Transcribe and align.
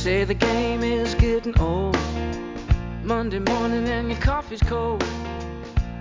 say 0.00 0.24
the 0.24 0.32
game 0.32 0.82
is 0.82 1.14
getting 1.16 1.58
old. 1.60 1.94
Monday 3.04 3.38
morning 3.38 3.86
and 3.86 4.10
your 4.10 4.18
coffee's 4.18 4.62
cold. 4.62 5.04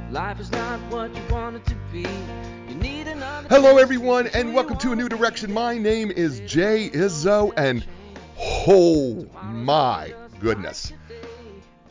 Life 0.10 0.40
is 0.40 0.50
not 0.54 0.80
what 0.90 1.14
you 1.14 1.22
want 1.30 1.58
it 1.58 1.66
to 1.66 1.76
be. 1.92 2.08
You 2.70 2.76
need 2.76 3.10
another. 3.10 3.50
Hello, 3.50 3.78
everyone, 3.78 4.28
and 4.28 4.54
welcome 4.54 4.78
to 4.78 4.94
A 4.94 4.96
New 4.96 5.10
Direction. 5.10 5.52
My 5.52 5.78
name 5.78 6.12
is 6.12 6.40
Jay 6.46 6.90
Izzo, 6.90 7.52
and 7.58 7.86
oh 8.40 9.28
my 9.44 10.14
goodness. 10.40 10.94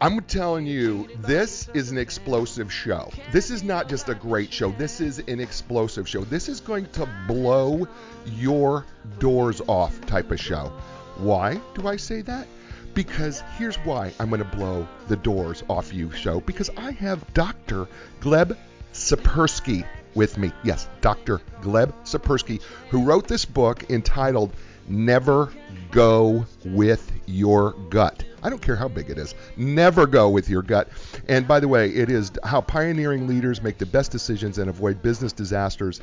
I'm 0.00 0.18
telling 0.22 0.64
you, 0.64 1.10
this 1.18 1.68
is 1.74 1.90
an 1.90 1.98
explosive 1.98 2.72
show. 2.72 3.10
This 3.32 3.50
is 3.50 3.62
not 3.62 3.86
just 3.86 4.08
a 4.08 4.14
great 4.14 4.50
show, 4.50 4.70
this 4.70 5.02
is 5.02 5.18
an 5.18 5.40
explosive 5.40 6.08
show. 6.08 6.24
This 6.24 6.48
is 6.48 6.60
going 6.60 6.86
to 6.92 7.06
blow 7.26 7.86
your 8.24 8.86
doors 9.18 9.60
off 9.66 10.00
type 10.06 10.30
of 10.30 10.40
show. 10.40 10.72
Why 11.18 11.60
do 11.74 11.86
I 11.86 11.96
say 11.96 12.22
that? 12.22 12.46
Because 12.94 13.42
here's 13.56 13.76
why 13.78 14.12
I'm 14.18 14.28
going 14.28 14.42
to 14.42 14.56
blow 14.56 14.88
the 15.08 15.16
doors 15.16 15.62
off 15.68 15.92
you 15.92 16.10
show. 16.12 16.40
Because 16.40 16.70
I 16.76 16.92
have 16.92 17.32
Dr. 17.34 17.86
Gleb 18.20 18.56
Tsipursky 18.92 19.86
with 20.14 20.38
me. 20.38 20.52
Yes, 20.64 20.88
Dr. 21.00 21.40
Gleb 21.60 21.92
Tsipursky, 22.04 22.62
who 22.88 23.04
wrote 23.04 23.28
this 23.28 23.44
book 23.44 23.90
entitled 23.90 24.52
Never 24.88 25.52
Go 25.90 26.46
With 26.64 27.12
Your 27.26 27.72
Gut. 27.90 28.24
I 28.42 28.50
don't 28.50 28.62
care 28.62 28.76
how 28.76 28.88
big 28.88 29.10
it 29.10 29.18
is. 29.18 29.34
Never 29.56 30.06
go 30.06 30.30
with 30.30 30.48
your 30.48 30.62
gut. 30.62 30.88
And 31.28 31.46
by 31.48 31.60
the 31.60 31.68
way, 31.68 31.90
it 31.90 32.10
is 32.10 32.30
how 32.44 32.60
pioneering 32.60 33.26
leaders 33.26 33.62
make 33.62 33.78
the 33.78 33.86
best 33.86 34.12
decisions 34.12 34.58
and 34.58 34.70
avoid 34.70 35.02
business 35.02 35.32
disasters. 35.32 36.00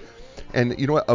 And 0.54 0.77
you 0.79 0.88
know 0.88 0.93
what? 0.93 1.09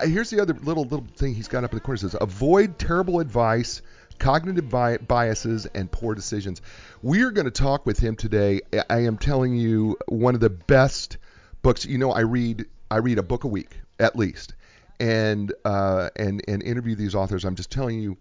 Here's 0.00 0.30
the 0.30 0.40
other 0.40 0.54
little 0.54 0.84
little 0.84 1.06
thing 1.16 1.34
he's 1.34 1.48
got 1.48 1.64
up 1.64 1.72
in 1.72 1.76
the 1.76 1.80
corner. 1.80 1.96
It 1.96 2.00
says 2.00 2.16
avoid 2.20 2.78
terrible 2.78 3.20
advice, 3.20 3.82
cognitive 4.18 4.68
bi- 4.68 4.98
biases, 4.98 5.66
and 5.66 5.90
poor 5.90 6.14
decisions. 6.14 6.62
We 7.02 7.22
are 7.22 7.30
going 7.30 7.46
to 7.46 7.50
talk 7.50 7.86
with 7.86 7.98
him 7.98 8.16
today. 8.16 8.60
I 8.90 9.00
am 9.00 9.18
telling 9.18 9.56
you 9.56 9.96
one 10.08 10.34
of 10.34 10.40
the 10.40 10.50
best 10.50 11.18
books. 11.62 11.84
You 11.84 11.98
know, 11.98 12.12
I 12.12 12.20
read 12.20 12.66
I 12.90 12.98
read 12.98 13.18
a 13.18 13.22
book 13.22 13.44
a 13.44 13.48
week 13.48 13.80
at 13.98 14.16
least, 14.16 14.54
and 15.00 15.52
uh, 15.64 16.10
and 16.16 16.42
and 16.48 16.62
interview 16.62 16.94
these 16.94 17.14
authors. 17.14 17.44
I'm 17.44 17.56
just 17.56 17.70
telling 17.70 18.00
you, 18.00 18.16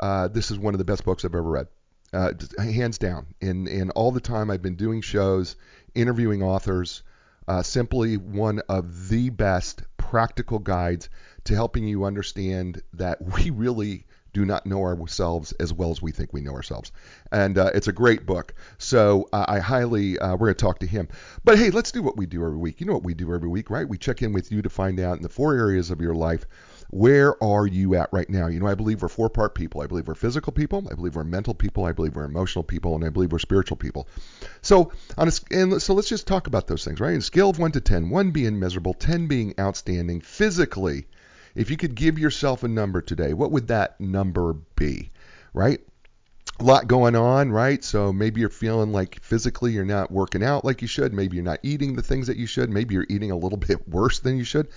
uh, 0.00 0.28
this 0.28 0.50
is 0.50 0.58
one 0.58 0.74
of 0.74 0.78
the 0.78 0.84
best 0.84 1.04
books 1.04 1.24
I've 1.24 1.34
ever 1.34 1.42
read 1.42 1.68
uh, 2.12 2.32
hands 2.58 2.98
down. 2.98 3.26
And 3.40 3.68
and 3.68 3.90
all 3.92 4.12
the 4.12 4.20
time 4.20 4.50
I've 4.50 4.62
been 4.62 4.76
doing 4.76 5.00
shows, 5.00 5.56
interviewing 5.94 6.42
authors. 6.42 7.02
Uh, 7.46 7.62
simply 7.62 8.18
one 8.18 8.60
of 8.68 9.08
the 9.08 9.30
best 9.30 9.82
practical 10.08 10.58
guides 10.58 11.10
to 11.44 11.54
helping 11.54 11.86
you 11.86 12.04
understand 12.04 12.82
that 12.94 13.18
we 13.34 13.50
really 13.50 14.06
do 14.32 14.46
not 14.46 14.64
know 14.64 14.80
ourselves 14.82 15.52
as 15.52 15.70
well 15.70 15.90
as 15.90 16.00
we 16.00 16.12
think 16.12 16.32
we 16.32 16.40
know 16.40 16.52
ourselves. 16.52 16.92
And 17.30 17.58
uh, 17.58 17.72
it's 17.74 17.88
a 17.88 17.92
great 17.92 18.24
book. 18.24 18.54
So 18.78 19.28
uh, 19.34 19.44
I 19.46 19.58
highly, 19.58 20.18
uh, 20.18 20.32
we're 20.32 20.46
going 20.46 20.54
to 20.54 20.64
talk 20.64 20.78
to 20.78 20.86
him. 20.86 21.08
But 21.44 21.58
hey, 21.58 21.70
let's 21.70 21.92
do 21.92 22.02
what 22.02 22.16
we 22.16 22.24
do 22.24 22.42
every 22.42 22.56
week. 22.56 22.80
You 22.80 22.86
know 22.86 22.94
what 22.94 23.02
we 23.02 23.12
do 23.12 23.34
every 23.34 23.50
week, 23.50 23.68
right? 23.68 23.86
We 23.86 23.98
check 23.98 24.22
in 24.22 24.32
with 24.32 24.50
you 24.50 24.62
to 24.62 24.70
find 24.70 24.98
out 24.98 25.18
in 25.18 25.22
the 25.22 25.28
four 25.28 25.54
areas 25.54 25.90
of 25.90 26.00
your 26.00 26.14
life 26.14 26.46
where 26.90 27.42
are 27.42 27.66
you 27.66 27.94
at 27.94 28.08
right 28.12 28.28
now? 28.30 28.46
You 28.46 28.60
know, 28.60 28.66
I 28.66 28.74
believe 28.74 29.02
we're 29.02 29.08
four 29.08 29.28
part 29.28 29.54
people. 29.54 29.82
I 29.82 29.86
believe 29.86 30.08
we're 30.08 30.14
physical 30.14 30.52
people. 30.52 30.86
I 30.90 30.94
believe 30.94 31.16
we're 31.16 31.24
mental 31.24 31.54
people. 31.54 31.84
I 31.84 31.92
believe 31.92 32.16
we're 32.16 32.24
emotional 32.24 32.62
people, 32.62 32.94
and 32.94 33.04
I 33.04 33.10
believe 33.10 33.30
we're 33.30 33.38
spiritual 33.38 33.76
people. 33.76 34.08
So 34.62 34.92
on 35.18 35.28
a, 35.28 35.32
and 35.50 35.82
so 35.82 35.92
let's 35.92 36.08
just 36.08 36.26
talk 36.26 36.46
about 36.46 36.66
those 36.66 36.84
things, 36.84 37.00
right? 37.00 37.14
In 37.14 37.20
scale 37.20 37.50
of 37.50 37.58
one 37.58 37.72
to 37.72 37.80
ten, 37.80 38.08
one 38.08 38.30
being 38.30 38.58
miserable, 38.58 38.94
ten 38.94 39.26
being 39.26 39.54
outstanding 39.60 40.20
physically. 40.20 41.06
If 41.54 41.70
you 41.70 41.76
could 41.76 41.94
give 41.94 42.18
yourself 42.18 42.62
a 42.62 42.68
number 42.68 43.02
today, 43.02 43.34
what 43.34 43.50
would 43.50 43.68
that 43.68 44.00
number 44.00 44.54
be? 44.76 45.10
Right? 45.52 45.80
a 46.60 46.64
lot 46.64 46.88
going 46.88 47.14
on, 47.14 47.52
right? 47.52 47.84
So 47.84 48.12
maybe 48.12 48.40
you're 48.40 48.50
feeling 48.50 48.90
like 48.92 49.20
physically 49.22 49.72
you're 49.72 49.84
not 49.84 50.10
working 50.10 50.42
out 50.42 50.64
like 50.64 50.82
you 50.82 50.88
should. 50.88 51.12
Maybe 51.12 51.36
you're 51.36 51.44
not 51.44 51.60
eating 51.62 51.94
the 51.94 52.02
things 52.02 52.26
that 52.26 52.36
you 52.36 52.46
should. 52.46 52.68
Maybe 52.68 52.94
you're 52.94 53.06
eating 53.08 53.30
a 53.30 53.36
little 53.36 53.58
bit 53.68 53.88
worse 53.88 54.18
than 54.18 54.36
you 54.36 54.44
should. 54.44 54.68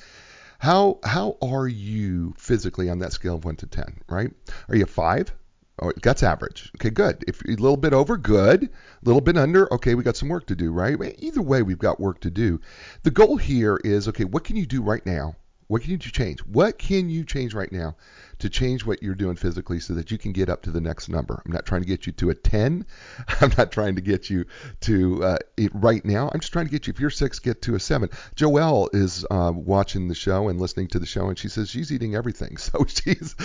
How 0.61 0.99
how 1.03 1.37
are 1.41 1.67
you 1.67 2.35
physically 2.37 2.87
on 2.87 2.99
that 2.99 3.13
scale 3.13 3.33
of 3.33 3.45
one 3.45 3.55
to 3.55 3.65
ten? 3.65 3.99
Right? 4.07 4.31
Are 4.69 4.75
you 4.75 4.85
five? 4.85 5.33
Oh, 5.81 5.91
that's 6.03 6.21
average. 6.21 6.71
Okay, 6.75 6.91
good. 6.91 7.23
If 7.27 7.43
a 7.45 7.47
little 7.47 7.77
bit 7.77 7.93
over, 7.93 8.15
good. 8.15 8.65
A 8.65 8.69
little 9.03 9.21
bit 9.21 9.37
under, 9.37 9.73
okay, 9.73 9.95
we 9.95 10.03
got 10.03 10.15
some 10.15 10.29
work 10.29 10.45
to 10.45 10.55
do, 10.55 10.71
right? 10.71 10.95
Either 11.17 11.41
way, 11.41 11.63
we've 11.63 11.79
got 11.79 11.99
work 11.99 12.19
to 12.19 12.29
do. 12.29 12.61
The 13.01 13.09
goal 13.09 13.37
here 13.37 13.81
is, 13.83 14.07
okay, 14.09 14.23
what 14.23 14.43
can 14.43 14.55
you 14.55 14.67
do 14.67 14.83
right 14.83 15.03
now? 15.03 15.35
What 15.65 15.81
can 15.81 15.89
you 15.89 15.97
change? 15.97 16.41
What 16.41 16.77
can 16.77 17.09
you 17.09 17.25
change 17.25 17.55
right 17.55 17.71
now 17.71 17.95
to 18.41 18.49
change 18.49 18.85
what 18.85 19.01
you're 19.03 19.15
doing 19.15 19.35
physically 19.35 19.79
so 19.79 19.93
that 19.93 20.09
you 20.09 20.17
can 20.17 20.31
get 20.31 20.49
up 20.49 20.63
to 20.63 20.71
the 20.71 20.81
next 20.81 21.09
number. 21.09 21.41
I'm 21.45 21.51
not 21.51 21.65
trying 21.65 21.81
to 21.81 21.87
get 21.87 22.07
you 22.07 22.11
to 22.13 22.31
a 22.31 22.35
10. 22.35 22.85
I'm 23.41 23.51
not 23.57 23.71
trying 23.71 23.95
to 23.95 24.01
get 24.01 24.29
you 24.29 24.45
to 24.81 25.23
uh, 25.23 25.37
right 25.73 26.03
now. 26.03 26.29
I'm 26.33 26.39
just 26.39 26.51
trying 26.51 26.65
to 26.65 26.71
get 26.71 26.87
you, 26.87 26.93
if 26.93 26.99
you're 26.99 27.11
six, 27.11 27.39
get 27.39 27.61
to 27.63 27.75
a 27.75 27.79
seven. 27.79 28.09
Joelle 28.35 28.93
is 28.93 29.25
uh, 29.29 29.51
watching 29.55 30.07
the 30.07 30.15
show 30.15 30.49
and 30.49 30.59
listening 30.59 30.87
to 30.87 30.99
the 30.99 31.05
show, 31.05 31.29
and 31.29 31.37
she 31.37 31.49
says 31.49 31.69
she's 31.69 31.91
eating 31.91 32.15
everything. 32.15 32.57
So 32.71 32.85
she's 32.85 33.35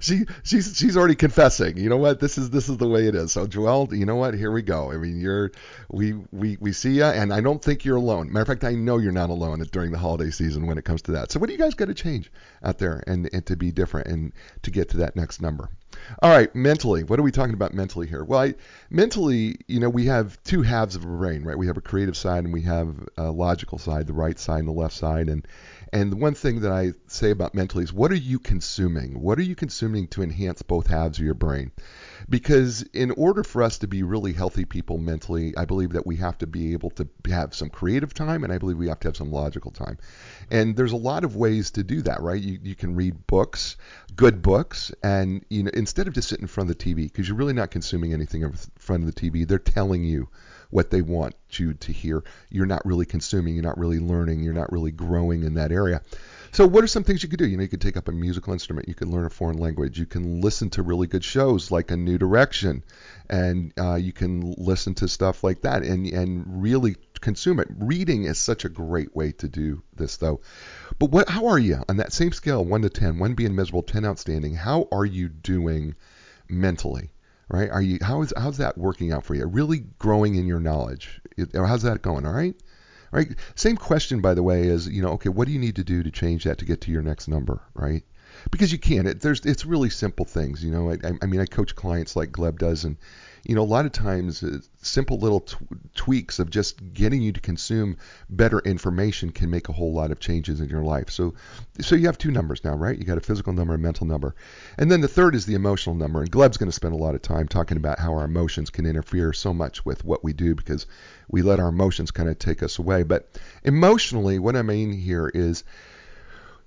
she 0.00 0.24
she's 0.42 0.76
she's 0.76 0.96
already 0.96 1.14
confessing. 1.14 1.76
You 1.76 1.88
know 1.88 1.98
what? 1.98 2.20
This 2.20 2.36
is 2.36 2.50
this 2.50 2.68
is 2.68 2.78
the 2.78 2.88
way 2.88 3.06
it 3.06 3.14
is. 3.14 3.30
So 3.32 3.46
Joelle, 3.46 3.96
you 3.96 4.06
know 4.06 4.16
what? 4.16 4.34
Here 4.34 4.50
we 4.50 4.62
go. 4.62 4.90
I 4.90 4.96
mean, 4.96 5.20
you're 5.20 5.52
we 5.90 6.14
we 6.32 6.56
we 6.58 6.72
see 6.72 6.94
you, 6.94 7.04
and 7.04 7.32
I 7.32 7.40
don't 7.42 7.62
think 7.62 7.84
you're 7.84 7.96
alone. 7.96 8.32
Matter 8.32 8.42
of 8.42 8.48
fact, 8.48 8.64
I 8.64 8.74
know 8.74 8.98
you're 8.98 9.12
not 9.12 9.30
alone 9.30 9.64
during 9.70 9.92
the 9.92 9.98
holiday 9.98 10.30
season 10.30 10.66
when 10.66 10.78
it 10.78 10.84
comes 10.84 11.02
to 11.02 11.12
that. 11.12 11.30
So 11.30 11.38
what 11.38 11.46
do 11.46 11.52
you 11.52 11.58
guys 11.58 11.74
got 11.74 11.86
to 11.86 11.94
change 11.94 12.32
out 12.64 12.78
there 12.78 13.04
and 13.06 13.28
and 13.32 13.46
to 13.46 13.56
be 13.56 13.70
different 13.70 14.08
and 14.08 14.25
to 14.62 14.70
get 14.70 14.90
to 14.90 14.98
that 14.98 15.16
next 15.16 15.40
number. 15.40 15.68
All 16.22 16.30
right, 16.30 16.54
mentally, 16.54 17.04
what 17.04 17.18
are 17.18 17.22
we 17.22 17.32
talking 17.32 17.54
about 17.54 17.72
mentally 17.72 18.06
here? 18.06 18.22
Well, 18.22 18.40
I, 18.40 18.54
mentally, 18.90 19.56
you 19.66 19.80
know, 19.80 19.88
we 19.88 20.06
have 20.06 20.42
two 20.44 20.62
halves 20.62 20.94
of 20.94 21.04
a 21.04 21.06
brain, 21.06 21.42
right? 21.42 21.56
We 21.56 21.66
have 21.66 21.76
a 21.76 21.82
creative 21.82 22.16
side 22.16 22.44
and 22.44 22.52
we 22.52 22.62
have 22.62 22.94
a 23.16 23.30
logical 23.30 23.78
side, 23.78 24.06
the 24.06 24.12
right 24.12 24.38
side 24.38 24.60
and 24.60 24.68
the 24.68 24.72
left 24.72 24.94
side. 24.94 25.28
And 25.28 25.46
and 25.92 26.12
the 26.12 26.16
one 26.16 26.34
thing 26.34 26.60
that 26.60 26.72
I 26.72 26.92
say 27.06 27.30
about 27.30 27.54
mentally 27.54 27.84
is 27.84 27.92
what 27.92 28.12
are 28.12 28.16
you 28.16 28.38
consuming? 28.38 29.20
What 29.20 29.38
are 29.38 29.42
you 29.42 29.54
consuming 29.54 30.08
to 30.08 30.22
enhance 30.22 30.62
both 30.62 30.88
halves 30.88 31.18
of 31.18 31.24
your 31.24 31.34
brain? 31.34 31.72
Because 32.28 32.82
in 32.92 33.10
order 33.12 33.42
for 33.42 33.62
us 33.62 33.78
to 33.78 33.86
be 33.86 34.02
really 34.02 34.32
healthy 34.32 34.64
people 34.64 34.98
mentally, 34.98 35.54
I 35.56 35.64
believe 35.64 35.92
that 35.92 36.06
we 36.06 36.16
have 36.16 36.38
to 36.38 36.46
be 36.46 36.72
able 36.72 36.90
to 36.90 37.08
have 37.28 37.54
some 37.54 37.70
creative 37.70 38.14
time 38.14 38.44
and 38.44 38.52
I 38.52 38.58
believe 38.58 38.78
we 38.78 38.88
have 38.88 39.00
to 39.00 39.08
have 39.08 39.16
some 39.16 39.30
logical 39.30 39.70
time. 39.70 39.98
And 40.50 40.76
there's 40.76 40.92
a 40.92 40.96
lot 40.96 41.24
of 41.24 41.36
ways 41.36 41.70
to 41.72 41.82
do 41.82 42.02
that, 42.02 42.22
right? 42.22 42.40
You, 42.40 42.58
you 42.62 42.74
can 42.74 42.94
read 42.94 43.26
books, 43.26 43.76
good 44.14 44.42
books, 44.42 44.92
and 45.02 45.44
you 45.50 45.64
know 45.64 45.70
instead 45.74 46.06
of 46.08 46.14
just 46.14 46.28
sitting 46.28 46.44
in 46.44 46.48
front 46.48 46.70
of 46.70 46.78
the 46.78 46.84
TV, 46.84 47.04
because 47.04 47.28
you're 47.28 47.36
really 47.36 47.52
not 47.52 47.70
consuming 47.70 48.12
anything 48.12 48.42
in 48.42 48.52
front 48.78 49.04
of 49.04 49.14
the 49.14 49.20
TV, 49.20 49.46
they're 49.46 49.58
telling 49.58 50.04
you 50.04 50.28
what 50.70 50.90
they 50.90 51.02
want 51.02 51.34
you 51.52 51.74
to 51.74 51.92
hear. 51.92 52.24
You're 52.50 52.66
not 52.66 52.84
really 52.84 53.06
consuming, 53.06 53.54
you're 53.54 53.64
not 53.64 53.78
really 53.78 53.98
learning, 53.98 54.42
you're 54.42 54.52
not 54.52 54.72
really 54.72 54.90
growing 54.90 55.42
in 55.42 55.54
that 55.54 55.72
area. 55.72 56.02
So, 56.56 56.66
what 56.66 56.82
are 56.82 56.86
some 56.86 57.04
things 57.04 57.22
you 57.22 57.28
could 57.28 57.38
do? 57.38 57.46
You 57.46 57.58
know, 57.58 57.64
you 57.64 57.68
could 57.68 57.82
take 57.82 57.98
up 57.98 58.08
a 58.08 58.12
musical 58.12 58.54
instrument, 58.54 58.88
you 58.88 58.94
can 58.94 59.10
learn 59.10 59.26
a 59.26 59.28
foreign 59.28 59.58
language, 59.58 59.98
you 59.98 60.06
can 60.06 60.40
listen 60.40 60.70
to 60.70 60.82
really 60.82 61.06
good 61.06 61.22
shows 61.22 61.70
like 61.70 61.90
A 61.90 61.98
New 61.98 62.16
Direction, 62.16 62.82
and 63.28 63.74
uh, 63.78 63.96
you 63.96 64.14
can 64.14 64.54
listen 64.56 64.94
to 64.94 65.06
stuff 65.06 65.44
like 65.44 65.60
that 65.60 65.82
and 65.82 66.06
and 66.06 66.62
really 66.62 66.96
consume 67.20 67.60
it. 67.60 67.68
Reading 67.76 68.24
is 68.24 68.38
such 68.38 68.64
a 68.64 68.70
great 68.70 69.14
way 69.14 69.32
to 69.32 69.48
do 69.48 69.82
this, 69.94 70.16
though. 70.16 70.40
But 70.98 71.10
what? 71.10 71.28
How 71.28 71.48
are 71.48 71.58
you 71.58 71.82
on 71.90 71.98
that 71.98 72.14
same 72.14 72.32
scale, 72.32 72.64
one 72.64 72.80
to 72.80 72.88
ten? 72.88 73.18
One 73.18 73.34
being 73.34 73.54
miserable, 73.54 73.82
ten 73.82 74.06
outstanding. 74.06 74.54
How 74.54 74.88
are 74.90 75.04
you 75.04 75.28
doing 75.28 75.94
mentally? 76.48 77.10
right? 77.48 77.70
Are 77.70 77.82
you 77.82 77.98
how 78.02 78.22
is 78.22 78.32
how's 78.36 78.56
that 78.58 78.78
working 78.78 79.12
out 79.12 79.24
for 79.24 79.34
you? 79.34 79.46
Really 79.46 79.84
growing 79.98 80.36
in 80.36 80.46
your 80.46 80.60
knowledge. 80.60 81.20
How's 81.54 81.82
that 81.82 82.02
going? 82.02 82.26
All 82.26 82.32
right. 82.32 82.56
Right. 83.16 83.34
Same 83.54 83.78
question, 83.78 84.20
by 84.20 84.34
the 84.34 84.42
way, 84.42 84.68
is 84.68 84.88
you 84.88 85.00
know, 85.00 85.12
okay, 85.12 85.30
what 85.30 85.46
do 85.46 85.52
you 85.52 85.58
need 85.58 85.76
to 85.76 85.84
do 85.84 86.02
to 86.02 86.10
change 86.10 86.44
that 86.44 86.58
to 86.58 86.66
get 86.66 86.82
to 86.82 86.90
your 86.90 87.00
next 87.00 87.28
number, 87.28 87.62
right? 87.72 88.02
Because 88.50 88.70
you 88.70 88.78
can. 88.78 89.06
It, 89.06 89.22
there's 89.22 89.40
it's 89.46 89.64
really 89.64 89.88
simple 89.88 90.26
things. 90.26 90.62
You 90.62 90.70
know, 90.70 90.90
I, 90.90 90.98
I 91.22 91.24
mean, 91.24 91.40
I 91.40 91.46
coach 91.46 91.74
clients 91.74 92.14
like 92.14 92.30
Gleb 92.30 92.58
does, 92.58 92.84
and 92.84 92.98
you 93.46 93.54
know, 93.54 93.62
a 93.62 93.64
lot 93.64 93.86
of 93.86 93.92
times 93.92 94.42
uh, 94.42 94.58
simple 94.82 95.18
little 95.18 95.40
t- 95.40 95.56
tweaks 95.94 96.40
of 96.40 96.50
just 96.50 96.92
getting 96.92 97.22
you 97.22 97.30
to 97.30 97.40
consume 97.40 97.96
better 98.28 98.58
information 98.60 99.30
can 99.30 99.50
make 99.50 99.68
a 99.68 99.72
whole 99.72 99.92
lot 99.92 100.10
of 100.10 100.18
changes 100.18 100.60
in 100.60 100.68
your 100.68 100.82
life. 100.82 101.10
So, 101.10 101.34
so 101.80 101.94
you 101.94 102.06
have 102.06 102.18
two 102.18 102.32
numbers 102.32 102.64
now, 102.64 102.74
right? 102.74 102.98
You 102.98 103.04
got 103.04 103.18
a 103.18 103.20
physical 103.20 103.52
number, 103.52 103.74
a 103.74 103.78
mental 103.78 104.04
number, 104.04 104.34
and 104.78 104.90
then 104.90 105.00
the 105.00 105.08
third 105.08 105.36
is 105.36 105.46
the 105.46 105.54
emotional 105.54 105.94
number. 105.94 106.20
And 106.20 106.30
Gleb's 106.30 106.56
going 106.56 106.68
to 106.68 106.74
spend 106.74 106.94
a 106.94 106.98
lot 106.98 107.14
of 107.14 107.22
time 107.22 107.46
talking 107.46 107.76
about 107.76 108.00
how 108.00 108.14
our 108.14 108.24
emotions 108.24 108.70
can 108.70 108.84
interfere 108.84 109.32
so 109.32 109.54
much 109.54 109.84
with 109.84 110.04
what 110.04 110.24
we 110.24 110.32
do 110.32 110.56
because 110.56 110.86
we 111.28 111.42
let 111.42 111.60
our 111.60 111.68
emotions 111.68 112.10
kind 112.10 112.28
of 112.28 112.40
take 112.40 112.64
us 112.64 112.80
away. 112.80 113.04
But 113.04 113.40
emotionally, 113.62 114.40
what 114.40 114.56
I 114.56 114.62
mean 114.62 114.92
here 114.92 115.30
is 115.32 115.62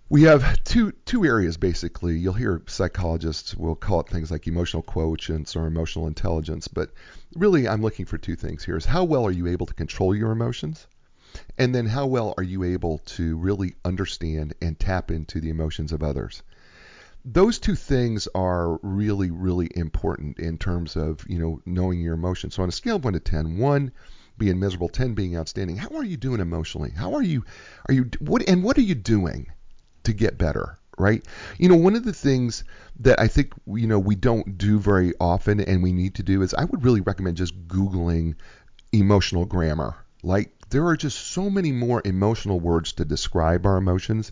we 0.10 0.24
have 0.24 0.64
two 0.64 0.92
two 1.06 1.24
areas 1.26 1.58
basically. 1.58 2.18
You'll 2.18 2.34
hear 2.34 2.62
psychologists 2.68 3.56
will 3.56 3.76
call 3.76 4.02
it 4.02 4.10
things 4.10 4.32
like 4.32 4.48
emotional 4.48 4.84
quotients 4.84 5.56
or 5.56 5.68
emotional 5.68 6.08
intelligence, 6.08 6.68
but 6.68 6.92
really 7.36 7.68
I'm 7.68 7.82
looking 7.82 8.06
for 8.06 8.18
two 8.18 8.36
things 8.36 8.64
here: 8.64 8.78
is 8.78 8.86
how 8.86 9.04
well 9.04 9.26
are 9.26 9.32
you 9.32 9.48
able 9.48 9.66
to 9.68 9.74
control 9.74 10.16
your 10.16 10.32
emotions, 10.32 10.88
and 11.58 11.74
then 11.76 11.86
how 11.86 12.08
well 12.08 12.34
are 12.38 12.44
you 12.44 12.64
able 12.64 13.00
to 13.00 13.38
really 13.38 13.76
understand 13.86 14.54
and 14.62 14.80
tap 14.80 15.12
into 15.12 15.40
the 15.40 15.50
emotions 15.50 15.92
of 15.92 16.04
others. 16.04 16.44
those 17.26 17.60
two 17.60 17.76
things 17.76 18.28
are 18.34 18.80
really, 18.82 19.30
really 19.32 19.70
important 19.76 20.40
in 20.40 20.58
terms 20.58 20.96
of 20.96 21.26
you 21.28 21.38
know 21.40 21.62
knowing 21.66 22.00
your 22.02 22.14
emotions. 22.16 22.56
So 22.56 22.64
on 22.64 22.70
a 22.70 22.72
scale 22.72 22.96
of 22.98 23.04
one 23.04 23.14
to 23.14 23.20
10, 23.20 23.58
one 23.58 23.92
being 24.38 24.60
miserable, 24.60 24.90
10 24.90 25.14
being 25.16 25.38
outstanding. 25.38 25.78
How 25.78 25.90
are 25.96 26.04
you 26.04 26.18
doing 26.18 26.40
emotionally? 26.40 26.92
How 26.92 27.14
are 27.16 27.22
you? 27.24 27.44
Are 27.88 27.94
you 27.94 28.10
what? 28.20 28.48
And 28.48 28.64
what 28.64 28.78
are 28.78 28.82
you 28.82 28.96
doing 28.96 29.48
to 30.04 30.14
get 30.14 30.38
better? 30.38 30.78
Right? 30.98 31.24
You 31.58 31.70
know, 31.70 31.76
one 31.76 31.96
of 31.96 32.04
the 32.04 32.14
things 32.14 32.66
that 33.00 33.20
I 33.20 33.28
think 33.28 33.54
you 33.68 33.88
know 33.88 34.00
we 34.00 34.16
don't 34.16 34.58
do 34.58 34.80
very 34.80 35.14
often, 35.20 35.62
and 35.62 35.82
we 35.82 35.94
need 35.94 36.16
to 36.16 36.24
do 36.24 36.42
is 36.42 36.54
I 36.54 36.66
would 36.66 36.84
really 36.84 37.02
recommend 37.02 37.38
just 37.38 37.68
googling 37.68 38.36
emotional 38.92 39.46
grammar. 39.46 39.96
Like 40.24 40.52
there 40.70 40.86
are 40.86 40.98
just 40.98 41.18
so 41.18 41.50
many 41.50 41.72
more 41.72 42.02
emotional 42.06 42.60
words 42.60 42.94
to 42.94 43.06
describe 43.06 43.66
our 43.66 43.78
emotions 43.78 44.32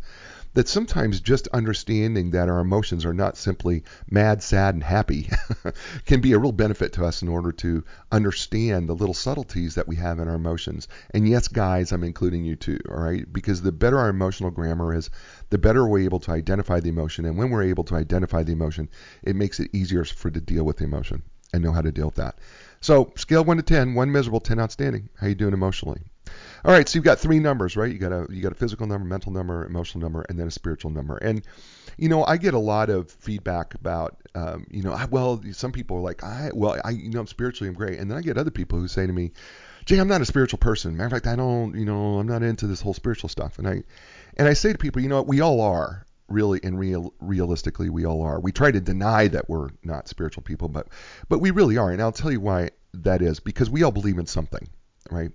that 0.53 0.67
sometimes 0.67 1.19
just 1.19 1.47
understanding 1.49 2.31
that 2.31 2.49
our 2.49 2.59
emotions 2.59 3.05
are 3.05 3.13
not 3.13 3.37
simply 3.37 3.83
mad, 4.09 4.41
sad, 4.41 4.73
and 4.73 4.83
happy 4.83 5.29
can 6.05 6.19
be 6.19 6.33
a 6.33 6.39
real 6.39 6.51
benefit 6.51 6.93
to 6.93 7.05
us 7.05 7.21
in 7.21 7.27
order 7.27 7.51
to 7.51 7.83
understand 8.11 8.89
the 8.89 8.95
little 8.95 9.13
subtleties 9.13 9.75
that 9.75 9.87
we 9.87 9.95
have 9.95 10.19
in 10.19 10.27
our 10.27 10.35
emotions. 10.35 10.87
And 11.11 11.27
yes, 11.27 11.47
guys, 11.47 11.91
I'm 11.91 12.03
including 12.03 12.43
you 12.43 12.55
too, 12.55 12.79
all 12.89 12.97
right? 12.97 13.31
Because 13.31 13.61
the 13.61 13.71
better 13.71 13.99
our 13.99 14.09
emotional 14.09 14.49
grammar 14.49 14.95
is, 14.95 15.09
the 15.49 15.57
better 15.57 15.87
we're 15.87 15.99
able 15.99 16.19
to 16.21 16.31
identify 16.31 16.79
the 16.79 16.89
emotion. 16.89 17.25
And 17.25 17.37
when 17.37 17.49
we're 17.49 17.63
able 17.63 17.83
to 17.85 17.95
identify 17.95 18.43
the 18.43 18.53
emotion, 18.53 18.89
it 19.23 19.35
makes 19.35 19.59
it 19.59 19.69
easier 19.73 20.05
for 20.05 20.31
to 20.31 20.41
deal 20.41 20.63
with 20.63 20.77
the 20.77 20.85
emotion 20.85 21.21
and 21.53 21.63
know 21.63 21.71
how 21.71 21.81
to 21.81 21.91
deal 21.91 22.07
with 22.07 22.15
that. 22.15 22.39
So 22.81 23.11
scale 23.15 23.43
one 23.43 23.57
to 23.57 23.63
ten, 23.63 23.93
one 23.93 24.11
miserable, 24.11 24.39
ten 24.39 24.59
outstanding. 24.59 25.09
How 25.15 25.27
you 25.27 25.35
doing 25.35 25.53
emotionally? 25.53 26.01
All 26.65 26.71
right, 26.71 26.87
so 26.87 26.97
you've 26.97 27.05
got 27.05 27.19
three 27.19 27.39
numbers, 27.39 27.77
right? 27.77 27.91
You 27.91 27.99
got 27.99 28.11
a 28.11 28.27
you 28.29 28.41
got 28.41 28.51
a 28.51 28.55
physical 28.55 28.87
number, 28.87 29.07
mental 29.07 29.31
number, 29.31 29.65
emotional 29.65 30.01
number, 30.01 30.25
and 30.27 30.39
then 30.39 30.47
a 30.47 30.51
spiritual 30.51 30.91
number. 30.91 31.17
And 31.17 31.43
you 31.97 32.09
know, 32.09 32.23
I 32.25 32.37
get 32.37 32.53
a 32.53 32.59
lot 32.59 32.89
of 32.89 33.09
feedback 33.09 33.73
about, 33.73 34.17
um, 34.35 34.67
you 34.69 34.83
know, 34.83 34.93
I, 34.93 35.05
well, 35.05 35.41
some 35.51 35.71
people 35.71 35.97
are 35.97 36.01
like, 36.01 36.23
I 36.23 36.51
well, 36.53 36.79
I 36.83 36.91
you 36.91 37.09
know, 37.09 37.19
I'm 37.19 37.27
spiritually 37.27 37.69
I'm 37.69 37.75
great, 37.75 37.99
and 37.99 38.09
then 38.09 38.17
I 38.17 38.21
get 38.21 38.37
other 38.37 38.51
people 38.51 38.79
who 38.79 38.87
say 38.87 39.05
to 39.07 39.13
me, 39.13 39.31
Jay, 39.85 39.99
I'm 39.99 40.07
not 40.07 40.21
a 40.21 40.25
spiritual 40.25 40.59
person. 40.59 40.97
Matter 40.97 41.05
of 41.05 41.11
fact, 41.13 41.27
I 41.27 41.35
don't, 41.35 41.75
you 41.75 41.85
know, 41.85 42.19
I'm 42.19 42.27
not 42.27 42.43
into 42.43 42.67
this 42.67 42.81
whole 42.81 42.93
spiritual 42.93 43.29
stuff. 43.29 43.59
And 43.59 43.67
I 43.67 43.83
and 44.35 44.47
I 44.47 44.53
say 44.53 44.71
to 44.71 44.77
people, 44.77 45.01
you 45.01 45.09
know, 45.09 45.17
what, 45.17 45.27
we 45.27 45.41
all 45.41 45.61
are 45.61 46.05
really 46.27 46.59
and 46.63 46.77
real 46.77 47.13
realistically 47.19 47.89
we 47.89 48.05
all 48.05 48.21
are. 48.21 48.39
We 48.39 48.51
try 48.51 48.71
to 48.71 48.81
deny 48.81 49.27
that 49.29 49.49
we're 49.49 49.69
not 49.83 50.07
spiritual 50.07 50.43
people, 50.43 50.67
but 50.67 50.87
but 51.29 51.39
we 51.39 51.51
really 51.51 51.77
are. 51.77 51.91
And 51.91 52.01
I'll 52.01 52.11
tell 52.11 52.31
you 52.31 52.41
why 52.41 52.71
that 52.93 53.21
is 53.21 53.39
because 53.39 53.69
we 53.69 53.83
all 53.83 53.91
believe 53.91 54.17
in 54.17 54.25
something, 54.25 54.67
right? 55.09 55.31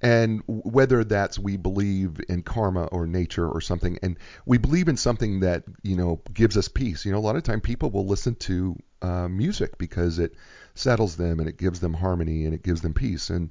And 0.00 0.42
whether 0.46 1.02
that's 1.02 1.38
we 1.38 1.56
believe 1.56 2.20
in 2.28 2.42
karma 2.42 2.84
or 2.84 3.06
nature 3.06 3.48
or 3.48 3.60
something, 3.60 3.98
and 4.02 4.16
we 4.46 4.56
believe 4.58 4.88
in 4.88 4.96
something 4.96 5.40
that 5.40 5.64
you 5.82 5.96
know 5.96 6.20
gives 6.32 6.56
us 6.56 6.68
peace. 6.68 7.04
You 7.04 7.12
know, 7.12 7.18
a 7.18 7.20
lot 7.20 7.36
of 7.36 7.42
time 7.42 7.60
people 7.60 7.90
will 7.90 8.06
listen 8.06 8.36
to 8.36 8.76
uh, 9.02 9.28
music 9.28 9.76
because 9.78 10.18
it 10.18 10.34
settles 10.74 11.16
them 11.16 11.40
and 11.40 11.48
it 11.48 11.56
gives 11.56 11.80
them 11.80 11.94
harmony 11.94 12.44
and 12.44 12.54
it 12.54 12.62
gives 12.62 12.80
them 12.80 12.94
peace. 12.94 13.30
And 13.30 13.50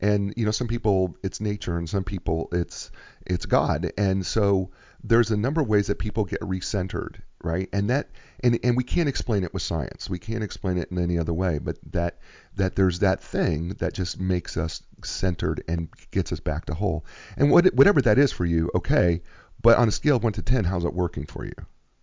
and 0.00 0.32
you 0.36 0.44
know, 0.44 0.52
some 0.52 0.68
people 0.68 1.16
it's 1.22 1.40
nature 1.40 1.76
and 1.76 1.88
some 1.88 2.04
people 2.04 2.48
it's 2.52 2.90
it's 3.26 3.46
God. 3.46 3.92
And 3.98 4.24
so 4.24 4.70
there's 5.02 5.30
a 5.30 5.36
number 5.36 5.60
of 5.60 5.68
ways 5.68 5.88
that 5.88 5.98
people 5.98 6.24
get 6.24 6.40
recentered, 6.40 7.16
right? 7.42 7.68
And 7.72 7.90
that 7.90 8.08
and 8.42 8.58
and 8.62 8.76
we 8.76 8.84
can't 8.84 9.08
explain 9.08 9.44
it 9.44 9.52
with 9.52 9.62
science. 9.62 10.10
We 10.10 10.18
can't 10.18 10.44
explain 10.44 10.78
it 10.78 10.90
in 10.90 10.98
any 10.98 11.18
other 11.18 11.32
way, 11.32 11.58
but 11.58 11.78
that 11.92 12.18
that 12.56 12.76
there's 12.76 12.98
that 13.00 13.22
thing 13.22 13.70
that 13.78 13.94
just 13.94 14.20
makes 14.20 14.56
us 14.56 14.82
centered 15.04 15.62
and 15.68 15.88
gets 16.10 16.32
us 16.32 16.40
back 16.40 16.66
to 16.66 16.74
whole. 16.74 17.04
And 17.36 17.50
what 17.50 17.66
whatever 17.74 18.02
that 18.02 18.18
is 18.18 18.32
for 18.32 18.44
you, 18.44 18.70
okay, 18.74 19.22
but 19.62 19.78
on 19.78 19.88
a 19.88 19.92
scale 19.92 20.16
of 20.16 20.24
1 20.24 20.34
to 20.34 20.42
10, 20.42 20.64
how's 20.64 20.84
it 20.84 20.94
working 20.94 21.26
for 21.26 21.44
you? 21.44 21.54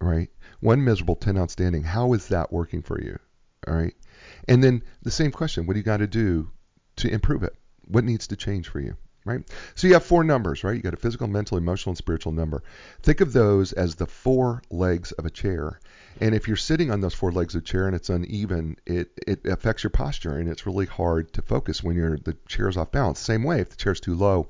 Right? 0.01 0.29
1 0.59 0.83
miserable, 0.83 1.15
10 1.15 1.37
outstanding. 1.37 1.83
How 1.83 2.13
is 2.13 2.27
that 2.27 2.51
working 2.51 2.81
for 2.81 3.01
you? 3.01 3.17
All 3.67 3.75
right? 3.75 3.95
And 4.47 4.63
then 4.63 4.83
the 5.03 5.11
same 5.11 5.31
question, 5.31 5.65
what 5.65 5.73
do 5.73 5.79
you 5.79 5.83
got 5.83 5.97
to 5.97 6.07
do 6.07 6.51
to 6.97 7.09
improve 7.09 7.43
it? 7.43 7.55
What 7.87 8.03
needs 8.03 8.27
to 8.27 8.35
change 8.35 8.67
for 8.67 8.79
you? 8.79 8.97
Right? 9.25 9.41
So 9.73 9.87
you 9.87 9.93
have 9.93 10.05
four 10.05 10.23
numbers, 10.23 10.63
right? 10.63 10.75
You 10.75 10.81
got 10.81 10.93
a 10.93 10.97
physical, 10.97 11.27
mental, 11.27 11.57
emotional, 11.57 11.91
and 11.91 11.97
spiritual 11.97 12.31
number. 12.31 12.63
Think 13.01 13.21
of 13.21 13.33
those 13.33 13.73
as 13.73 13.95
the 13.95 14.05
four 14.05 14.61
legs 14.69 15.11
of 15.13 15.25
a 15.25 15.31
chair. 15.31 15.79
And 16.21 16.33
if 16.33 16.47
you're 16.47 16.55
sitting 16.55 16.91
on 16.91 17.01
those 17.01 17.15
four 17.15 17.31
legs 17.31 17.55
of 17.55 17.63
a 17.63 17.65
chair 17.65 17.87
and 17.87 17.95
it's 17.95 18.09
uneven, 18.09 18.77
it, 18.85 19.11
it 19.27 19.45
affects 19.45 19.83
your 19.83 19.89
posture 19.89 20.37
and 20.37 20.47
it's 20.47 20.65
really 20.65 20.85
hard 20.85 21.33
to 21.33 21.41
focus 21.41 21.83
when 21.83 21.95
you're 21.95 22.17
the 22.17 22.37
chair's 22.47 22.77
off 22.77 22.91
balance. 22.91 23.19
Same 23.19 23.43
way, 23.43 23.59
if 23.59 23.69
the 23.69 23.75
chair's 23.75 23.99
too 23.99 24.15
low, 24.15 24.47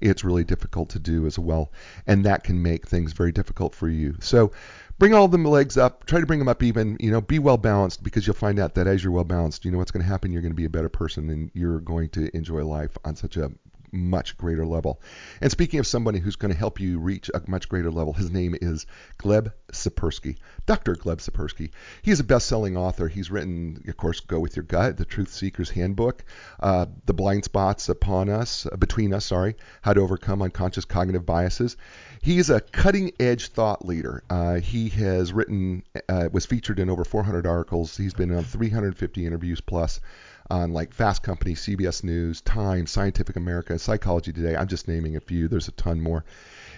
it's 0.00 0.24
really 0.24 0.44
difficult 0.44 0.90
to 0.90 0.98
do 0.98 1.26
as 1.26 1.38
well. 1.38 1.72
And 2.06 2.24
that 2.24 2.44
can 2.44 2.62
make 2.62 2.86
things 2.86 3.12
very 3.12 3.32
difficult 3.32 3.74
for 3.74 3.88
you. 3.88 4.16
So 4.20 4.52
bring 4.98 5.14
all 5.14 5.28
the 5.28 5.38
legs 5.38 5.76
up, 5.76 6.04
try 6.06 6.20
to 6.20 6.26
bring 6.26 6.38
them 6.40 6.48
up 6.48 6.62
even, 6.62 6.96
you 7.00 7.10
know, 7.10 7.20
be 7.20 7.38
well 7.38 7.56
balanced 7.56 8.02
because 8.02 8.26
you'll 8.26 8.34
find 8.34 8.58
out 8.58 8.74
that 8.74 8.86
as 8.86 9.02
you're 9.02 9.12
well 9.12 9.24
balanced, 9.24 9.64
you 9.64 9.70
know 9.70 9.78
what's 9.78 9.90
going 9.90 10.02
to 10.02 10.08
happen. 10.08 10.32
You're 10.32 10.42
going 10.42 10.52
to 10.52 10.56
be 10.56 10.64
a 10.64 10.70
better 10.70 10.88
person 10.88 11.30
and 11.30 11.50
you're 11.54 11.80
going 11.80 12.10
to 12.10 12.34
enjoy 12.36 12.64
life 12.64 12.98
on 13.04 13.16
such 13.16 13.36
a 13.36 13.50
much 13.92 14.36
greater 14.36 14.66
level. 14.66 15.00
And 15.40 15.50
speaking 15.50 15.80
of 15.80 15.86
somebody 15.86 16.18
who's 16.18 16.36
going 16.36 16.52
to 16.52 16.58
help 16.58 16.80
you 16.80 16.98
reach 16.98 17.30
a 17.32 17.42
much 17.46 17.68
greater 17.68 17.90
level, 17.90 18.12
his 18.12 18.30
name 18.30 18.56
is 18.60 18.86
Gleb 19.18 19.52
Tsipursky, 19.72 20.36
Dr. 20.66 20.94
Gleb 20.94 21.18
Tsipursky. 21.18 21.70
He's 22.02 22.20
a 22.20 22.24
best-selling 22.24 22.76
author. 22.76 23.08
He's 23.08 23.30
written, 23.30 23.82
of 23.86 23.96
course, 23.96 24.20
Go 24.20 24.40
with 24.40 24.56
Your 24.56 24.64
Gut, 24.64 24.96
The 24.96 25.04
Truth 25.04 25.32
Seeker's 25.32 25.70
Handbook, 25.70 26.24
uh, 26.60 26.86
The 27.06 27.14
Blind 27.14 27.44
Spots 27.44 27.88
Upon 27.88 28.28
Us, 28.28 28.66
uh, 28.66 28.76
Between 28.76 29.12
Us, 29.12 29.26
sorry, 29.26 29.56
How 29.82 29.92
to 29.92 30.00
Overcome 30.00 30.42
Unconscious 30.42 30.84
Cognitive 30.84 31.26
Biases. 31.26 31.76
He's 32.22 32.50
a 32.50 32.60
cutting-edge 32.60 33.48
thought 33.48 33.84
leader. 33.84 34.22
Uh, 34.28 34.56
he 34.56 34.88
has 34.90 35.32
written, 35.32 35.84
uh, 36.08 36.28
was 36.32 36.46
featured 36.46 36.78
in 36.78 36.90
over 36.90 37.04
400 37.04 37.46
articles. 37.46 37.96
He's 37.96 38.14
been 38.14 38.34
on 38.34 38.44
350 38.44 39.26
interviews 39.26 39.60
plus 39.60 40.00
on 40.50 40.72
like 40.72 40.94
Fast 40.94 41.22
Company, 41.22 41.54
CBS 41.54 42.02
News, 42.04 42.40
Time, 42.40 42.86
Scientific 42.86 43.36
America, 43.36 43.78
Psychology 43.78 44.32
Today. 44.32 44.56
I'm 44.56 44.68
just 44.68 44.88
naming 44.88 45.16
a 45.16 45.20
few. 45.20 45.48
There's 45.48 45.68
a 45.68 45.72
ton 45.72 46.00
more. 46.00 46.24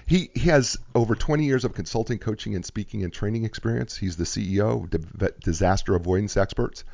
He, 0.06 0.30
he 0.34 0.48
has 0.48 0.76
over 0.94 1.14
20 1.14 1.44
years 1.44 1.64
of 1.64 1.74
consulting, 1.74 2.18
coaching, 2.18 2.54
and 2.56 2.64
speaking 2.66 3.04
and 3.04 3.12
training 3.12 3.44
experience. 3.44 3.96
He's 3.96 4.16
the 4.16 4.24
CEO 4.24 4.92
of 4.92 5.40
Disaster 5.40 5.94
Avoidance 5.94 6.36
Experts. 6.36 6.84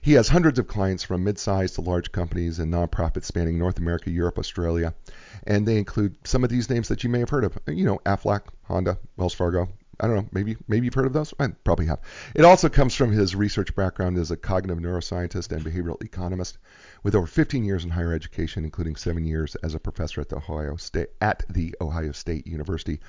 He 0.00 0.12
has 0.12 0.28
hundreds 0.28 0.58
of 0.58 0.68
clients 0.68 1.02
from 1.02 1.24
mid-sized 1.24 1.76
to 1.76 1.80
large 1.80 2.12
companies 2.12 2.58
and 2.58 2.72
nonprofits 2.72 3.24
spanning 3.24 3.58
North 3.58 3.78
America, 3.78 4.10
Europe, 4.10 4.38
Australia, 4.38 4.94
and 5.46 5.66
they 5.66 5.78
include 5.78 6.16
some 6.24 6.44
of 6.44 6.50
these 6.50 6.68
names 6.68 6.88
that 6.88 7.02
you 7.02 7.10
may 7.10 7.20
have 7.20 7.30
heard 7.30 7.44
of. 7.44 7.58
You 7.66 7.86
know, 7.86 7.98
Aflac, 8.04 8.42
Honda, 8.64 8.98
Wells 9.16 9.32
Fargo, 9.32 9.70
I 10.00 10.06
don't 10.06 10.16
know, 10.16 10.28
maybe 10.32 10.56
maybe 10.68 10.86
you've 10.86 10.94
heard 10.94 11.06
of 11.06 11.12
those. 11.12 11.32
I 11.38 11.48
probably 11.48 11.86
have. 11.86 12.00
It 12.34 12.44
also 12.44 12.68
comes 12.68 12.94
from 12.94 13.12
his 13.12 13.34
research 13.34 13.74
background 13.74 14.18
as 14.18 14.30
a 14.30 14.36
cognitive 14.36 14.82
neuroscientist 14.82 15.52
and 15.52 15.64
behavioral 15.64 16.02
economist, 16.02 16.58
with 17.02 17.14
over 17.14 17.26
15 17.26 17.64
years 17.64 17.84
in 17.84 17.90
higher 17.90 18.12
education, 18.12 18.64
including 18.64 18.96
seven 18.96 19.24
years 19.24 19.54
as 19.56 19.74
a 19.74 19.80
professor 19.80 20.20
at 20.20 20.28
the 20.28 20.36
Ohio 20.36 20.76
State 20.76 21.08
at 21.20 21.44
the 21.48 21.74
Ohio 21.80 22.12
State 22.12 22.46
University, 22.46 23.00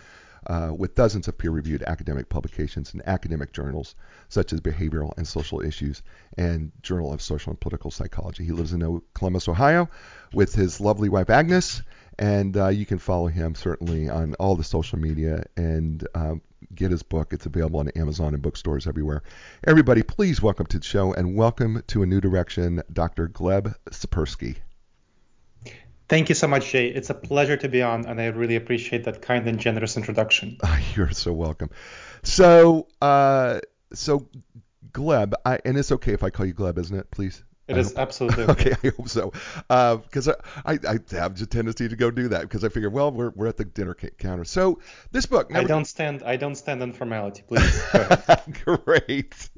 uh, 0.48 0.72
with 0.75 0.96
dozens 0.96 1.27
of 1.27 1.38
peer-reviewed 1.38 1.84
academic 1.84 2.30
publications 2.30 2.94
in 2.94 3.01
academic 3.06 3.51
journals 3.51 3.96
such 4.30 4.54
as 4.54 4.62
Behavioral 4.62 5.13
and 5.18 5.27
Social 5.27 5.62
Issues 5.62 6.04
and 6.38 6.72
Journal 6.82 7.13
of 7.13 7.22
Social 7.22 7.51
and 7.51 7.60
Political 7.60 7.92
Psychology. 7.92 8.46
He 8.46 8.51
lives 8.51 8.74
in 8.74 9.01
Columbus, 9.13 9.48
Ohio, 9.48 9.89
with 10.34 10.54
his 10.54 10.80
lovely 10.80 11.10
wife 11.10 11.30
Agnes, 11.30 11.82
and 12.20 12.56
uh, 12.56 12.68
you 12.68 12.86
can 12.86 13.00
follow 13.00 13.27
him 13.27 13.56
certainly 13.56 14.10
on 14.10 14.36
all 14.36 14.56
the 14.56 14.63
social 14.63 15.00
media 15.00 15.46
and. 15.58 16.08
Uh, 16.13 16.36
get 16.74 16.91
his 16.91 17.03
book. 17.03 17.34
It's 17.34 17.45
available 17.45 17.79
on 17.79 17.89
Amazon 17.89 18.34
and 18.34 18.41
bookstores 18.41 18.88
everywhere. 18.88 19.24
Everybody, 19.65 20.03
please 20.03 20.41
welcome 20.41 20.65
to 20.67 20.79
the 20.79 20.86
show 20.86 21.13
and 21.13 21.36
welcome 21.36 21.84
to 21.88 22.03
A 22.03 22.05
New 22.05 22.22
Direction, 22.22 22.81
Dr. 22.91 23.27
Gleb 23.27 23.75
Tsipursky. 23.89 24.57
Thank 26.07 26.29
you 26.29 26.36
so 26.36 26.48
much, 26.48 26.69
Jay. 26.69 26.88
It's 26.88 27.10
a 27.10 27.15
pleasure 27.15 27.57
to 27.57 27.67
be 27.67 27.81
on, 27.81 28.05
and 28.05 28.22
I 28.22 28.27
really 28.27 28.55
appreciate 28.55 29.05
that 29.05 29.22
kind 29.22 29.48
and 29.48 29.60
generous 29.60 29.98
introduction. 29.98 30.57
You're 30.95 31.12
so 31.12 31.34
welcome. 31.34 31.69
So, 32.24 32.88
uh, 33.01 33.62
so 33.93 34.27
Gleb, 34.91 35.34
I, 35.45 35.60
and 35.65 35.77
it's 35.77 35.91
okay 35.91 36.13
if 36.13 36.24
I 36.24 36.29
call 36.29 36.45
you 36.45 36.53
Gleb, 36.53 36.77
isn't 36.77 36.98
it? 36.98 37.10
Please. 37.12 37.43
It 37.67 37.77
is 37.77 37.95
absolutely 37.95 38.43
okay. 38.50 38.75
I 38.84 38.91
hope 38.95 39.10
so. 39.10 39.31
Because 39.67 40.27
uh, 40.27 40.36
I, 40.65 40.74
I, 40.74 41.00
I 41.12 41.15
have 41.15 41.41
a 41.41 41.45
tendency 41.45 41.89
to 41.89 41.95
go 41.95 42.12
do 42.12 42.27
that 42.27 42.41
because 42.41 42.63
I 42.63 42.69
figure, 42.69 42.89
well, 42.89 43.12
we're, 43.12 43.31
we're 43.31 43.48
at 43.48 43.57
the 43.57 43.65
dinner 43.65 43.95
counter. 43.95 44.45
So 44.45 44.79
this 45.12 45.25
book. 45.25 45.50
Never... 45.50 45.65
I 45.65 45.67
don't 45.67 45.86
stand. 45.86 46.22
I 46.24 46.36
don't 46.36 46.55
stand 46.55 46.84
on 46.84 46.93
formality. 46.93 47.43
Please. 47.48 47.84
Great. 48.86 49.50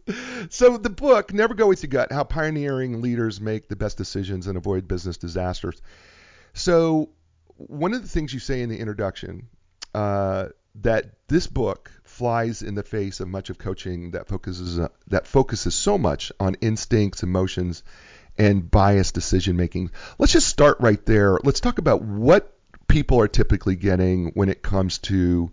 So 0.50 0.78
the 0.78 0.90
book, 0.90 1.34
Never 1.34 1.54
Go 1.54 1.68
with 1.68 1.84
Your 1.84 1.90
Gut: 1.90 2.12
How 2.12 2.24
Pioneering 2.24 3.02
Leaders 3.02 3.42
Make 3.42 3.68
the 3.68 3.76
Best 3.76 3.98
Decisions 3.98 4.48
and 4.48 4.58
Avoid 4.58 4.88
Business 4.88 5.18
Disasters. 5.18 5.82
So 6.54 7.10
one 7.58 7.94
of 7.94 8.02
the 8.02 8.08
things 8.08 8.34
you 8.34 8.40
say 8.40 8.62
in 8.62 8.70
the 8.70 8.78
introduction 8.78 9.50
uh, 9.94 10.48
that 10.82 11.06
this 11.28 11.48
book 11.48 11.92
flies 12.04 12.62
in 12.62 12.76
the 12.76 12.84
face 12.84 13.20
of 13.20 13.28
much 13.28 13.50
of 13.50 13.58
coaching 13.58 14.12
that 14.12 14.28
focuses 14.28 14.80
uh, 14.80 14.88
that 15.08 15.28
focuses 15.28 15.76
so 15.76 15.98
much 15.98 16.32
on 16.40 16.56
instincts, 16.62 17.24
emotions, 17.24 17.84
and 18.38 18.70
biased 18.70 19.14
decision 19.14 19.56
making. 19.56 19.92
Let's 20.18 20.34
just 20.34 20.48
start 20.48 20.78
right 20.80 21.04
there. 21.06 21.40
Let's 21.44 21.60
talk 21.60 21.78
about 21.80 22.02
what 22.02 22.54
people 22.88 23.20
are 23.20 23.28
typically 23.28 23.76
getting 23.76 24.32
when 24.34 24.50
it 24.50 24.62
comes 24.62 24.98
to 25.00 25.52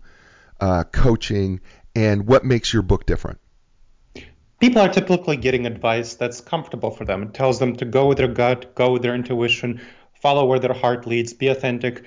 uh, 0.59 0.83
coaching 0.85 1.61
And 1.95 2.27
what 2.27 2.43
makes 2.43 2.73
your 2.73 2.81
book 2.81 3.05
different? 3.05 3.39
People 4.59 4.81
are 4.81 4.89
typically 4.89 5.37
getting 5.37 5.65
advice 5.65 6.15
that's 6.15 6.41
comfortable 6.41 6.91
for 6.91 7.05
them. 7.05 7.23
It 7.23 7.33
tells 7.33 7.59
them 7.59 7.75
to 7.77 7.85
go 7.85 8.07
with 8.07 8.17
their 8.17 8.27
gut, 8.27 8.75
go 8.75 8.91
with 8.91 9.01
their 9.01 9.15
intuition, 9.15 9.81
follow 10.21 10.45
where 10.45 10.59
their 10.59 10.73
heart 10.73 11.07
leads, 11.07 11.33
be 11.33 11.47
authentic, 11.47 12.03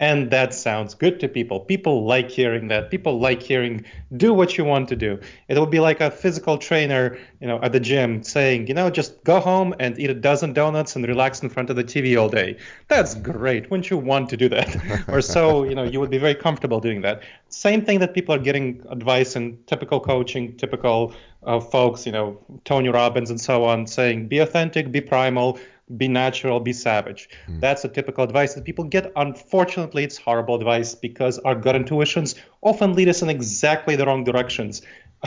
and 0.00 0.30
that 0.30 0.54
sounds 0.54 0.94
good 0.94 1.20
to 1.20 1.28
people. 1.28 1.60
People 1.60 2.04
like 2.04 2.30
hearing 2.30 2.68
that. 2.68 2.90
People 2.90 3.20
like 3.20 3.42
hearing 3.42 3.84
do 4.16 4.32
what 4.32 4.58
you 4.58 4.64
want 4.64 4.88
to 4.88 4.96
do. 4.96 5.18
It 5.48 5.58
would 5.58 5.70
be 5.70 5.80
like 5.80 6.00
a 6.00 6.10
physical 6.10 6.58
trainer, 6.58 7.18
you 7.40 7.46
know, 7.46 7.60
at 7.62 7.72
the 7.72 7.80
gym 7.80 8.22
saying, 8.22 8.66
you 8.66 8.74
know, 8.74 8.90
just 8.90 9.22
go 9.24 9.40
home 9.40 9.74
and 9.78 9.98
eat 9.98 10.10
a 10.10 10.14
dozen 10.14 10.52
donuts 10.52 10.96
and 10.96 11.06
relax 11.06 11.42
in 11.42 11.48
front 11.48 11.70
of 11.70 11.76
the 11.76 11.84
TV 11.84 12.20
all 12.20 12.28
day. 12.28 12.56
That's 12.88 13.14
great. 13.14 13.70
Wouldn't 13.70 13.90
you 13.90 13.98
want 13.98 14.28
to 14.30 14.36
do 14.36 14.48
that? 14.48 15.04
or 15.08 15.20
so, 15.20 15.64
you 15.64 15.74
know, 15.74 15.84
you 15.84 16.00
would 16.00 16.10
be 16.10 16.18
very 16.18 16.34
comfortable 16.34 16.80
doing 16.80 17.02
that. 17.02 17.22
Same 17.48 17.84
thing 17.84 18.00
that 18.00 18.14
people 18.14 18.34
are 18.34 18.38
getting 18.38 18.84
advice 18.90 19.36
in 19.36 19.58
typical 19.66 20.00
coaching, 20.00 20.56
typical 20.56 21.14
uh, 21.44 21.60
folks, 21.60 22.06
you 22.06 22.12
know, 22.12 22.38
Tony 22.64 22.88
Robbins 22.88 23.30
and 23.30 23.40
so 23.40 23.64
on, 23.64 23.86
saying 23.86 24.28
be 24.28 24.38
authentic, 24.38 24.90
be 24.92 25.00
primal, 25.00 25.58
be 25.96 26.08
natural, 26.08 26.60
be 26.60 26.72
savage. 26.72 27.28
Mm. 27.48 27.60
That's 27.60 27.84
a 27.84 27.88
typical 27.88 28.24
advice 28.24 28.54
that 28.54 28.64
people 28.64 28.84
get. 28.84 29.12
Unfortunately, 29.16 30.04
it's 30.04 30.16
horrible 30.16 30.54
advice 30.54 30.94
because 30.94 31.38
our 31.40 31.54
gut 31.54 31.76
intuitions 31.76 32.34
often 32.62 32.94
lead 32.94 33.08
us 33.08 33.22
in 33.22 33.28
exactly 33.28 33.96
the 33.96 34.06
wrong 34.06 34.24
directions. 34.24 34.82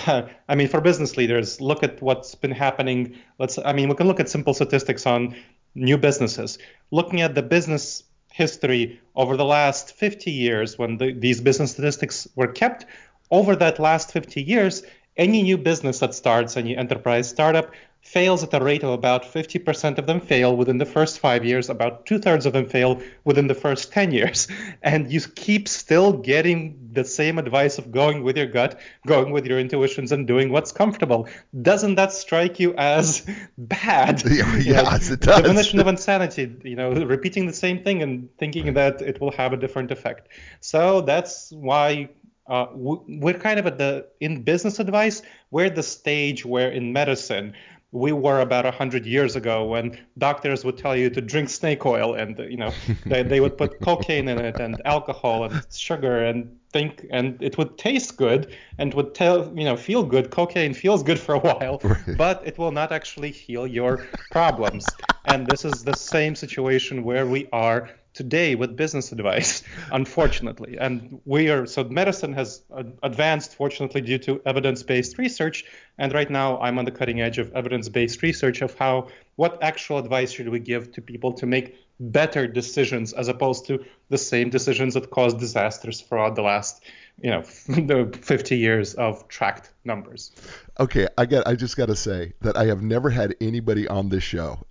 Uh, 0.07 0.23
I 0.49 0.55
mean, 0.55 0.67
for 0.67 0.81
business 0.81 1.17
leaders, 1.17 1.59
look 1.61 1.83
at 1.83 2.01
what's 2.01 2.35
been 2.35 2.51
happening. 2.51 3.17
Let's, 3.39 3.57
I 3.57 3.73
mean, 3.73 3.89
we 3.89 3.95
can 3.95 4.07
look 4.07 4.19
at 4.19 4.29
simple 4.29 4.53
statistics 4.53 5.05
on 5.05 5.35
new 5.75 5.97
businesses. 5.97 6.57
Looking 6.91 7.21
at 7.21 7.35
the 7.35 7.43
business 7.43 8.03
history 8.31 8.99
over 9.15 9.37
the 9.37 9.45
last 9.45 9.95
50 9.95 10.31
years, 10.31 10.77
when 10.77 10.97
the, 10.97 11.13
these 11.13 11.41
business 11.41 11.71
statistics 11.71 12.27
were 12.35 12.47
kept, 12.47 12.85
over 13.31 13.55
that 13.55 13.79
last 13.79 14.11
50 14.11 14.41
years, 14.41 14.83
any 15.17 15.43
new 15.43 15.57
business 15.57 15.99
that 15.99 16.13
starts, 16.13 16.57
any 16.57 16.75
enterprise 16.75 17.29
startup, 17.29 17.71
fails 18.03 18.43
at 18.43 18.53
a 18.53 18.63
rate 18.63 18.83
of 18.83 18.89
about 18.89 19.23
50% 19.23 19.97
of 19.97 20.05
them 20.05 20.19
fail 20.19 20.55
within 20.55 20.77
the 20.77 20.85
first 20.85 21.19
five 21.19 21.45
years, 21.45 21.69
about 21.69 22.05
two 22.05 22.19
thirds 22.19 22.45
of 22.45 22.51
them 22.51 22.67
fail 22.67 23.01
within 23.23 23.47
the 23.47 23.55
first 23.55 23.91
10 23.91 24.11
years. 24.11 24.47
And 24.83 25.11
you 25.11 25.21
keep 25.21 25.69
still 25.69 26.11
getting 26.11 26.89
the 26.91 27.05
same 27.05 27.39
advice 27.39 27.77
of 27.77 27.91
going 27.91 28.21
with 28.23 28.35
your 28.35 28.47
gut, 28.47 28.79
going 29.07 29.31
with 29.31 29.45
your 29.47 29.57
intuitions, 29.57 30.11
and 30.11 30.27
doing 30.27 30.51
what's 30.51 30.73
comfortable. 30.73 31.29
Doesn't 31.59 31.95
that 31.95 32.11
strike 32.11 32.59
you 32.59 32.75
as 32.75 33.25
bad? 33.57 34.21
Yeah, 34.33 34.57
yes, 34.57 35.09
know, 35.09 35.13
it 35.13 35.19
does. 35.21 35.41
Definition 35.41 35.79
of 35.79 35.87
insanity, 35.87 36.55
you 36.63 36.75
know, 36.75 36.91
repeating 36.91 37.45
the 37.45 37.53
same 37.53 37.83
thing 37.83 38.01
and 38.01 38.29
thinking 38.37 38.73
that 38.73 39.01
it 39.01 39.21
will 39.21 39.31
have 39.31 39.53
a 39.53 39.57
different 39.57 39.91
effect. 39.91 40.27
So 40.59 41.01
that's 41.01 41.51
why 41.51 42.09
uh, 42.47 42.67
we're 42.73 43.39
kind 43.39 43.59
of 43.59 43.65
at 43.67 43.77
the 43.77 44.05
in 44.19 44.41
business 44.43 44.79
advice 44.79 45.21
we're 45.49 45.69
the 45.69 45.83
stage 45.83 46.45
where 46.45 46.69
in 46.69 46.91
medicine 46.91 47.53
we 47.93 48.11
were 48.11 48.41
about 48.41 48.65
100 48.65 49.05
years 49.05 49.35
ago 49.35 49.63
when 49.65 49.97
doctors 50.17 50.65
would 50.65 50.77
tell 50.77 50.95
you 50.95 51.11
to 51.11 51.21
drink 51.21 51.47
snake 51.47 51.85
oil 51.85 52.15
and 52.15 52.39
you 52.39 52.57
know 52.57 52.71
they, 53.05 53.21
they 53.21 53.39
would 53.39 53.57
put 53.57 53.79
cocaine 53.81 54.27
in 54.27 54.39
it 54.39 54.59
and 54.59 54.81
alcohol 54.85 55.43
and 55.43 55.65
sugar 55.71 56.25
and 56.25 56.59
think 56.71 57.05
and 57.11 57.41
it 57.41 57.55
would 57.57 57.77
taste 57.77 58.17
good 58.17 58.53
and 58.79 58.95
would 58.95 59.13
tell 59.13 59.55
you 59.57 59.63
know 59.63 59.77
feel 59.77 60.03
good 60.03 60.31
cocaine 60.31 60.73
feels 60.73 61.03
good 61.03 61.19
for 61.19 61.35
a 61.35 61.39
while 61.39 61.79
right. 61.83 62.17
but 62.17 62.41
it 62.45 62.57
will 62.57 62.71
not 62.71 62.91
actually 62.91 63.29
heal 63.29 63.67
your 63.67 64.03
problems 64.31 64.97
and 65.25 65.47
this 65.47 65.63
is 65.63 65.83
the 65.83 65.93
same 65.93 66.35
situation 66.35 67.03
where 67.03 67.27
we 67.27 67.47
are 67.53 67.89
today 68.13 68.55
with 68.55 68.75
business 68.75 69.11
advice, 69.11 69.63
unfortunately. 69.91 70.77
And 70.79 71.19
we 71.25 71.49
are 71.49 71.65
so 71.65 71.83
medicine 71.83 72.33
has 72.33 72.63
advanced, 73.01 73.55
fortunately, 73.55 74.01
due 74.01 74.19
to 74.19 74.41
evidence-based 74.45 75.17
research. 75.17 75.65
And 75.97 76.13
right 76.13 76.29
now, 76.29 76.59
I'm 76.59 76.77
on 76.79 76.85
the 76.85 76.91
cutting 76.91 77.21
edge 77.21 77.37
of 77.37 77.51
evidence-based 77.53 78.21
research 78.21 78.61
of 78.61 78.75
how 78.75 79.07
what 79.35 79.61
actual 79.63 79.97
advice 79.97 80.31
should 80.31 80.49
we 80.49 80.59
give 80.59 80.91
to 80.93 81.01
people 81.01 81.33
to 81.33 81.45
make 81.45 81.75
better 81.99 82.47
decisions 82.47 83.13
as 83.13 83.27
opposed 83.27 83.65
to 83.67 83.83
the 84.09 84.17
same 84.17 84.49
decisions 84.49 84.95
that 84.95 85.09
caused 85.09 85.39
disasters 85.39 86.01
throughout 86.01 86.35
the 86.35 86.41
last 86.41 86.83
you 87.21 87.29
know 87.29 87.41
the 87.67 88.17
50 88.21 88.57
years 88.57 88.93
of 88.95 89.27
tracked 89.27 89.71
numbers 89.85 90.31
okay 90.79 91.07
i 91.17 91.25
get 91.25 91.47
i 91.47 91.55
just 91.55 91.77
got 91.77 91.85
to 91.85 91.95
say 91.95 92.33
that 92.41 92.57
i 92.57 92.65
have 92.65 92.81
never 92.81 93.09
had 93.09 93.35
anybody 93.39 93.87
on 93.87 94.09
this 94.09 94.23
show 94.23 94.65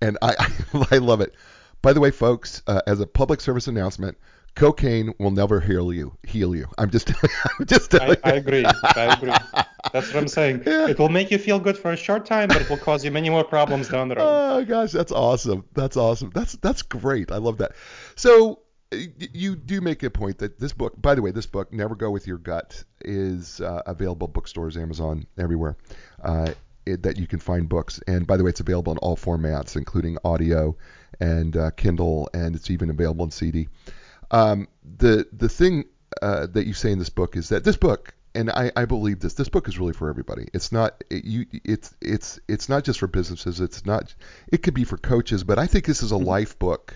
and 0.00 0.18
i 0.22 0.34
i 0.90 0.98
love 0.98 1.20
it 1.20 1.34
by 1.86 1.92
the 1.92 2.00
way, 2.00 2.10
folks, 2.10 2.64
uh, 2.66 2.80
as 2.88 2.98
a 2.98 3.06
public 3.06 3.40
service 3.40 3.68
announcement, 3.68 4.18
cocaine 4.56 5.14
will 5.20 5.30
never 5.30 5.60
heal 5.60 5.92
you. 5.92 6.18
Heal 6.26 6.56
you. 6.56 6.66
I'm 6.78 6.90
just, 6.90 7.12
I'm 7.60 7.64
just. 7.64 7.94
I, 7.94 8.16
I, 8.24 8.32
agree. 8.32 8.64
I 8.64 9.14
agree. 9.16 9.32
That's 9.92 10.08
what 10.08 10.16
I'm 10.16 10.26
saying. 10.26 10.62
Yeah. 10.66 10.88
It 10.88 10.98
will 10.98 11.10
make 11.10 11.30
you 11.30 11.38
feel 11.38 11.60
good 11.60 11.78
for 11.78 11.92
a 11.92 11.96
short 11.96 12.26
time, 12.26 12.48
but 12.48 12.60
it 12.60 12.68
will 12.68 12.76
cause 12.76 13.04
you 13.04 13.12
many 13.12 13.30
more 13.30 13.44
problems 13.44 13.88
down 13.88 14.08
the 14.08 14.16
road. 14.16 14.24
Oh 14.26 14.64
gosh, 14.64 14.90
that's 14.90 15.12
awesome. 15.12 15.64
That's 15.74 15.96
awesome. 15.96 16.32
That's 16.34 16.54
that's 16.54 16.82
great. 16.82 17.30
I 17.30 17.36
love 17.36 17.58
that. 17.58 17.76
So 18.16 18.62
you 18.90 19.54
do 19.54 19.80
make 19.80 20.02
a 20.02 20.10
point 20.10 20.38
that 20.38 20.58
this 20.58 20.72
book, 20.72 21.00
by 21.00 21.14
the 21.14 21.22
way, 21.22 21.30
this 21.30 21.46
book, 21.46 21.72
Never 21.72 21.94
Go 21.94 22.10
With 22.10 22.26
Your 22.26 22.38
Gut, 22.38 22.82
is 23.04 23.60
uh, 23.60 23.82
available 23.86 24.26
bookstores, 24.26 24.76
Amazon, 24.76 25.24
everywhere. 25.38 25.76
Uh, 26.20 26.52
it, 26.86 27.02
that 27.02 27.18
you 27.18 27.26
can 27.26 27.40
find 27.40 27.68
books. 27.68 28.00
And 28.06 28.26
by 28.26 28.36
the 28.36 28.44
way, 28.44 28.50
it's 28.50 28.60
available 28.60 28.92
in 28.92 28.98
all 28.98 29.16
formats, 29.16 29.76
including 29.76 30.16
audio 30.24 30.76
and 31.20 31.56
uh, 31.56 31.70
Kindle, 31.72 32.28
and 32.32 32.54
it's 32.54 32.70
even 32.70 32.90
available 32.90 33.24
in 33.24 33.30
CD. 33.30 33.68
Um, 34.30 34.68
the 34.98 35.26
the 35.32 35.48
thing 35.48 35.84
uh, 36.22 36.46
that 36.46 36.66
you 36.66 36.72
say 36.72 36.92
in 36.92 36.98
this 36.98 37.10
book 37.10 37.36
is 37.36 37.48
that 37.50 37.64
this 37.64 37.76
book, 37.76 38.14
and 38.34 38.50
I, 38.50 38.72
I 38.76 38.84
believe 38.84 39.20
this, 39.20 39.34
this 39.34 39.48
book 39.48 39.68
is 39.68 39.78
really 39.78 39.92
for 39.92 40.08
everybody. 40.08 40.48
It's 40.52 40.72
not 40.72 41.02
it, 41.10 41.24
you 41.24 41.46
it's 41.64 41.94
it's 42.00 42.40
it's 42.48 42.68
not 42.68 42.84
just 42.84 43.00
for 43.00 43.06
businesses. 43.06 43.60
It's 43.60 43.86
not 43.86 44.14
it 44.48 44.62
could 44.62 44.74
be 44.74 44.84
for 44.84 44.96
coaches, 44.96 45.44
but 45.44 45.58
I 45.58 45.66
think 45.66 45.84
this 45.84 46.02
is 46.02 46.12
a 46.12 46.16
mm-hmm. 46.16 46.24
life 46.24 46.58
book 46.58 46.94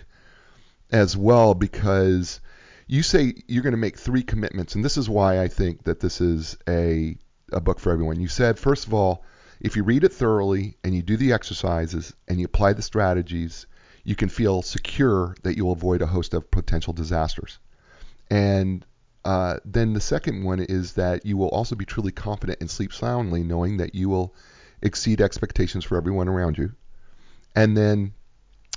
as 0.91 1.17
well 1.17 1.55
because 1.55 2.41
you 2.87 3.03
say 3.03 3.35
you're 3.47 3.63
going 3.63 3.73
to 3.73 3.79
make 3.79 3.99
three 3.99 4.23
commitments, 4.23 4.75
and 4.75 4.85
this 4.85 4.97
is 4.97 5.09
why 5.09 5.41
I 5.41 5.49
think 5.49 5.85
that 5.85 6.01
this 6.01 6.21
is 6.21 6.57
a 6.69 7.17
a 7.53 7.61
book 7.61 7.81
for 7.81 7.93
everyone. 7.93 8.21
You 8.21 8.29
said 8.29 8.59
first 8.59 8.87
of 8.87 8.95
all, 8.95 9.25
if 9.61 9.77
you 9.77 9.83
read 9.83 10.05
it 10.05 10.13
thoroughly 10.13 10.77
and 10.83 10.95
you 10.95 11.03
do 11.03 11.17
the 11.17 11.33
exercises 11.33 12.15
and 12.29 12.41
you 12.41 12.47
apply 12.47 12.73
the 12.73 12.83
strategies 12.83 13.67
you 14.05 14.17
can 14.17 14.29
feel 14.29 14.63
secure 14.63 15.37
that 15.43 15.57
you'll 15.57 15.73
avoid 15.73 16.03
a 16.03 16.07
host 16.07 16.35
of 16.35 16.51
potential 16.51 16.93
disasters. 16.93 17.59
And 18.31 18.85
uh, 19.25 19.59
then 19.65 19.93
the 19.93 20.01
second 20.01 20.45
one 20.45 20.61
is 20.61 20.95
that 20.95 21.27
you 21.27 21.37
will 21.37 21.49
also 21.49 21.75
be 21.75 21.85
truly 21.85 22.13
confident 22.13 22.61
and 22.61 22.71
sleep 22.71 22.93
soundly, 22.93 23.43
knowing 23.43 23.79
that 23.79 23.95
you 23.95 24.09
will 24.09 24.35
exceed 24.83 25.21
expectations 25.21 25.85
for 25.85 25.97
everyone 25.97 26.29
around 26.29 26.57
you. 26.57 26.73
And 27.55 27.77
then 27.77 28.13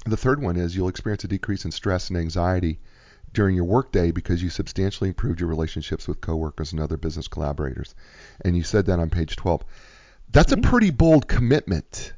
the 0.06 0.18
third 0.18 0.42
one 0.42 0.58
is 0.58 0.76
you'll 0.76 0.90
experience 0.90 1.24
a 1.24 1.28
decrease 1.28 1.66
in 1.66 1.72
stress 1.72 2.10
and 2.10 2.18
anxiety 2.18 2.80
during 3.32 3.56
your 3.56 3.66
workday 3.66 4.12
because 4.12 4.44
you 4.44 4.50
substantially 4.50 5.10
improved 5.10 5.40
your 5.40 5.50
relationships 5.50 6.08
with 6.08 6.22
coworkers 6.22 6.72
and 6.72 6.82
other 6.82 6.98
business 6.98 7.28
collaborators. 7.28 7.96
And 8.44 8.56
you 8.56 8.64
said 8.64 8.88
that 8.88 9.00
on 9.00 9.10
page 9.10 9.36
12. 9.36 9.64
That's 10.32 10.52
a 10.52 10.56
mm-hmm. 10.56 10.70
pretty 10.70 10.92
bold 10.92 11.28
commitment, 11.28 12.14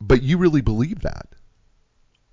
but 0.00 0.22
you 0.22 0.38
really 0.38 0.60
believe 0.60 1.02
that. 1.02 1.28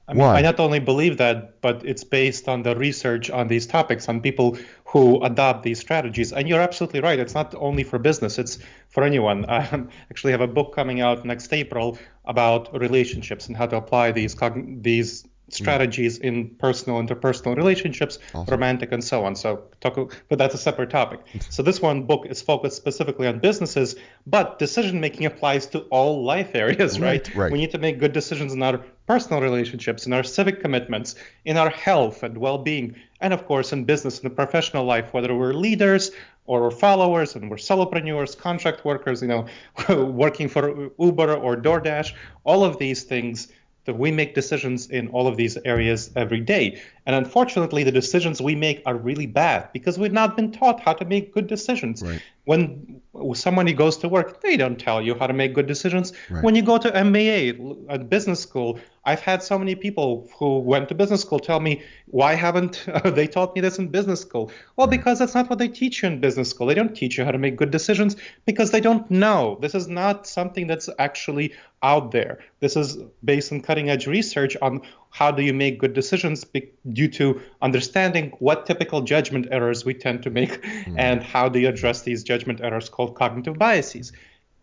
I 0.08 0.14
mean? 0.14 0.24
I 0.24 0.42
not 0.42 0.60
only 0.60 0.80
believe 0.80 1.18
that, 1.18 1.62
but 1.62 1.82
it's 1.86 2.04
based 2.04 2.50
on 2.50 2.64
the 2.64 2.76
research 2.76 3.30
on 3.30 3.48
these 3.48 3.66
topics, 3.66 4.10
on 4.10 4.22
people 4.22 4.58
who 4.86 5.24
adopt 5.24 5.64
these 5.64 5.80
strategies. 5.80 6.34
And 6.34 6.48
you're 6.48 6.60
absolutely 6.60 7.00
right. 7.00 7.18
It's 7.20 7.34
not 7.34 7.56
only 7.56 7.84
for 7.84 8.00
business; 8.00 8.38
it's 8.38 8.60
for 8.90 9.04
anyone. 9.04 9.46
I 9.50 9.62
actually 10.12 10.32
have 10.32 10.42
a 10.42 10.48
book 10.48 10.76
coming 10.76 11.00
out 11.02 11.26
next 11.26 11.54
April 11.54 11.98
about 12.26 12.74
relationships 12.78 13.48
and 13.48 13.56
how 13.56 13.68
to 13.68 13.78
apply 13.78 14.12
these 14.12 14.36
these 14.82 15.26
strategies 15.54 16.20
mm. 16.20 16.24
in 16.24 16.50
personal 16.56 17.02
interpersonal 17.02 17.56
relationships 17.56 18.20
awesome. 18.34 18.52
romantic 18.52 18.92
and 18.92 19.04
so 19.04 19.24
on 19.26 19.36
so 19.36 19.64
talk 19.82 20.14
but 20.30 20.38
that's 20.38 20.56
a 20.56 20.58
separate 20.58 20.90
topic 20.90 21.20
so 21.50 21.64
this 21.64 21.82
one 21.82 22.04
book 22.04 22.26
is 22.26 22.42
focused 22.42 22.78
specifically 22.78 23.28
on 23.28 23.40
businesses 23.40 23.96
but 24.28 24.60
decision 24.60 25.00
making 25.00 25.26
applies 25.26 25.66
to 25.66 25.80
all 25.92 26.24
life 26.24 26.52
areas 26.54 27.00
right? 27.00 27.28
right 27.28 27.36
right 27.36 27.52
we 27.52 27.58
need 27.58 27.72
to 27.72 27.78
make 27.78 28.00
good 28.00 28.14
decisions 28.14 28.54
in 28.54 28.64
our 28.64 28.80
personal 29.08 29.42
relationships 29.42 30.06
in 30.06 30.14
our 30.14 30.24
civic 30.24 30.62
commitments 30.62 31.16
in 31.46 31.58
our 31.58 31.70
health 31.70 32.24
and 32.24 32.38
well-being 32.38 32.96
and 33.22 33.34
of 33.34 33.46
course 33.46 33.74
in 33.74 33.84
business 33.84 34.20
and 34.20 34.32
the 34.32 34.36
professional 34.36 34.86
life 34.86 35.14
whether 35.14 35.36
we're 35.36 35.54
leaders 35.54 36.12
or 36.46 36.62
we're 36.62 36.72
followers 36.72 37.36
and 37.36 37.50
we're 37.50 37.58
solopreneurs 37.58 38.38
contract 38.38 38.86
workers 38.86 39.22
you 39.22 39.28
know 39.28 39.46
working 40.06 40.48
for 40.48 40.92
uber 41.00 41.34
or 41.34 41.56
doordash 41.56 42.14
all 42.44 42.64
of 42.64 42.78
these 42.78 43.04
things 43.04 43.48
that 43.86 43.96
we 43.96 44.12
make 44.12 44.34
decisions 44.34 44.90
in 44.90 45.10
all 45.10 45.28
of 45.28 45.38
these 45.38 45.58
areas 45.66 46.10
every 46.16 46.40
day. 46.40 46.82
And 47.06 47.16
unfortunately, 47.16 47.84
the 47.84 47.92
decisions 47.92 48.42
we 48.42 48.56
make 48.56 48.82
are 48.86 48.96
really 48.96 49.26
bad 49.28 49.70
because 49.74 50.00
we've 50.00 50.14
not 50.14 50.36
been 50.36 50.52
taught 50.52 50.80
how 50.80 50.94
to 50.94 51.06
make 51.06 51.34
good 51.34 51.48
decisions. 51.48 52.02
Right. 52.02 52.22
When 52.46 53.02
somebody 53.34 53.74
goes 53.74 53.98
to 53.98 54.10
work, 54.10 54.42
they 54.42 54.58
don't 54.58 54.80
tell 54.80 55.02
you 55.02 55.16
how 55.16 55.28
to 55.28 55.34
make 55.34 55.54
good 55.54 55.68
decisions. 55.68 56.14
Right. 56.30 56.44
When 56.44 56.56
you 56.56 56.64
go 56.64 56.78
to 56.78 56.90
MBA, 56.90 57.86
at 57.90 58.10
business 58.10 58.40
school, 58.40 58.80
I've 59.06 59.20
had 59.20 59.44
so 59.44 59.60
many 59.60 59.76
people 59.76 60.30
who 60.38 60.60
went 60.60 60.88
to 60.90 60.96
business 60.96 61.22
school 61.22 61.40
tell 61.40 61.60
me, 61.60 61.84
why 62.08 62.34
haven't 62.34 62.86
they 63.04 63.28
taught 63.28 63.54
me 63.54 63.62
this 63.62 63.78
in 63.78 63.90
business 63.90 64.22
school? 64.22 64.52
Well, 64.78 64.88
because 64.88 65.20
that's 65.20 65.36
not 65.36 65.50
what 65.50 65.60
they 65.60 65.68
teach 65.68 66.02
you 66.02 66.08
in 66.08 66.22
business 66.22 66.50
school. 66.50 66.68
They 66.68 66.74
don't 66.74 66.96
teach 66.96 67.18
you 67.18 67.26
how 67.26 67.32
to 67.32 67.38
make 67.38 67.56
good 67.56 67.72
decisions 67.72 68.16
because 68.46 68.72
they 68.72 68.82
don't 68.82 69.10
know. 69.12 69.58
This 69.62 69.76
is 69.76 69.88
not 69.88 70.26
something 70.26 70.68
that's 70.68 70.90
actually 71.00 71.54
out 71.84 72.12
there. 72.12 72.40
This 72.62 72.78
is 72.78 72.98
based 73.24 73.52
on 73.52 73.62
cutting 73.62 73.90
edge 73.90 74.08
research 74.08 74.56
on 74.62 74.82
how 75.10 75.30
do 75.30 75.44
you 75.44 75.54
make 75.54 75.78
good 75.78 75.94
decisions 75.94 76.46
due 76.94 77.08
to 77.08 77.40
understanding 77.62 78.32
what 78.40 78.66
typical 78.66 79.02
judgment 79.02 79.48
errors 79.52 79.86
we 79.86 79.94
tend 79.94 80.24
to 80.24 80.30
make 80.30 80.64
mm. 80.64 80.96
and 80.98 81.22
how 81.22 81.48
do 81.48 81.60
you 81.60 81.68
address 81.68 82.02
these 82.02 82.24
judgment 82.24 82.62
errors 82.62 82.90
called 83.04 83.18
cognitive 83.18 83.58
biases. 83.58 84.12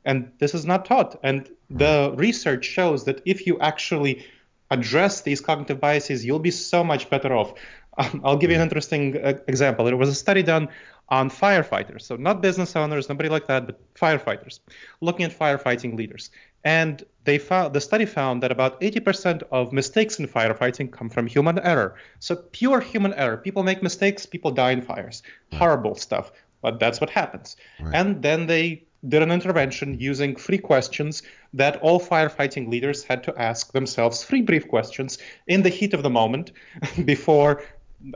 And 0.05 0.33
this 0.39 0.55
is 0.55 0.65
not 0.65 0.85
taught. 0.85 1.19
And 1.23 1.49
the 1.69 2.15
research 2.17 2.65
shows 2.65 3.05
that 3.05 3.21
if 3.27 3.47
you 3.47 3.59
actually 3.61 4.25
address 4.71 5.23
these 5.23 5.41
cognitive 5.41 5.81
biases, 5.81 6.25
you'll 6.25 6.39
be 6.39 6.51
so 6.51 6.83
much 6.83 7.11
better 7.11 7.35
off. 7.35 7.55
Um, 7.99 8.23
I'll 8.25 8.37
give 8.37 8.51
you 8.51 8.57
an 8.57 8.63
interesting 8.63 9.17
uh, 9.17 9.35
example. 9.47 9.85
There 9.85 9.97
was 9.97 10.09
a 10.09 10.15
study 10.15 10.43
done 10.43 10.69
on 11.09 11.29
firefighters, 11.29 12.03
so 12.03 12.15
not 12.15 12.41
business 12.41 12.77
owners, 12.77 13.09
nobody 13.09 13.29
like 13.29 13.49
that, 13.49 13.67
but 13.67 13.95
firefighters, 13.95 14.61
looking 15.01 15.27
at 15.27 15.37
firefighting 15.37 15.97
leaders. 15.97 16.31
And 16.63 17.03
they 17.25 17.39
found 17.39 17.75
the 17.75 17.81
study 17.81 18.07
found 18.07 18.43
that 18.45 18.53
about 18.53 18.81
80% 18.81 19.43
of 19.51 19.73
mistakes 19.73 20.21
in 20.21 20.29
firefighting 20.29 20.93
come 20.93 21.11
from 21.11 21.27
human 21.27 21.59
error. 21.59 21.97
So 22.21 22.37
pure 22.37 22.81
human 22.81 23.13
error. 23.15 23.37
People 23.37 23.65
make 23.65 23.83
mistakes, 23.83 24.25
people 24.25 24.53
die 24.53 24.71
in 24.71 24.83
fires. 24.83 25.23
Horrible 25.53 25.97
stuff, 25.97 26.31
but 26.63 26.79
that's 26.79 27.01
what 27.01 27.11
happens. 27.11 27.57
Right. 27.81 27.95
And 27.95 28.23
then 28.23 28.47
they 28.47 28.85
did 29.09 29.23
an 29.23 29.31
intervention 29.31 29.99
using 29.99 30.37
three 30.37 30.59
questions 30.59 31.23
that 31.55 31.77
all 31.77 32.01
firefighting 32.01 32.69
leaders 32.69 33.03
had 33.03 33.25
to 33.25 33.39
ask 33.41 33.73
themselves 33.73 34.25
three 34.25 34.43
brief 34.43 34.69
questions 34.69 35.19
in 35.47 35.63
the 35.63 35.71
heat 35.71 35.95
of 35.95 36.03
the 36.03 36.11
moment 36.11 36.53
before 37.05 37.63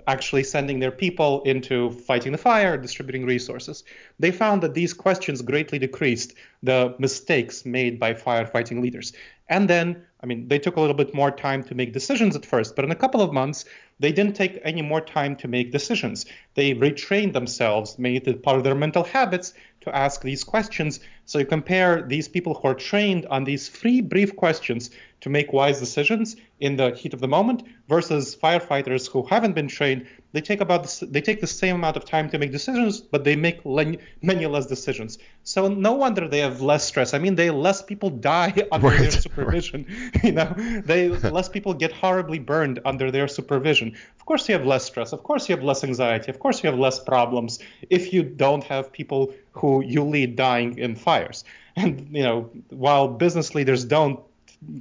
actually 0.06 0.42
sending 0.42 0.78
their 0.78 0.90
people 0.90 1.42
into 1.42 1.90
fighting 1.90 2.32
the 2.32 2.38
fire, 2.38 2.76
distributing 2.76 3.26
resources. 3.26 3.84
They 4.18 4.30
found 4.30 4.62
that 4.62 4.74
these 4.74 4.94
questions 4.94 5.42
greatly 5.42 5.78
decreased 5.78 6.34
the 6.62 6.94
mistakes 6.98 7.66
made 7.66 8.00
by 8.00 8.14
firefighting 8.14 8.80
leaders. 8.80 9.12
And 9.48 9.68
then, 9.68 10.02
I 10.22 10.26
mean, 10.26 10.48
they 10.48 10.58
took 10.58 10.76
a 10.76 10.80
little 10.80 10.96
bit 10.96 11.14
more 11.14 11.30
time 11.30 11.62
to 11.64 11.74
make 11.74 11.92
decisions 11.92 12.34
at 12.34 12.46
first, 12.46 12.76
but 12.76 12.84
in 12.84 12.90
a 12.90 12.96
couple 12.96 13.20
of 13.20 13.32
months, 13.32 13.66
they 14.00 14.12
didn't 14.12 14.34
take 14.34 14.60
any 14.64 14.82
more 14.82 15.00
time 15.00 15.36
to 15.36 15.48
make 15.48 15.70
decisions. 15.70 16.26
They 16.54 16.74
retrained 16.74 17.32
themselves, 17.32 17.98
made 17.98 18.26
it 18.26 18.42
part 18.42 18.58
of 18.58 18.64
their 18.64 18.74
mental 18.74 19.04
habits 19.04 19.54
to 19.82 19.94
ask 19.94 20.22
these 20.22 20.42
questions. 20.42 21.00
So 21.26 21.38
you 21.38 21.46
compare 21.46 22.02
these 22.02 22.26
people 22.26 22.54
who 22.54 22.68
are 22.68 22.74
trained 22.74 23.26
on 23.26 23.44
these 23.44 23.68
three 23.68 24.00
brief 24.00 24.34
questions 24.34 24.90
to 25.20 25.30
make 25.30 25.52
wise 25.52 25.78
decisions 25.78 26.36
in 26.60 26.76
the 26.76 26.90
heat 26.90 27.14
of 27.14 27.20
the 27.20 27.28
moment 27.28 27.62
versus 27.88 28.36
firefighters 28.36 29.08
who 29.08 29.22
haven't 29.24 29.54
been 29.54 29.68
trained 29.68 30.06
they 30.34 30.40
take 30.40 30.60
about 30.60 30.82
the, 30.82 31.06
they 31.06 31.20
take 31.20 31.40
the 31.40 31.46
same 31.46 31.76
amount 31.76 31.96
of 31.96 32.04
time 32.04 32.28
to 32.28 32.38
make 32.38 32.50
decisions 32.50 33.00
but 33.00 33.22
they 33.22 33.36
make 33.36 33.64
many 33.64 34.46
less 34.46 34.66
decisions. 34.66 35.16
So 35.44 35.68
no 35.68 35.92
wonder 35.92 36.26
they 36.26 36.40
have 36.40 36.60
less 36.60 36.84
stress. 36.84 37.14
I 37.14 37.18
mean 37.18 37.36
they 37.36 37.50
less 37.50 37.80
people 37.82 38.10
die 38.10 38.52
under 38.72 38.88
right, 38.88 38.98
their 39.02 39.10
supervision 39.12 39.86
right. 39.88 40.24
you 40.24 40.32
know? 40.32 40.52
They 40.84 41.08
less 41.08 41.48
people 41.48 41.72
get 41.72 41.92
horribly 41.92 42.40
burned 42.40 42.80
under 42.84 43.12
their 43.12 43.28
supervision. 43.28 43.96
Of 44.18 44.26
course 44.26 44.48
you 44.48 44.54
have 44.58 44.66
less 44.66 44.84
stress. 44.84 45.12
Of 45.12 45.22
course 45.22 45.48
you 45.48 45.54
have 45.54 45.64
less 45.64 45.84
anxiety. 45.84 46.30
Of 46.30 46.40
course 46.40 46.62
you 46.62 46.68
have 46.68 46.78
less 46.78 46.98
problems 46.98 47.60
if 47.88 48.12
you 48.12 48.24
don't 48.24 48.64
have 48.64 48.92
people 48.92 49.32
who 49.52 49.84
you 49.84 50.02
lead 50.02 50.34
dying 50.34 50.76
in 50.78 50.96
fires. 50.96 51.44
And 51.76 52.08
you 52.10 52.24
know 52.24 52.50
while 52.70 53.06
business 53.06 53.54
leaders 53.54 53.84
don't 53.84 54.18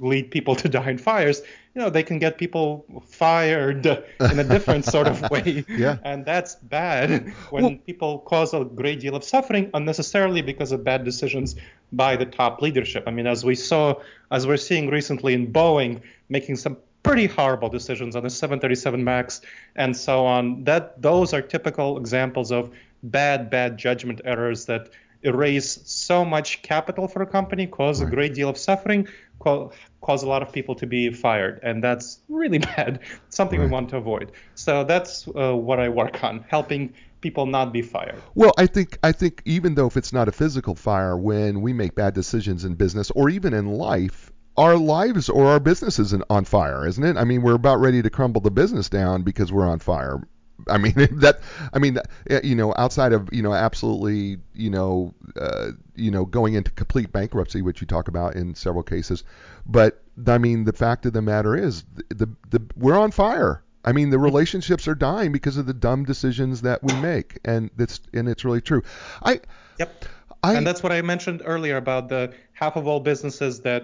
lead 0.00 0.32
people 0.32 0.56
to 0.56 0.68
die 0.68 0.90
in 0.90 0.98
fires, 0.98 1.42
you 1.74 1.82
know, 1.82 1.90
they 1.90 2.02
can 2.02 2.18
get 2.18 2.38
people 2.38 2.84
fired 3.06 3.84
in 4.20 4.38
a 4.38 4.44
different 4.44 4.84
sort 4.84 5.08
of 5.08 5.28
way. 5.30 5.64
Yeah. 5.68 5.98
And 6.04 6.24
that's 6.24 6.54
bad 6.54 7.32
when 7.50 7.64
well, 7.64 7.76
people 7.84 8.18
cause 8.20 8.54
a 8.54 8.64
great 8.64 9.00
deal 9.00 9.16
of 9.16 9.24
suffering 9.24 9.70
unnecessarily 9.74 10.40
because 10.40 10.70
of 10.70 10.84
bad 10.84 11.04
decisions 11.04 11.56
by 11.92 12.16
the 12.16 12.26
top 12.26 12.62
leadership. 12.62 13.04
I 13.06 13.10
mean, 13.10 13.26
as 13.26 13.44
we 13.44 13.56
saw, 13.56 14.00
as 14.30 14.46
we're 14.46 14.56
seeing 14.56 14.88
recently 14.88 15.34
in 15.34 15.52
Boeing 15.52 16.00
making 16.28 16.56
some 16.56 16.76
pretty 17.02 17.26
horrible 17.26 17.68
decisions 17.68 18.16
on 18.16 18.22
the 18.22 18.30
737 18.30 19.02
Max 19.02 19.40
and 19.76 19.96
so 19.96 20.24
on, 20.24 20.64
that 20.64 21.02
those 21.02 21.34
are 21.34 21.42
typical 21.42 21.98
examples 21.98 22.52
of 22.52 22.70
bad, 23.02 23.50
bad 23.50 23.76
judgment 23.76 24.20
errors 24.24 24.64
that 24.66 24.90
erase 25.24 25.80
so 25.84 26.24
much 26.24 26.62
capital 26.62 27.08
for 27.08 27.22
a 27.22 27.26
company, 27.26 27.66
cause 27.66 28.00
a 28.00 28.06
great 28.06 28.34
deal 28.34 28.48
of 28.48 28.56
suffering, 28.56 29.08
cause 29.38 30.22
a 30.22 30.28
lot 30.28 30.42
of 30.42 30.52
people 30.52 30.74
to 30.76 30.86
be 30.86 31.10
fired, 31.10 31.60
and 31.62 31.82
that's 31.82 32.20
really 32.28 32.58
bad. 32.76 33.00
Something 33.28 33.60
right. 33.60 33.66
we 33.66 33.70
want 33.70 33.88
to 33.90 33.96
avoid. 33.96 34.32
So 34.54 34.84
that's 34.84 35.28
uh, 35.28 35.54
what 35.54 35.80
I 35.80 35.88
work 35.88 36.22
on, 36.24 36.44
helping 36.48 36.94
people 37.20 37.46
not 37.46 37.72
be 37.72 37.82
fired. 37.82 38.20
Well, 38.34 38.52
I 38.58 38.66
think 38.66 38.98
I 39.02 39.12
think 39.12 39.42
even 39.44 39.74
though 39.74 39.86
if 39.86 39.96
it's 39.96 40.12
not 40.12 40.28
a 40.28 40.32
physical 40.32 40.74
fire, 40.74 41.16
when 41.16 41.62
we 41.62 41.72
make 41.72 41.94
bad 41.94 42.14
decisions 42.14 42.64
in 42.64 42.74
business 42.74 43.10
or 43.10 43.30
even 43.30 43.54
in 43.54 43.66
life, 43.66 44.30
our 44.56 44.76
lives 44.76 45.28
or 45.28 45.46
our 45.46 45.60
business 45.60 45.98
is 45.98 46.14
on 46.30 46.44
fire, 46.44 46.86
isn't 46.86 47.02
it? 47.02 47.16
I 47.16 47.24
mean, 47.24 47.42
we're 47.42 47.54
about 47.54 47.80
ready 47.80 48.02
to 48.02 48.10
crumble 48.10 48.40
the 48.40 48.50
business 48.50 48.88
down 48.88 49.22
because 49.22 49.52
we're 49.52 49.66
on 49.66 49.80
fire. 49.80 50.20
I 50.68 50.78
mean 50.78 50.94
that. 51.20 51.40
I 51.72 51.78
mean, 51.78 51.98
you 52.42 52.54
know, 52.54 52.74
outside 52.76 53.12
of 53.12 53.28
you 53.32 53.42
know, 53.42 53.52
absolutely, 53.52 54.38
you 54.54 54.70
know, 54.70 55.14
uh, 55.40 55.72
you 55.94 56.10
know, 56.10 56.24
going 56.24 56.54
into 56.54 56.70
complete 56.70 57.12
bankruptcy, 57.12 57.62
which 57.62 57.80
you 57.80 57.86
talk 57.86 58.08
about 58.08 58.36
in 58.36 58.54
several 58.54 58.82
cases. 58.82 59.24
But 59.66 60.02
I 60.26 60.38
mean, 60.38 60.64
the 60.64 60.72
fact 60.72 61.06
of 61.06 61.12
the 61.12 61.22
matter 61.22 61.56
is, 61.56 61.84
the 61.94 62.26
the, 62.26 62.28
the 62.50 62.62
we're 62.76 62.98
on 62.98 63.10
fire. 63.10 63.62
I 63.86 63.92
mean, 63.92 64.08
the 64.08 64.18
relationships 64.18 64.88
are 64.88 64.94
dying 64.94 65.30
because 65.30 65.58
of 65.58 65.66
the 65.66 65.74
dumb 65.74 66.04
decisions 66.04 66.62
that 66.62 66.82
we 66.82 66.94
make, 66.96 67.38
and 67.44 67.70
that's 67.76 68.00
and 68.12 68.28
it's 68.28 68.44
really 68.44 68.60
true. 68.60 68.82
I. 69.22 69.40
Yep. 69.78 70.06
I, 70.42 70.54
and 70.56 70.66
that's 70.66 70.82
what 70.82 70.92
I 70.92 71.00
mentioned 71.00 71.40
earlier 71.42 71.78
about 71.78 72.10
the 72.10 72.34
half 72.54 72.76
of 72.76 72.86
all 72.86 73.00
businesses 73.00 73.60
that 73.60 73.82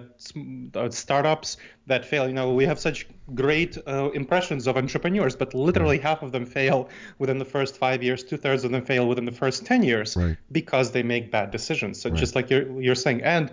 uh, 0.75 0.89
startups 0.89 1.57
that 1.87 2.05
fail. 2.05 2.27
You 2.27 2.33
know, 2.33 2.53
we 2.53 2.65
have 2.65 2.79
such 2.79 3.05
great 3.35 3.77
uh, 3.85 4.09
impressions 4.13 4.65
of 4.65 4.77
entrepreneurs, 4.77 5.35
but 5.35 5.53
literally 5.53 5.97
right. 5.97 6.03
half 6.03 6.23
of 6.23 6.31
them 6.31 6.45
fail 6.45 6.89
within 7.19 7.37
the 7.37 7.45
first 7.45 7.77
five 7.77 8.01
years. 8.01 8.23
Two 8.23 8.37
thirds 8.37 8.63
of 8.63 8.71
them 8.71 8.83
fail 8.83 9.07
within 9.07 9.25
the 9.25 9.31
first 9.31 9.65
ten 9.65 9.83
years 9.83 10.15
right. 10.17 10.37
because 10.51 10.91
they 10.91 11.03
make 11.03 11.31
bad 11.31 11.51
decisions. 11.51 12.01
So 12.01 12.09
right. 12.09 12.17
just 12.17 12.35
like 12.35 12.49
you're 12.49 12.81
you're 12.81 12.95
saying, 12.95 13.21
and 13.21 13.51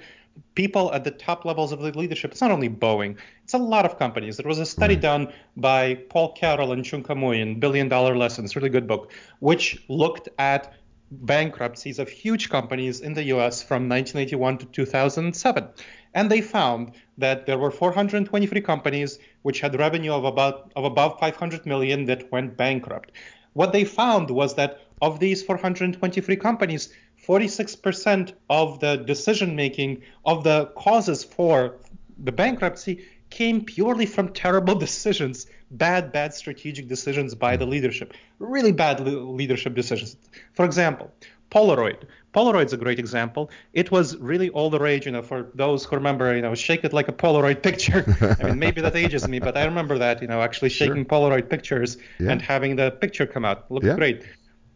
people 0.54 0.92
at 0.92 1.04
the 1.04 1.10
top 1.10 1.44
levels 1.44 1.72
of 1.72 1.80
the 1.80 1.96
leadership. 1.98 2.30
It's 2.30 2.40
not 2.40 2.50
only 2.50 2.68
Boeing; 2.68 3.16
it's 3.42 3.54
a 3.54 3.58
lot 3.58 3.84
of 3.84 3.98
companies. 3.98 4.36
There 4.36 4.46
was 4.46 4.58
a 4.58 4.66
study 4.66 4.96
done 4.96 5.32
by 5.56 5.94
Paul 5.94 6.32
Carroll 6.32 6.72
and 6.72 6.84
Chunka 6.84 7.16
Mui 7.16 7.40
in 7.40 7.58
Billion 7.58 7.88
Dollar 7.88 8.16
Lessons, 8.16 8.54
really 8.54 8.68
good 8.68 8.86
book, 8.86 9.12
which 9.40 9.82
looked 9.88 10.28
at 10.38 10.74
bankruptcies 11.10 11.98
of 11.98 12.08
huge 12.08 12.50
companies 12.50 13.00
in 13.00 13.14
the 13.14 13.24
US 13.24 13.62
from 13.62 13.88
1981 13.88 14.58
to 14.58 14.66
2007. 14.66 15.68
And 16.14 16.30
they 16.30 16.40
found 16.40 16.92
that 17.18 17.46
there 17.46 17.58
were 17.58 17.70
423 17.70 18.60
companies 18.60 19.18
which 19.42 19.60
had 19.60 19.78
revenue 19.78 20.12
of 20.12 20.24
about 20.24 20.72
of 20.76 20.84
above 20.84 21.18
500 21.18 21.66
million 21.66 22.06
that 22.06 22.30
went 22.32 22.56
bankrupt. 22.56 23.12
What 23.54 23.72
they 23.72 23.84
found 23.84 24.30
was 24.30 24.54
that 24.54 24.80
of 25.00 25.20
these 25.20 25.42
423 25.42 26.36
companies, 26.36 26.92
46% 27.26 28.32
of 28.50 28.80
the 28.80 28.96
decision 28.96 29.56
making 29.56 30.02
of 30.24 30.44
the 30.44 30.66
causes 30.76 31.24
for 31.24 31.76
the 32.18 32.32
bankruptcy 32.32 33.04
came 33.30 33.64
purely 33.64 34.06
from 34.06 34.30
terrible 34.30 34.74
decisions, 34.86 35.46
bad, 35.70 36.12
bad 36.12 36.34
strategic 36.34 36.88
decisions 36.88 37.34
by 37.34 37.56
the 37.56 37.64
hmm. 37.64 37.72
leadership, 37.72 38.14
really 38.38 38.72
bad 38.72 39.00
leadership 39.00 39.74
decisions. 39.74 40.16
For 40.54 40.64
example, 40.64 41.12
Polaroid. 41.50 42.04
Polaroid's 42.34 42.72
a 42.72 42.76
great 42.76 42.98
example. 42.98 43.50
It 43.72 43.90
was 43.90 44.16
really 44.18 44.50
all 44.50 44.68
the 44.68 44.78
rage, 44.78 45.06
you 45.06 45.12
know, 45.12 45.22
for 45.22 45.50
those 45.54 45.84
who 45.84 45.96
remember, 45.96 46.34
you 46.36 46.42
know, 46.42 46.54
shake 46.54 46.84
it 46.84 46.92
like 46.92 47.08
a 47.08 47.12
Polaroid 47.12 47.62
picture. 47.68 48.04
I 48.40 48.44
mean, 48.48 48.58
maybe 48.58 48.80
that 48.82 48.94
ages 48.94 49.26
me, 49.26 49.38
but 49.38 49.56
I 49.56 49.64
remember 49.64 49.98
that, 49.98 50.20
you 50.20 50.28
know, 50.28 50.42
actually 50.42 50.68
shaking 50.68 50.96
sure. 50.96 51.04
Polaroid 51.06 51.48
pictures 51.48 51.96
yeah. 52.20 52.30
and 52.30 52.42
having 52.42 52.76
the 52.76 52.90
picture 52.90 53.26
come 53.26 53.44
out. 53.44 53.70
Looked 53.70 53.86
yeah. 53.86 53.94
great. 53.94 54.24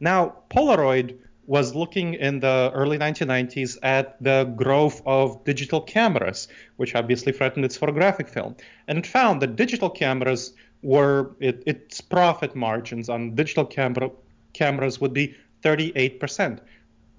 Now, 0.01 0.35
Polaroid 0.51 1.19
was 1.53 1.75
looking 1.75 2.15
in 2.15 2.41
the 2.41 2.71
early 2.73 2.97
1990s 2.97 3.77
at 3.83 4.17
the 4.23 4.45
growth 4.57 5.03
of 5.05 5.45
digital 5.45 5.83
cameras, 5.83 6.49
which 6.79 6.95
obviously 6.95 7.31
threatened 7.31 7.63
its 7.63 7.77
photographic 7.77 8.27
film. 8.27 8.57
And 8.89 8.97
it 8.97 9.07
found 9.07 9.43
that 9.43 9.55
digital 9.55 9.91
cameras 9.91 10.55
were, 10.83 11.33
it, 11.41 11.63
its 11.67 12.01
profit 12.01 12.57
margins 12.57 13.11
on 13.11 13.35
digital 13.35 13.67
camera, 13.67 14.11
cameras 14.55 14.99
would 14.99 15.13
be 15.13 15.35
38%. 15.63 16.61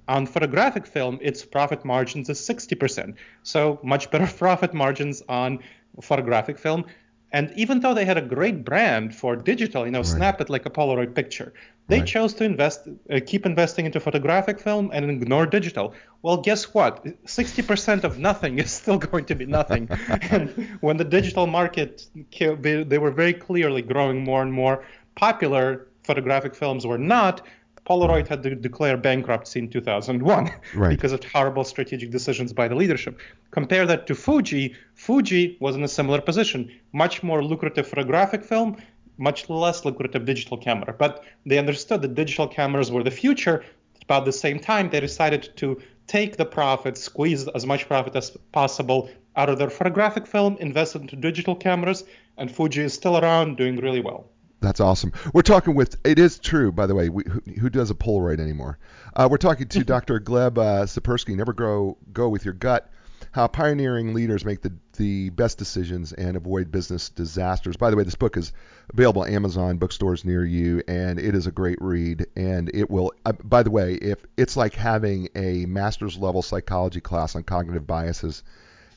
On 0.07 0.25
photographic 0.25 0.87
film, 0.87 1.19
its 1.21 1.45
profit 1.45 1.85
margins 1.85 2.27
is 2.27 2.39
60%. 2.39 3.13
So 3.43 3.79
much 3.83 4.09
better 4.09 4.25
profit 4.45 4.73
margins 4.73 5.21
on 5.29 5.59
photographic 6.01 6.57
film 6.57 6.85
And 7.33 7.51
even 7.55 7.79
though 7.79 7.95
they 7.95 8.05
had 8.05 8.17
a 8.17 8.21
great 8.21 8.63
brand 8.63 9.15
for 9.15 9.35
digital, 9.35 9.85
you 9.85 9.91
know, 9.91 9.99
right. 9.99 10.05
snap 10.05 10.39
it 10.39 10.51
like 10.51 10.67
a 10.67 10.69
Polaroid 10.69 11.15
picture, 11.15 11.51
they 11.87 11.99
right. 11.99 12.07
chose 12.07 12.35
to 12.35 12.43
invest, 12.43 12.87
uh, 13.09 13.19
keep 13.25 13.47
investing 13.47 13.87
into 13.87 13.99
photographic 13.99 14.59
film 14.59 14.91
and 14.93 15.09
ignore 15.09 15.47
digital. 15.47 15.95
Well, 16.21 16.37
guess 16.37 16.75
what? 16.75 17.03
60% 17.25 18.03
of 18.03 18.19
nothing 18.19 18.59
is 18.63 18.71
still 18.71 18.99
going 18.99 19.25
to 19.25 19.35
be 19.35 19.47
nothing. 19.47 19.89
and 20.29 20.77
when 20.81 20.97
the 20.97 21.03
digital 21.03 21.47
market, 21.47 22.05
they 22.39 22.99
were 22.99 23.11
very 23.11 23.33
clearly 23.33 23.81
growing 23.81 24.23
more 24.23 24.43
and 24.43 24.53
more 24.53 24.85
popular. 25.15 25.87
Photographic 26.03 26.53
films 26.53 26.85
were 26.85 26.99
not. 26.99 27.41
Polaroid 27.85 28.27
had 28.27 28.43
to 28.43 28.55
declare 28.55 28.95
bankruptcy 28.95 29.59
in 29.59 29.69
2001 29.69 30.51
right. 30.75 30.89
because 30.89 31.11
of 31.11 31.23
horrible 31.25 31.63
strategic 31.63 32.11
decisions 32.11 32.53
by 32.53 32.67
the 32.67 32.75
leadership. 32.75 33.19
Compare 33.51 33.85
that 33.85 34.07
to 34.07 34.15
Fuji. 34.15 34.73
Fuji 34.95 35.57
was 35.59 35.75
in 35.75 35.83
a 35.83 35.87
similar 35.87 36.21
position, 36.21 36.71
much 36.93 37.23
more 37.23 37.43
lucrative 37.43 37.87
photographic 37.87 38.43
film, 38.43 38.77
much 39.17 39.49
less 39.49 39.83
lucrative 39.83 40.25
digital 40.25 40.57
camera. 40.57 40.95
But 40.97 41.23
they 41.45 41.57
understood 41.57 42.01
that 42.01 42.15
digital 42.15 42.47
cameras 42.47 42.91
were 42.91 43.03
the 43.03 43.11
future. 43.11 43.65
About 44.03 44.25
the 44.25 44.31
same 44.31 44.59
time, 44.59 44.89
they 44.89 44.99
decided 44.99 45.49
to 45.57 45.81
take 46.07 46.37
the 46.37 46.45
profit, 46.45 46.97
squeeze 46.97 47.47
as 47.49 47.65
much 47.65 47.87
profit 47.87 48.15
as 48.15 48.35
possible 48.51 49.09
out 49.35 49.49
of 49.49 49.57
their 49.57 49.69
photographic 49.69 50.27
film, 50.27 50.57
invest 50.59 50.95
into 50.95 51.15
digital 51.15 51.55
cameras, 51.55 52.03
and 52.37 52.51
Fuji 52.51 52.81
is 52.81 52.93
still 52.93 53.17
around 53.17 53.57
doing 53.57 53.77
really 53.77 54.01
well. 54.01 54.29
That's 54.63 54.79
awesome. 54.79 55.11
We're 55.33 55.41
talking 55.41 55.75
with, 55.75 55.97
it 56.05 56.17
is 56.17 56.39
true, 56.39 56.71
by 56.71 56.87
the 56.87 56.95
way, 56.95 57.09
we, 57.09 57.23
who, 57.27 57.41
who, 57.59 57.69
does 57.69 57.91
a 57.91 57.93
Polaroid 57.93 58.39
anymore? 58.39 58.79
Uh, 59.13 59.27
we're 59.29 59.35
talking 59.35 59.67
to 59.67 59.83
Dr. 59.83 60.21
Gleb 60.21 60.57
uh, 60.57 60.85
Tsipursky, 60.85 61.35
Never 61.35 61.51
Grow, 61.51 61.97
Go 62.13 62.29
With 62.29 62.45
Your 62.45 62.53
Gut, 62.53 62.89
how 63.33 63.47
pioneering 63.47 64.13
leaders 64.13 64.45
make 64.45 64.61
the, 64.61 64.71
the 64.95 65.31
best 65.31 65.57
decisions 65.57 66.13
and 66.13 66.37
avoid 66.37 66.71
business 66.71 67.09
disasters. 67.09 67.75
By 67.75 67.89
the 67.89 67.97
way, 67.97 68.03
this 68.03 68.15
book 68.15 68.37
is 68.37 68.53
available 68.93 69.25
at 69.25 69.33
Amazon 69.33 69.79
bookstores 69.79 70.23
near 70.23 70.45
you, 70.45 70.81
and 70.87 71.19
it 71.19 71.35
is 71.35 71.45
a 71.45 71.51
great 71.51 71.81
read. 71.81 72.27
And 72.37 72.71
it 72.73 72.89
will, 72.89 73.11
uh, 73.25 73.33
by 73.43 73.63
the 73.63 73.71
way, 73.71 73.95
if 73.95 74.25
it's 74.37 74.55
like 74.55 74.75
having 74.75 75.27
a 75.35 75.65
master's 75.65 76.17
level 76.17 76.41
psychology 76.41 77.01
class 77.01 77.35
on 77.35 77.43
cognitive 77.43 77.85
biases 77.85 78.43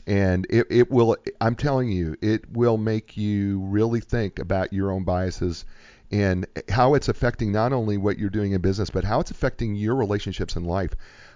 and 0.06 0.46
it, 0.50 0.66
it 0.70 0.90
will 0.90 1.16
i'm 1.40 1.56
telling 1.56 1.88
you 1.88 2.16
it 2.20 2.48
will 2.52 2.76
make 2.78 3.16
you 3.16 3.60
really 3.60 4.00
think 4.00 4.38
about 4.38 4.72
your 4.72 4.90
own 4.90 5.04
biases 5.04 5.64
and 6.12 6.46
how 6.68 6.94
it's 6.94 7.08
affecting 7.08 7.50
not 7.50 7.72
only 7.72 7.96
what 7.96 8.18
you're 8.18 8.30
doing 8.30 8.52
in 8.52 8.60
business 8.60 8.90
but 8.90 9.04
how 9.04 9.20
it's 9.20 9.30
affecting 9.30 9.74
your 9.74 9.94
relationships 9.94 10.56
in 10.56 10.64
life. 10.64 10.92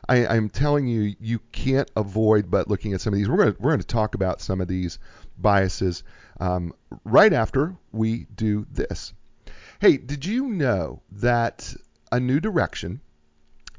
I, 0.09 0.27
i'm 0.27 0.49
telling 0.49 0.87
you 0.87 1.15
you 1.21 1.41
can't 1.53 1.91
avoid 1.97 2.51
but 2.51 2.69
looking 2.69 2.93
at 2.93 3.01
some 3.01 3.13
of 3.13 3.19
these. 3.19 3.29
We're 3.29 3.37
going 3.37 3.55
to, 3.55 3.61
we're 3.61 3.71
going 3.71 3.81
to 3.81 3.87
talk 3.87 4.15
about 4.15 4.41
some 4.41 4.61
of 4.61 4.69
these 4.69 4.99
biases 5.39 6.03
um, 6.39 6.73
right 7.05 7.33
after 7.33 7.75
we 7.93 8.27
do 8.35 8.67
this. 8.71 9.13
Hey 9.81 9.97
did 9.97 10.25
you 10.25 10.49
know 10.49 11.03
that 11.13 11.75
a 12.13 12.21
new 12.21 12.41
direction 12.41 13.01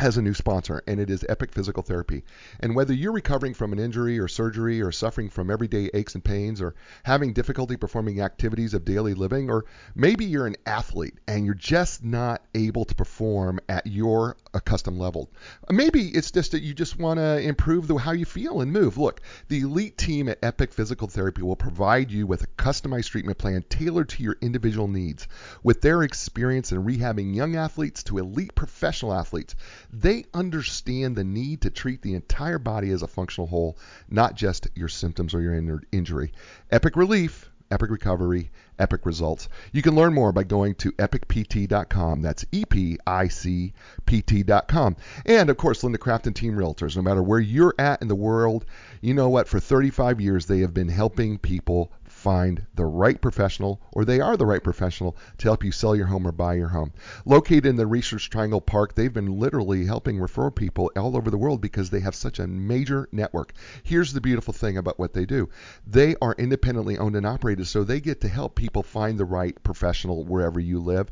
has 0.02 0.18
a 0.18 0.22
new 0.22 0.34
sponsor, 0.34 0.82
and 0.88 1.00
it 1.00 1.12
is 1.12 1.24
Epic 1.30 1.52
Physical 1.52 1.84
Therapy. 1.84 2.24
And 2.60 2.76
whether 2.76 2.92
you're 2.92 3.12
recovering 3.12 3.54
from 3.54 3.72
an 3.72 3.78
injury 3.78 4.18
or 4.18 4.28
surgery 4.28 4.82
or 4.82 4.92
suffering 4.92 5.30
from 5.30 5.52
everyday 5.52 5.92
aches 5.94 6.16
and 6.16 6.24
pains 6.24 6.60
or 6.60 6.74
having 7.04 7.34
difficulty 7.34 7.78
performing 7.78 8.20
activities 8.20 8.74
of 8.74 8.84
daily 8.84 9.14
living, 9.14 9.52
or 9.52 9.66
maybe 9.94 10.26
you're 10.26 10.48
an 10.48 10.56
athlete 10.66 11.20
and 11.28 11.46
you're 11.46 11.54
just 11.54 12.04
not 12.04 12.44
able 12.56 12.84
to 12.86 12.96
perform 12.96 13.60
at 13.70 13.86
your 13.86 14.38
accustomed 14.56 14.98
level. 14.98 15.30
Maybe 15.70 16.08
it's 16.08 16.32
just 16.32 16.54
that 16.54 16.64
you 16.64 16.74
just 16.74 16.98
want 16.98 17.20
to 17.20 17.40
improve 17.40 17.88
the, 17.88 17.96
how 17.96 18.14
you 18.14 18.26
feel 18.26 18.62
and 18.62 18.74
move. 18.74 18.98
Look, 18.98 19.22
the 19.50 19.60
elite 19.60 20.00
team 20.00 20.30
at 20.30 20.40
Epic 20.42 20.74
Physical 20.74 21.10
Therapy 21.10 21.44
will 21.44 21.56
provide 21.56 22.10
you 22.10 22.26
with 22.26 22.42
a 22.42 22.48
customized 22.48 23.10
treatment 23.10 23.38
plan 23.38 23.64
tailored 23.70 24.10
to 24.10 24.24
your 24.24 24.38
individual 24.42 24.88
needs. 24.88 25.28
With 25.62 25.82
their 25.82 26.02
experience 26.02 26.72
in 26.72 26.84
rehabbing 26.84 27.36
young 27.36 27.56
athletes 27.56 28.02
to 28.06 28.18
elite 28.18 28.56
professional 28.56 29.14
athletes, 29.14 29.54
they 29.94 30.26
understand 30.34 31.16
the 31.16 31.24
need 31.24 31.62
to 31.62 31.70
treat 31.70 32.02
the 32.02 32.14
entire 32.16 32.60
body 32.60 32.92
as 32.92 33.02
a 33.02 33.08
functional 33.08 33.48
whole, 33.48 33.78
not 34.10 34.36
just 34.36 34.68
your 34.76 34.88
symptoms 34.88 35.34
or 35.34 35.42
your 35.42 35.82
injury. 35.92 36.32
Epic 36.72 36.96
Relief, 36.96 37.50
Epic 37.72 37.90
Recovery, 37.90 38.52
Epic 38.80 39.06
Results. 39.06 39.48
You 39.72 39.82
can 39.82 39.96
learn 39.96 40.14
more 40.14 40.32
by 40.32 40.44
going 40.44 40.76
to 40.76 40.92
epicpt.com. 40.94 42.22
That's 42.22 42.46
E 42.52 42.66
P 42.66 42.98
I 43.08 43.28
C 43.30 43.74
P 44.06 44.22
T.com. 44.22 44.98
And 45.26 45.50
of 45.50 45.58
course, 45.58 45.84
Linda 45.84 45.98
Craft 45.98 46.28
and 46.28 46.36
Team 46.36 46.56
Realtors. 46.56 46.96
No 46.96 47.02
matter 47.02 47.24
where 47.24 47.40
you're 47.40 47.76
at 47.80 48.02
in 48.02 48.08
the 48.08 48.16
world, 48.16 48.66
you 49.00 49.14
know 49.14 49.30
what? 49.30 49.48
For 49.48 49.60
35 49.60 50.20
years, 50.20 50.46
they 50.46 50.60
have 50.60 50.74
been 50.74 50.90
helping 50.90 51.38
people 51.38 51.92
find 52.22 52.68
the 52.76 52.86
right 52.86 53.20
professional, 53.20 53.82
or 53.94 54.06
they 54.06 54.20
are 54.20 54.38
the 54.38 54.46
right 54.46 54.64
professional, 54.64 55.18
to 55.40 55.48
help 55.48 55.64
you 55.64 55.72
sell 55.72 55.96
your 55.96 56.06
home 56.06 56.28
or 56.28 56.32
buy 56.32 56.54
your 56.54 56.68
home. 56.68 56.94
Located 57.26 57.66
in 57.66 57.78
the 57.78 57.88
Research 57.88 58.30
Triangle 58.30 58.62
Park, 58.62 58.94
they've 58.94 59.12
been 59.12 59.40
literally 59.40 59.86
helping 59.86 60.20
refer 60.20 60.52
people 60.52 60.92
all 60.96 61.18
over 61.18 61.32
the 61.32 61.38
world 61.38 61.62
because 61.62 61.90
they 61.90 62.00
have 62.00 62.14
such 62.14 62.38
a 62.38 62.46
major 62.46 63.10
network. 63.12 63.54
Here's 63.82 64.14
the 64.14 64.22
beautiful 64.22 64.54
thing 64.54 64.78
about 64.78 65.00
what 65.00 65.14
they 65.14 65.26
do 65.26 65.50
they 65.88 66.16
are 66.22 66.36
independently 66.38 67.00
owned 67.00 67.16
and 67.16 67.26
operated, 67.26 67.66
so 67.66 67.84
they 67.84 68.00
get 68.00 68.22
to 68.22 68.28
help 68.28 68.54
people 68.54 68.84
find 68.84 69.18
the 69.18 69.26
right 69.26 69.58
professional 69.64 70.24
wherever 70.24 70.60
you 70.60 70.80
live 70.80 71.10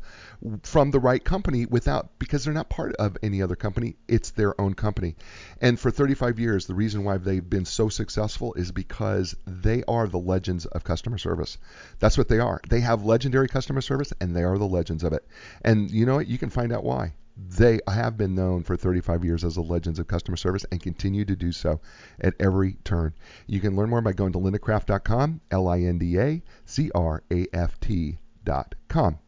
from 0.62 0.92
the 0.92 1.00
right 1.00 1.24
company 1.24 1.66
without, 1.66 2.20
because 2.20 2.44
they're 2.44 2.54
not 2.54 2.70
part 2.70 2.94
of 2.96 3.18
any 3.20 3.42
other 3.42 3.56
company, 3.56 3.96
it's 4.06 4.30
their 4.30 4.58
own 4.60 4.74
company. 4.74 5.16
And 5.60 5.78
for 5.78 5.90
35 5.90 6.38
years, 6.38 6.66
the 6.66 6.74
reason 6.74 7.02
why 7.02 7.18
they've 7.18 7.50
been 7.50 7.64
so 7.64 7.88
successful 7.88 8.54
is 8.54 8.70
because 8.70 9.34
they 9.44 9.82
are 9.88 10.06
the 10.06 10.18
legends 10.18 10.66
of 10.66 10.84
customer 10.84 10.99
customer 11.00 11.16
service. 11.16 11.56
That's 11.98 12.18
what 12.18 12.28
they 12.28 12.40
are. 12.40 12.60
They 12.68 12.80
have 12.80 13.06
legendary 13.06 13.48
customer 13.48 13.80
service, 13.80 14.12
and 14.20 14.36
they 14.36 14.42
are 14.42 14.58
the 14.58 14.66
legends 14.66 15.02
of 15.02 15.14
it. 15.14 15.26
And 15.64 15.90
you 15.90 16.04
know 16.04 16.16
what? 16.16 16.26
You 16.26 16.36
can 16.36 16.50
find 16.50 16.74
out 16.74 16.84
why. 16.84 17.14
They 17.38 17.80
have 17.88 18.18
been 18.18 18.34
known 18.34 18.64
for 18.64 18.76
35 18.76 19.24
years 19.24 19.42
as 19.42 19.54
the 19.54 19.62
legends 19.62 19.98
of 19.98 20.08
customer 20.08 20.36
service 20.36 20.66
and 20.70 20.82
continue 20.82 21.24
to 21.24 21.34
do 21.34 21.52
so 21.52 21.80
at 22.20 22.34
every 22.38 22.74
turn. 22.84 23.14
You 23.46 23.60
can 23.60 23.76
learn 23.76 23.88
more 23.88 24.02
by 24.02 24.12
going 24.12 24.32
to 24.32 24.38
lindacraft.com, 24.38 25.40
L 25.50 25.68
I 25.68 25.80
N 25.80 25.96
D 25.96 26.18
A 26.18 26.42
C 26.66 26.90
R 26.94 27.22
A 27.32 27.46
F 27.54 27.80
T.com. 27.80 29.18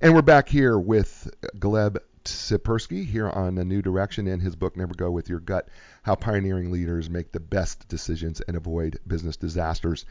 And 0.00 0.14
we're 0.14 0.22
back 0.22 0.48
here 0.48 0.78
with 0.78 1.30
Gleb 1.58 1.98
Tsipursky 2.24 3.06
here 3.06 3.28
on 3.28 3.58
A 3.58 3.64
New 3.64 3.82
Direction 3.82 4.26
and 4.26 4.42
his 4.42 4.56
book, 4.56 4.76
Never 4.76 4.94
Go 4.94 5.10
With 5.10 5.28
Your 5.28 5.40
Gut 5.40 5.68
How 6.02 6.14
Pioneering 6.14 6.70
Leaders 6.70 7.08
Make 7.08 7.32
the 7.32 7.40
Best 7.40 7.88
Decisions 7.88 8.40
and 8.40 8.56
Avoid 8.56 8.98
Business 9.06 9.36
Disasters. 9.36 10.04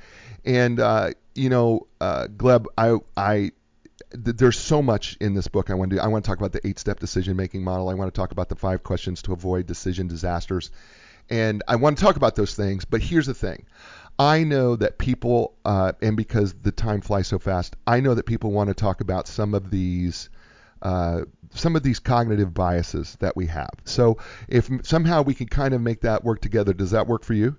And, 0.46 0.80
uh, 0.80 1.12
you 1.36 1.50
know, 1.50 1.88
uh, 2.02 2.28
Gleb, 2.28 2.66
I, 2.78 2.98
I, 3.16 3.52
th- 4.12 4.38
there's 4.38 4.60
so 4.60 4.82
much 4.82 5.18
in 5.20 5.34
this 5.34 5.48
book 5.48 5.70
I 5.70 5.74
want 5.74 5.92
to 5.92 5.98
do. 5.98 6.02
I 6.02 6.08
want 6.08 6.24
to 6.26 6.30
talk 6.30 6.40
about 6.40 6.52
the 6.52 6.66
eight 6.68 6.80
step 6.80 7.00
decision 7.00 7.36
making 7.36 7.64
model. 7.64 7.90
I 7.90 7.94
want 7.94 8.14
to 8.14 8.18
talk 8.20 8.32
about 8.32 8.50
the 8.50 8.56
five 8.56 8.84
questions 8.84 9.22
to 9.24 9.34
avoid 9.34 9.68
decision 9.68 10.08
disasters. 10.08 10.72
And 11.30 11.64
I 11.68 11.76
want 11.76 11.98
to 11.98 12.04
talk 12.04 12.16
about 12.16 12.36
those 12.36 12.56
things. 12.56 12.86
But 12.86 13.02
here's 13.02 13.28
the 13.28 13.34
thing 13.34 13.66
I 14.18 14.44
know 14.44 14.76
that 14.76 14.98
people, 14.98 15.56
uh, 15.64 15.94
and 16.02 16.18
because 16.18 16.54
the 16.54 16.72
time 16.72 17.02
flies 17.02 17.28
so 17.28 17.40
fast, 17.40 17.76
I 17.88 18.02
know 18.02 18.16
that 18.16 18.26
people 18.26 18.52
want 18.52 18.68
to 18.68 18.74
talk 18.74 19.00
about 19.00 19.28
some 19.28 19.54
of 19.54 19.70
these 19.70 20.30
uh, 20.82 21.22
some 21.54 21.76
of 21.76 21.84
these 21.84 22.00
cognitive 22.00 22.54
biases 22.54 23.18
that 23.20 23.36
we 23.36 23.48
have. 23.48 23.72
So 23.86 24.18
if 24.48 24.70
somehow 24.84 25.22
we 25.22 25.34
can 25.34 25.48
kind 25.48 25.74
of 25.74 25.82
make 25.82 26.02
that 26.02 26.24
work 26.24 26.42
together, 26.42 26.74
does 26.74 26.92
that 26.92 27.08
work 27.08 27.24
for 27.24 27.34
you? 27.34 27.58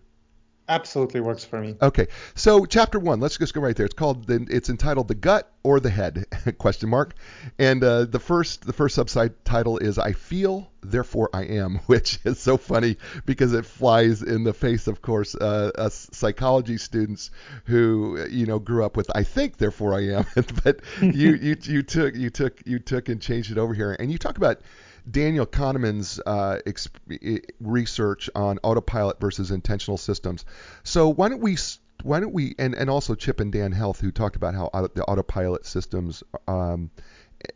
Absolutely 0.71 1.21
works 1.21 1.45
for 1.45 1.61
me. 1.61 1.75
Okay, 1.83 2.07
so 2.37 2.65
chapter 2.65 3.01
one, 3.01 3.19
let's 3.19 3.37
just 3.37 3.53
go 3.53 3.61
right 3.61 3.75
there. 3.75 3.87
It's 3.87 3.95
called, 3.95 4.31
it's 4.31 4.71
entitled 4.71 5.09
"The 5.09 5.17
Gut 5.17 5.53
or 5.65 5.81
the 5.81 5.91
Head?" 5.91 6.27
question 6.59 6.89
mark, 6.89 7.15
and 7.59 7.83
uh, 7.83 8.05
the 8.05 8.21
first 8.21 8.65
the 8.65 8.73
first 8.73 8.95
subtitle 8.95 9.79
is 9.79 9.99
"I 9.99 10.13
Feel, 10.13 10.71
Therefore 10.81 11.29
I 11.35 11.43
Am," 11.43 11.81
which 11.87 12.21
is 12.25 12.39
so 12.39 12.57
funny 12.57 12.99
because 13.27 13.53
it 13.53 13.67
flies 13.67 14.23
in 14.23 14.45
the 14.45 14.53
face, 14.55 14.87
of 14.87 15.03
course, 15.03 15.35
uh, 15.35 15.73
us 15.77 16.09
psychology 16.13 16.79
students 16.79 17.33
who 17.65 18.25
you 18.31 18.47
know 18.47 18.61
grew 18.61 18.85
up 18.85 18.97
with 18.97 19.11
"I 19.13 19.25
think, 19.25 19.57
therefore 19.57 19.93
I 19.93 20.03
am," 20.11 20.25
but 20.63 20.83
you 21.01 21.33
you 21.33 21.57
you 21.63 21.83
took 21.83 22.15
you 22.15 22.31
took 22.31 22.65
you 22.65 22.79
took 22.79 23.09
and 23.09 23.21
changed 23.21 23.51
it 23.51 23.59
over 23.59 23.75
here, 23.75 23.97
and 23.99 24.13
you 24.13 24.19
talk 24.19 24.37
about 24.37 24.61
Daniel 25.09 25.47
Kahneman's 25.47 26.21
uh, 26.25 26.61
exp- 26.67 27.43
research 27.61 28.31
on 28.35 28.59
autopilot 28.63 29.21
versus 29.21 29.51
intentional 29.51 29.99
systems. 29.99 30.45
So 30.83 31.09
why 31.09 31.29
don't 31.29 31.41
we 31.41 31.57
why 32.03 32.21
don't 32.21 32.33
we 32.33 32.55
and, 32.59 32.75
and 32.75 32.89
also 32.89 33.15
Chip 33.15 33.41
and 33.41 33.53
Dan 33.53 33.73
Heath 33.73 34.01
who 34.01 34.11
talked 34.11 34.37
about 34.37 34.55
how 34.55 34.67
auto, 34.67 34.89
the 34.95 35.05
autopilot 35.05 35.67
systems 35.67 36.23
um, 36.49 36.91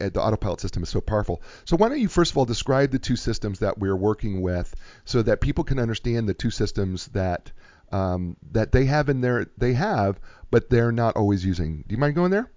eh, 0.01 0.11
the 0.11 0.21
autopilot 0.21 0.61
system 0.61 0.83
is 0.83 0.89
so 0.89 1.01
powerful. 1.01 1.43
So 1.65 1.77
why 1.77 1.89
don't 1.89 2.01
you 2.01 2.09
first 2.09 2.33
of 2.33 2.39
all 2.39 2.45
describe 2.45 2.91
the 2.91 2.99
two 2.99 3.17
systems 3.17 3.61
that 3.61 3.79
we're 3.79 3.97
working 3.97 4.43
with 4.43 4.75
so 5.05 5.23
that 5.23 5.41
people 5.41 5.65
can 5.65 5.79
understand 5.79 6.29
the 6.29 6.35
two 6.35 6.51
systems 6.51 7.07
that 7.09 7.51
um, 7.93 8.37
that 8.53 8.73
they 8.73 8.87
have 8.87 9.09
in 9.09 9.21
their 9.21 9.47
they 9.57 9.75
have 9.75 10.21
but 10.51 10.71
they're 10.71 10.93
not 10.93 11.17
always 11.17 11.45
using. 11.45 11.85
Do 11.87 11.95
you 11.95 11.99
mind 11.99 12.15
going 12.15 12.31
there? 12.31 12.51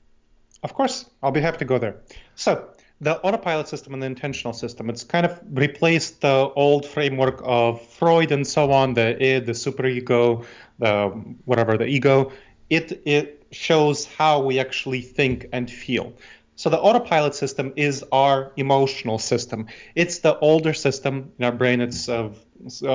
Of 0.63 0.73
course, 0.73 1.05
I'll 1.21 1.31
be 1.31 1.41
happy 1.41 1.59
to 1.59 1.65
go 1.65 1.77
there. 1.77 2.01
So 2.35 2.69
the 2.99 3.19
autopilot 3.21 3.67
system 3.67 3.93
and 3.93 4.01
the 4.01 4.07
intentional 4.07 4.53
system. 4.53 4.89
It's 4.89 5.03
kind 5.03 5.25
of 5.25 5.39
replaced 5.51 6.21
the 6.21 6.51
old 6.55 6.85
framework 6.85 7.41
of 7.43 7.81
Freud 7.81 8.31
and 8.31 8.45
so 8.45 8.71
on, 8.71 8.93
the 8.95 9.21
id, 9.21 9.45
the 9.45 9.51
superego, 9.51 10.45
the 10.79 11.09
whatever, 11.45 11.77
the 11.77 11.85
ego. 11.85 12.31
It 12.69 13.01
it 13.05 13.45
shows 13.51 14.05
how 14.05 14.41
we 14.41 14.59
actually 14.59 15.01
think 15.01 15.47
and 15.53 15.69
feel. 15.69 16.13
So 16.55 16.71
the 16.71 16.79
autopilot 16.79 17.35
system 17.35 17.71
is 17.75 18.03
our 18.11 18.51
emotional 18.57 19.19
system. 19.19 19.67
It's 19.93 20.19
the 20.19 20.39
older 20.39 20.73
system 20.73 21.31
in 21.37 21.45
our 21.45 21.51
brain. 21.51 21.81
It's 21.81 22.09
uh, 22.09 22.31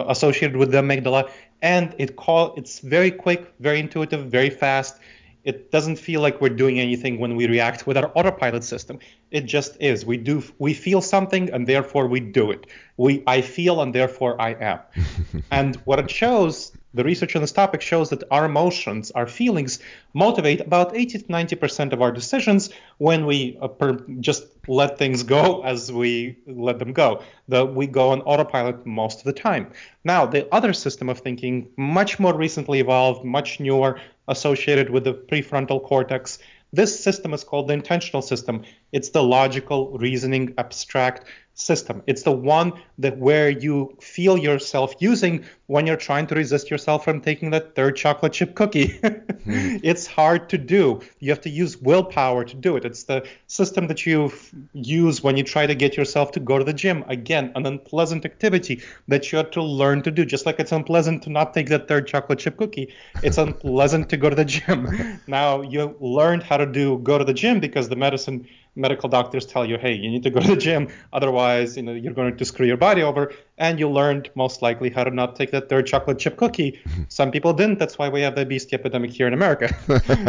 associated 0.08 0.56
with 0.56 0.72
the 0.72 0.78
amygdala, 0.78 1.30
and 1.62 1.94
it 1.96 2.16
call 2.16 2.54
it's 2.56 2.80
very 2.80 3.12
quick, 3.12 3.54
very 3.60 3.78
intuitive, 3.78 4.26
very 4.26 4.50
fast. 4.50 4.98
It 5.44 5.70
doesn't 5.70 5.96
feel 5.96 6.20
like 6.20 6.40
we're 6.40 6.50
doing 6.50 6.78
anything 6.78 7.18
when 7.18 7.34
we 7.36 7.46
react 7.46 7.86
with 7.86 7.96
our 7.96 8.12
autopilot 8.14 8.62
system. 8.64 8.98
It 9.30 9.42
just 9.42 9.76
is. 9.80 10.06
We 10.06 10.16
do 10.16 10.42
we 10.58 10.74
feel 10.74 11.00
something 11.00 11.50
and 11.50 11.66
therefore 11.66 12.06
we 12.06 12.20
do 12.20 12.50
it. 12.50 12.66
We 12.96 13.22
I 13.26 13.40
feel 13.40 13.80
and 13.80 13.94
therefore 13.94 14.40
I 14.40 14.50
am. 14.52 14.78
and 15.50 15.76
what 15.84 15.98
it 15.98 16.10
shows 16.10 16.72
the 16.94 17.04
research 17.04 17.34
on 17.34 17.42
this 17.42 17.52
topic 17.52 17.80
shows 17.80 18.10
that 18.10 18.22
our 18.30 18.44
emotions, 18.44 19.10
our 19.12 19.26
feelings, 19.26 19.78
motivate 20.12 20.60
about 20.60 20.94
80 20.94 21.20
to 21.20 21.32
90 21.32 21.56
percent 21.56 21.92
of 21.92 22.02
our 22.02 22.12
decisions 22.12 22.70
when 22.98 23.24
we 23.26 23.58
uh, 23.60 23.68
per, 23.68 23.94
just 24.20 24.44
let 24.68 24.98
things 24.98 25.22
go 25.22 25.62
as 25.62 25.90
we 25.90 26.38
let 26.46 26.78
them 26.78 26.92
go. 26.92 27.22
The, 27.48 27.64
we 27.64 27.86
go 27.86 28.10
on 28.10 28.20
autopilot 28.22 28.86
most 28.86 29.18
of 29.18 29.24
the 29.24 29.32
time. 29.32 29.72
Now, 30.04 30.26
the 30.26 30.52
other 30.54 30.72
system 30.72 31.08
of 31.08 31.20
thinking, 31.20 31.68
much 31.76 32.20
more 32.20 32.34
recently 32.34 32.80
evolved, 32.80 33.24
much 33.24 33.58
newer, 33.58 33.98
associated 34.28 34.90
with 34.90 35.04
the 35.04 35.14
prefrontal 35.14 35.82
cortex. 35.82 36.38
This 36.72 37.02
system 37.02 37.34
is 37.34 37.44
called 37.44 37.68
the 37.68 37.74
intentional 37.74 38.22
system. 38.22 38.64
It's 38.92 39.10
the 39.10 39.22
logical, 39.22 39.98
reasoning, 39.98 40.54
abstract 40.58 41.26
system. 41.54 42.02
It's 42.06 42.22
the 42.22 42.32
one 42.32 42.72
that 42.98 43.18
where 43.18 43.50
you 43.50 43.96
feel 44.00 44.38
yourself 44.38 44.94
using 45.00 45.44
when 45.66 45.86
you're 45.86 45.96
trying 45.96 46.26
to 46.26 46.34
resist 46.34 46.70
yourself 46.70 47.04
from 47.04 47.20
taking 47.20 47.50
that 47.50 47.74
third 47.74 47.96
chocolate 47.96 48.32
chip 48.32 48.54
cookie. 48.54 48.88
mm. 48.98 49.80
It's 49.82 50.06
hard 50.06 50.48
to 50.50 50.58
do. 50.58 51.00
You 51.18 51.30
have 51.30 51.40
to 51.42 51.50
use 51.50 51.76
willpower 51.76 52.44
to 52.44 52.56
do 52.56 52.76
it. 52.76 52.84
It's 52.84 53.04
the 53.04 53.26
system 53.46 53.86
that 53.88 54.06
you 54.06 54.32
use 54.72 55.22
when 55.22 55.36
you 55.36 55.44
try 55.44 55.66
to 55.66 55.74
get 55.74 55.96
yourself 55.96 56.32
to 56.32 56.40
go 56.40 56.58
to 56.58 56.64
the 56.64 56.72
gym. 56.72 57.04
Again, 57.08 57.52
an 57.54 57.66
unpleasant 57.66 58.24
activity 58.24 58.82
that 59.08 59.30
you 59.30 59.38
have 59.38 59.50
to 59.52 59.62
learn 59.62 60.02
to 60.02 60.10
do. 60.10 60.24
Just 60.24 60.46
like 60.46 60.58
it's 60.58 60.72
unpleasant 60.72 61.22
to 61.24 61.30
not 61.30 61.54
take 61.54 61.68
that 61.68 61.88
third 61.88 62.06
chocolate 62.06 62.38
chip 62.38 62.56
cookie, 62.56 62.92
it's 63.22 63.38
unpleasant 63.38 64.08
to 64.10 64.16
go 64.16 64.30
to 64.30 64.36
the 64.36 64.44
gym. 64.44 64.88
Now 65.26 65.62
you 65.62 65.96
learned 66.00 66.42
how 66.42 66.56
to 66.56 66.66
do 66.66 66.98
go 66.98 67.16
to 67.18 67.24
the 67.24 67.34
gym 67.34 67.60
because 67.60 67.88
the 67.88 67.96
medicine 67.96 68.46
medical 68.74 69.08
doctors 69.08 69.44
tell 69.44 69.66
you, 69.66 69.76
hey, 69.78 69.92
you 69.92 70.10
need 70.10 70.22
to 70.22 70.30
go 70.30 70.40
to 70.40 70.48
the 70.48 70.56
gym, 70.56 70.88
otherwise, 71.12 71.76
you 71.76 71.82
know, 71.82 71.92
you're 71.92 72.14
going 72.14 72.36
to 72.36 72.44
screw 72.44 72.66
your 72.66 72.76
body 72.76 73.02
over. 73.02 73.32
And 73.58 73.78
you 73.78 73.88
learned 73.88 74.30
most 74.34 74.62
likely 74.62 74.90
how 74.90 75.04
to 75.04 75.10
not 75.10 75.36
take 75.36 75.50
that 75.50 75.68
third 75.68 75.86
chocolate 75.86 76.18
chip 76.18 76.36
cookie. 76.36 76.80
Some 77.08 77.30
people 77.30 77.52
didn't. 77.52 77.78
That's 77.78 77.98
why 77.98 78.08
we 78.08 78.22
have 78.22 78.34
the 78.34 78.42
obesity 78.42 78.74
epidemic 78.74 79.10
here 79.10 79.26
in 79.26 79.34
America. 79.34 79.68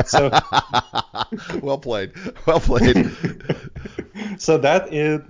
so, 0.05 0.29
well 1.61 1.77
played. 1.77 2.11
Well 2.45 2.59
played. 2.59 3.11
so 4.37 4.57
that 4.57 4.93
is 4.93 5.21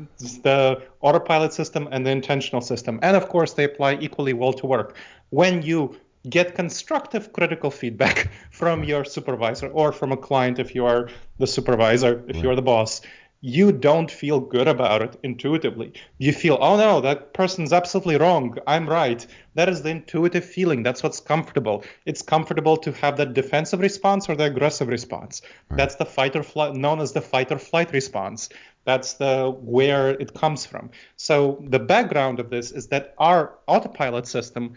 the 0.42 0.82
autopilot 1.02 1.54
system 1.54 1.88
and 1.92 2.06
the 2.06 2.12
intentional 2.12 2.62
system, 2.62 3.00
and 3.04 3.16
of 3.16 3.30
course, 3.30 3.54
they 3.54 3.64
apply 3.64 3.96
equally 3.96 4.34
well 4.34 4.54
to 4.54 4.66
work. 4.66 4.98
When 5.30 5.62
you 5.62 5.96
get 6.30 6.56
constructive 6.56 7.34
critical 7.34 7.70
feedback 7.70 8.30
from 8.52 8.84
your 8.84 9.04
supervisor 9.04 9.68
or 9.68 9.92
from 9.92 10.12
a 10.12 10.18
client 10.18 10.60
if 10.60 10.74
you 10.74 10.86
are 10.86 11.10
the 11.40 11.48
supervisor, 11.48 12.24
if 12.28 12.38
you're 12.38 12.56
the 12.56 12.62
boss. 12.62 13.02
You 13.46 13.74
don't 13.74 14.10
feel 14.10 14.40
good 14.40 14.70
about 14.70 15.02
it 15.02 15.20
intuitively. 15.22 15.92
You 16.18 16.32
feel, 16.32 16.58
oh 16.62 16.78
no, 16.78 17.02
that 17.02 17.34
person's 17.34 17.74
absolutely 17.74 18.16
wrong. 18.16 18.58
I'm 18.68 18.88
right. 18.88 19.28
That 19.56 19.68
is 19.68 19.82
the 19.82 19.90
intuitive 19.90 20.46
feeling. 20.46 20.82
That's 20.82 21.04
what's 21.04 21.20
comfortable. 21.20 21.84
It's 22.06 22.22
comfortable 22.22 22.78
to 22.78 22.94
have 22.94 23.18
that 23.18 23.34
defensive 23.34 23.82
response 23.82 24.30
or 24.30 24.38
the 24.38 24.46
aggressive 24.46 24.88
response. 24.88 25.42
That's 25.72 25.96
the 25.96 26.06
fight 26.06 26.38
or 26.38 26.44
flight, 26.44 26.74
known 26.76 27.02
as 27.02 27.12
the 27.12 27.20
fight 27.20 27.52
or 27.52 27.60
flight 27.60 27.92
response. 27.92 28.48
That's 28.86 29.16
the 29.16 29.54
where 29.60 30.12
it 30.12 30.34
comes 30.34 30.66
from. 30.66 30.92
So 31.18 31.62
the 31.68 31.80
background 31.80 32.40
of 32.40 32.50
this 32.50 32.72
is 32.72 32.88
that 32.88 33.14
our 33.18 33.56
autopilot 33.68 34.26
system 34.26 34.76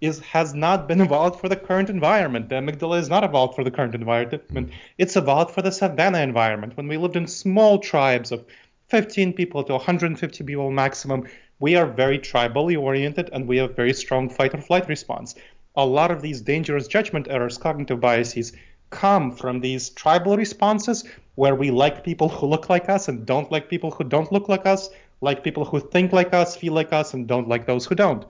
is 0.00 0.18
has 0.20 0.54
not 0.54 0.88
been 0.88 1.00
evolved 1.00 1.40
for 1.40 1.48
the 1.48 1.56
current 1.56 1.90
environment. 1.90 2.48
The 2.48 2.54
amygdala 2.56 2.98
is 2.98 3.08
not 3.08 3.24
evolved 3.24 3.54
for 3.54 3.64
the 3.64 3.70
current 3.70 3.94
environment. 3.94 4.70
It's 4.98 5.16
evolved 5.16 5.54
for 5.54 5.62
the 5.62 5.72
savanna 5.72 6.20
environment. 6.20 6.76
When 6.76 6.88
we 6.88 6.96
lived 6.96 7.16
in 7.16 7.26
small 7.26 7.78
tribes 7.78 8.32
of 8.32 8.44
15 8.88 9.34
people 9.34 9.62
to 9.64 9.72
150 9.74 10.44
people 10.44 10.70
maximum, 10.70 11.28
we 11.58 11.76
are 11.76 11.86
very 11.86 12.18
tribally 12.18 12.80
oriented 12.80 13.28
and 13.32 13.46
we 13.46 13.58
have 13.58 13.76
very 13.76 13.92
strong 13.92 14.28
fight 14.28 14.54
or 14.54 14.60
flight 14.62 14.88
response. 14.88 15.34
A 15.76 15.84
lot 15.84 16.10
of 16.10 16.22
these 16.22 16.40
dangerous 16.40 16.88
judgment 16.88 17.28
errors, 17.28 17.58
cognitive 17.58 18.00
biases, 18.00 18.52
come 18.88 19.30
from 19.30 19.60
these 19.60 19.90
tribal 19.90 20.36
responses 20.36 21.04
where 21.36 21.54
we 21.54 21.70
like 21.70 22.02
people 22.02 22.28
who 22.28 22.46
look 22.46 22.68
like 22.68 22.88
us 22.88 23.08
and 23.08 23.24
don't 23.24 23.52
like 23.52 23.68
people 23.68 23.90
who 23.90 24.04
don't 24.04 24.32
look 24.32 24.48
like 24.48 24.66
us, 24.66 24.90
like 25.20 25.44
people 25.44 25.64
who 25.64 25.78
think 25.78 26.12
like 26.12 26.34
us, 26.34 26.56
feel 26.56 26.72
like 26.72 26.92
us, 26.92 27.14
and 27.14 27.28
don't 27.28 27.48
like 27.48 27.66
those 27.66 27.86
who 27.86 27.94
don't. 27.94 28.24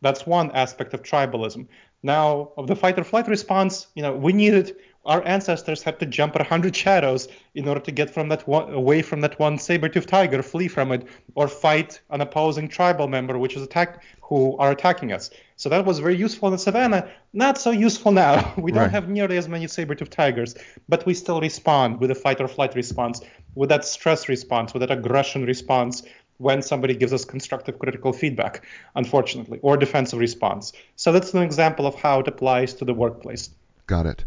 That's 0.00 0.26
one 0.26 0.50
aspect 0.52 0.94
of 0.94 1.02
tribalism. 1.02 1.66
Now, 2.02 2.52
of 2.56 2.68
the 2.68 2.76
fight 2.76 2.98
or 2.98 3.04
flight 3.04 3.26
response, 3.26 3.88
you 3.94 4.02
know, 4.02 4.14
we 4.14 4.32
needed 4.32 4.76
our 5.08 5.26
ancestors 5.26 5.82
had 5.82 5.98
to 6.00 6.06
jump 6.06 6.34
at 6.36 6.42
100 6.42 6.76
shadows 6.76 7.28
in 7.54 7.66
order 7.66 7.80
to 7.80 7.90
get 7.90 8.10
from 8.10 8.28
that 8.28 8.46
one, 8.46 8.72
away 8.74 9.00
from 9.00 9.22
that 9.22 9.38
one 9.38 9.58
saber-toothed 9.58 10.08
tiger, 10.08 10.42
flee 10.42 10.68
from 10.68 10.92
it, 10.92 11.06
or 11.34 11.48
fight 11.48 12.00
an 12.10 12.20
opposing 12.20 12.68
tribal 12.68 13.08
member 13.08 13.38
which 13.38 13.56
is 13.56 13.62
attack 13.62 14.02
who 14.20 14.54
are 14.58 14.70
attacking 14.70 15.10
us. 15.12 15.30
So 15.56 15.70
that 15.70 15.86
was 15.86 15.98
very 15.98 16.14
useful 16.14 16.48
in 16.48 16.52
the 16.52 16.58
savannah. 16.58 17.10
Not 17.32 17.56
so 17.56 17.70
useful 17.70 18.12
now. 18.12 18.54
We 18.58 18.70
don't 18.70 18.82
right. 18.82 18.90
have 18.90 19.08
nearly 19.08 19.38
as 19.38 19.48
many 19.48 19.66
saber-toothed 19.66 20.12
tigers, 20.12 20.54
but 20.88 21.06
we 21.06 21.14
still 21.14 21.40
respond 21.40 22.00
with 22.00 22.10
a 22.10 22.14
fight 22.14 22.40
or 22.40 22.48
flight 22.48 22.74
response, 22.74 23.22
with 23.54 23.70
that 23.70 23.86
stress 23.86 24.28
response, 24.28 24.74
with 24.74 24.80
that 24.80 24.90
aggression 24.90 25.46
response, 25.46 26.02
when 26.38 26.62
somebody 26.62 26.94
gives 26.94 27.12
us 27.12 27.24
constructive 27.24 27.78
critical 27.78 28.12
feedback, 28.12 28.64
unfortunately, 28.94 29.58
or 29.62 29.76
defensive 29.76 30.18
response. 30.18 30.72
So 30.96 31.12
that's 31.12 31.34
an 31.34 31.42
example 31.42 31.86
of 31.86 31.94
how 31.94 32.20
it 32.20 32.28
applies 32.28 32.74
to 32.74 32.84
the 32.84 32.94
workplace. 32.94 33.50
Got 33.86 34.06
it. 34.06 34.24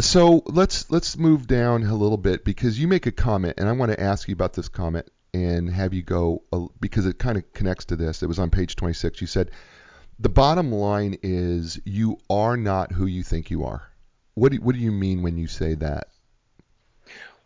So 0.00 0.42
let's 0.46 0.90
let's 0.90 1.16
move 1.16 1.48
down 1.48 1.82
a 1.82 1.94
little 1.94 2.18
bit 2.18 2.44
because 2.44 2.78
you 2.78 2.86
make 2.86 3.06
a 3.06 3.12
comment, 3.12 3.54
and 3.58 3.68
I 3.68 3.72
want 3.72 3.90
to 3.90 4.00
ask 4.00 4.28
you 4.28 4.32
about 4.32 4.52
this 4.52 4.68
comment 4.68 5.10
and 5.34 5.68
have 5.70 5.92
you 5.92 6.02
go 6.02 6.42
because 6.80 7.06
it 7.06 7.18
kind 7.18 7.36
of 7.36 7.52
connects 7.52 7.86
to 7.86 7.96
this. 7.96 8.22
It 8.22 8.26
was 8.26 8.38
on 8.38 8.50
page 8.50 8.76
26. 8.76 9.20
You 9.20 9.26
said 9.26 9.50
the 10.18 10.28
bottom 10.28 10.72
line 10.72 11.16
is 11.22 11.80
you 11.84 12.18
are 12.28 12.56
not 12.56 12.92
who 12.92 13.06
you 13.06 13.22
think 13.22 13.50
you 13.50 13.64
are. 13.64 13.82
What 14.34 14.52
do, 14.52 14.58
what 14.58 14.74
do 14.74 14.80
you 14.80 14.92
mean 14.92 15.22
when 15.22 15.36
you 15.36 15.46
say 15.46 15.74
that? 15.74 16.08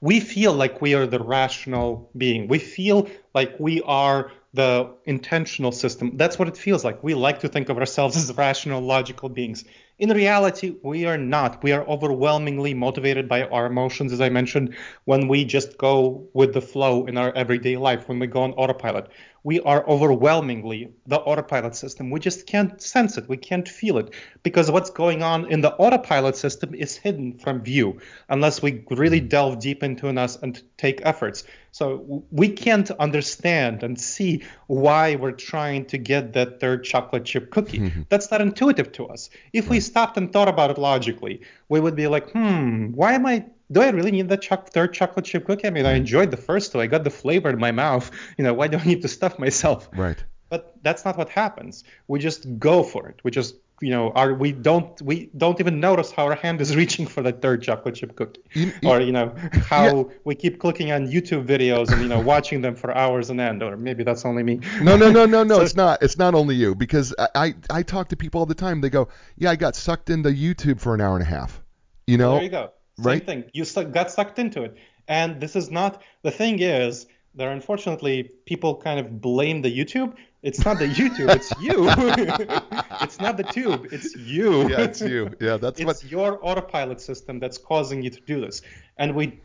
We 0.02 0.18
feel 0.18 0.52
like 0.52 0.82
we 0.82 0.94
are 0.94 1.06
the 1.06 1.20
rational 1.20 2.10
being. 2.16 2.48
We 2.48 2.58
feel 2.58 3.08
like 3.34 3.54
we 3.60 3.80
are 3.82 4.32
the 4.52 4.92
intentional 5.04 5.70
system. 5.70 6.16
That's 6.16 6.38
what 6.38 6.48
it 6.48 6.56
feels 6.56 6.84
like. 6.84 7.02
We 7.04 7.14
like 7.14 7.38
to 7.40 7.48
think 7.48 7.68
of 7.68 7.78
ourselves 7.78 8.16
as 8.30 8.36
rational, 8.36 8.82
logical 8.82 9.28
beings. 9.28 9.64
In 10.02 10.08
reality, 10.10 10.74
we 10.82 11.06
are 11.06 11.16
not. 11.16 11.62
We 11.62 11.70
are 11.70 11.86
overwhelmingly 11.86 12.74
motivated 12.74 13.28
by 13.28 13.44
our 13.44 13.66
emotions, 13.66 14.12
as 14.12 14.20
I 14.20 14.30
mentioned, 14.30 14.74
when 15.04 15.28
we 15.28 15.44
just 15.44 15.78
go 15.78 16.26
with 16.32 16.54
the 16.54 16.60
flow 16.60 17.06
in 17.06 17.16
our 17.16 17.32
everyday 17.34 17.76
life, 17.76 18.08
when 18.08 18.18
we 18.18 18.26
go 18.26 18.42
on 18.42 18.50
autopilot 18.54 19.06
we 19.44 19.60
are 19.60 19.86
overwhelmingly 19.88 20.92
the 21.06 21.18
autopilot 21.18 21.74
system. 21.74 22.10
We 22.10 22.20
just 22.20 22.46
can't 22.46 22.80
sense 22.80 23.18
it. 23.18 23.28
We 23.28 23.36
can't 23.36 23.68
feel 23.68 23.98
it 23.98 24.14
because 24.42 24.70
what's 24.70 24.90
going 24.90 25.22
on 25.22 25.50
in 25.50 25.62
the 25.62 25.72
autopilot 25.74 26.36
system 26.36 26.74
is 26.74 26.96
hidden 26.96 27.38
from 27.38 27.62
view 27.62 27.98
unless 28.28 28.62
we 28.62 28.84
really 28.90 29.20
delve 29.20 29.58
deep 29.58 29.82
into 29.82 30.08
us 30.08 30.36
and 30.36 30.62
take 30.76 31.00
efforts. 31.04 31.44
So 31.72 32.24
we 32.30 32.48
can't 32.50 32.90
understand 32.92 33.82
and 33.82 34.00
see 34.00 34.44
why 34.72 35.16
we're 35.16 35.32
trying 35.32 35.84
to 35.84 35.98
get 35.98 36.32
that 36.32 36.58
third 36.58 36.82
chocolate 36.82 37.26
chip 37.26 37.50
cookie. 37.50 37.78
Mm-hmm. 37.78 38.02
That's 38.08 38.30
not 38.30 38.40
intuitive 38.40 38.90
to 38.92 39.06
us. 39.06 39.28
If 39.52 39.64
right. 39.64 39.72
we 39.72 39.80
stopped 39.80 40.16
and 40.16 40.32
thought 40.32 40.48
about 40.48 40.70
it 40.70 40.78
logically, 40.78 41.42
we 41.68 41.78
would 41.78 41.94
be 41.94 42.06
like, 42.06 42.30
hmm, 42.30 42.86
why 42.92 43.12
am 43.12 43.26
I 43.26 43.44
do 43.70 43.82
I 43.82 43.90
really 43.90 44.10
need 44.10 44.30
that 44.30 44.40
cho- 44.40 44.56
third 44.56 44.94
chocolate 44.94 45.26
chip 45.26 45.44
cookie? 45.44 45.66
I 45.66 45.70
mean, 45.70 45.84
I 45.84 45.92
enjoyed 45.92 46.30
the 46.30 46.38
first 46.38 46.72
two. 46.72 46.80
I 46.80 46.86
got 46.86 47.04
the 47.04 47.10
flavor 47.10 47.50
in 47.50 47.58
my 47.58 47.70
mouth. 47.70 48.10
You 48.38 48.44
know, 48.44 48.54
why 48.54 48.68
do 48.68 48.78
I 48.78 48.84
need 48.84 49.02
to 49.02 49.08
stuff 49.08 49.38
myself? 49.38 49.90
Right. 49.94 50.24
But 50.48 50.74
that's 50.82 51.04
not 51.04 51.18
what 51.18 51.28
happens. 51.28 51.84
We 52.08 52.18
just 52.18 52.58
go 52.58 52.82
for 52.82 53.08
it. 53.08 53.20
We 53.24 53.30
just 53.30 53.56
you 53.82 53.90
know 53.90 54.10
are 54.12 54.32
we 54.32 54.52
don't 54.52 55.02
we 55.02 55.28
don't 55.36 55.60
even 55.60 55.80
notice 55.80 56.12
how 56.12 56.24
our 56.24 56.36
hand 56.36 56.60
is 56.60 56.74
reaching 56.82 57.06
for 57.06 57.22
that 57.22 57.42
third 57.42 57.62
chocolate 57.62 57.96
chip 57.96 58.14
cookie. 58.16 58.40
You, 58.54 58.72
or 58.84 59.00
you 59.00 59.12
know 59.12 59.34
how 59.66 59.96
yeah. 59.96 60.02
we 60.24 60.34
keep 60.34 60.60
clicking 60.60 60.92
on 60.92 61.08
youtube 61.08 61.44
videos 61.46 61.90
and 61.90 62.00
you 62.00 62.08
know 62.08 62.20
watching 62.20 62.62
them 62.62 62.76
for 62.76 62.96
hours 62.96 63.28
on 63.28 63.40
end. 63.40 63.62
Or 63.62 63.76
maybe 63.76 64.04
that's 64.04 64.24
only 64.24 64.42
me. 64.42 64.60
No 64.80 64.96
no 64.96 65.10
no 65.10 65.26
no 65.26 65.42
no 65.42 65.54
so, 65.58 65.62
it's 65.62 65.74
not. 65.74 66.02
It's 66.02 66.16
not 66.16 66.34
only 66.34 66.54
you. 66.54 66.74
Because 66.74 67.14
I, 67.18 67.28
I 67.34 67.54
i 67.70 67.82
talk 67.82 68.08
to 68.08 68.16
people 68.16 68.38
all 68.38 68.46
the 68.46 68.54
time. 68.54 68.80
They 68.80 68.90
go 68.90 69.08
yeah 69.36 69.50
i 69.50 69.56
got 69.56 69.76
sucked 69.76 70.10
into 70.10 70.30
youtube 70.30 70.80
for 70.80 70.94
an 70.94 71.00
hour 71.00 71.16
and 71.16 71.22
a 71.22 71.28
half. 71.28 71.60
You 72.06 72.18
know? 72.18 72.34
there 72.34 72.44
you 72.44 72.48
go. 72.48 72.72
Same 72.98 73.06
right? 73.06 73.26
thing. 73.26 73.44
You 73.52 73.64
got 73.64 74.10
sucked 74.10 74.38
into 74.38 74.62
it. 74.62 74.76
And 75.08 75.40
this 75.40 75.56
is 75.56 75.70
not 75.70 76.02
the 76.22 76.30
thing 76.30 76.60
is 76.60 77.06
there 77.34 77.50
unfortunately 77.50 78.30
people 78.46 78.76
kind 78.76 79.00
of 79.00 79.20
blame 79.20 79.62
the 79.62 79.76
YouTube 79.76 80.14
It's 80.42 80.64
not 80.64 80.78
the 80.80 80.86
YouTube, 80.86 81.28
it's 81.30 81.52
you. 81.60 81.86
it's 83.00 83.20
not 83.20 83.36
the 83.36 83.44
tube, 83.44 83.88
it's 83.92 84.16
you. 84.16 84.68
Yeah, 84.68 84.80
it's 84.80 85.00
you. 85.00 85.30
Yeah, 85.40 85.56
that's 85.56 85.78
it's 85.78 86.02
what. 86.02 86.10
your 86.10 86.44
autopilot 86.44 87.00
system 87.00 87.38
that's 87.38 87.58
causing 87.58 88.02
you 88.02 88.10
to 88.10 88.20
do 88.22 88.40
this. 88.40 88.62
And 88.98 89.14
we 89.14 89.40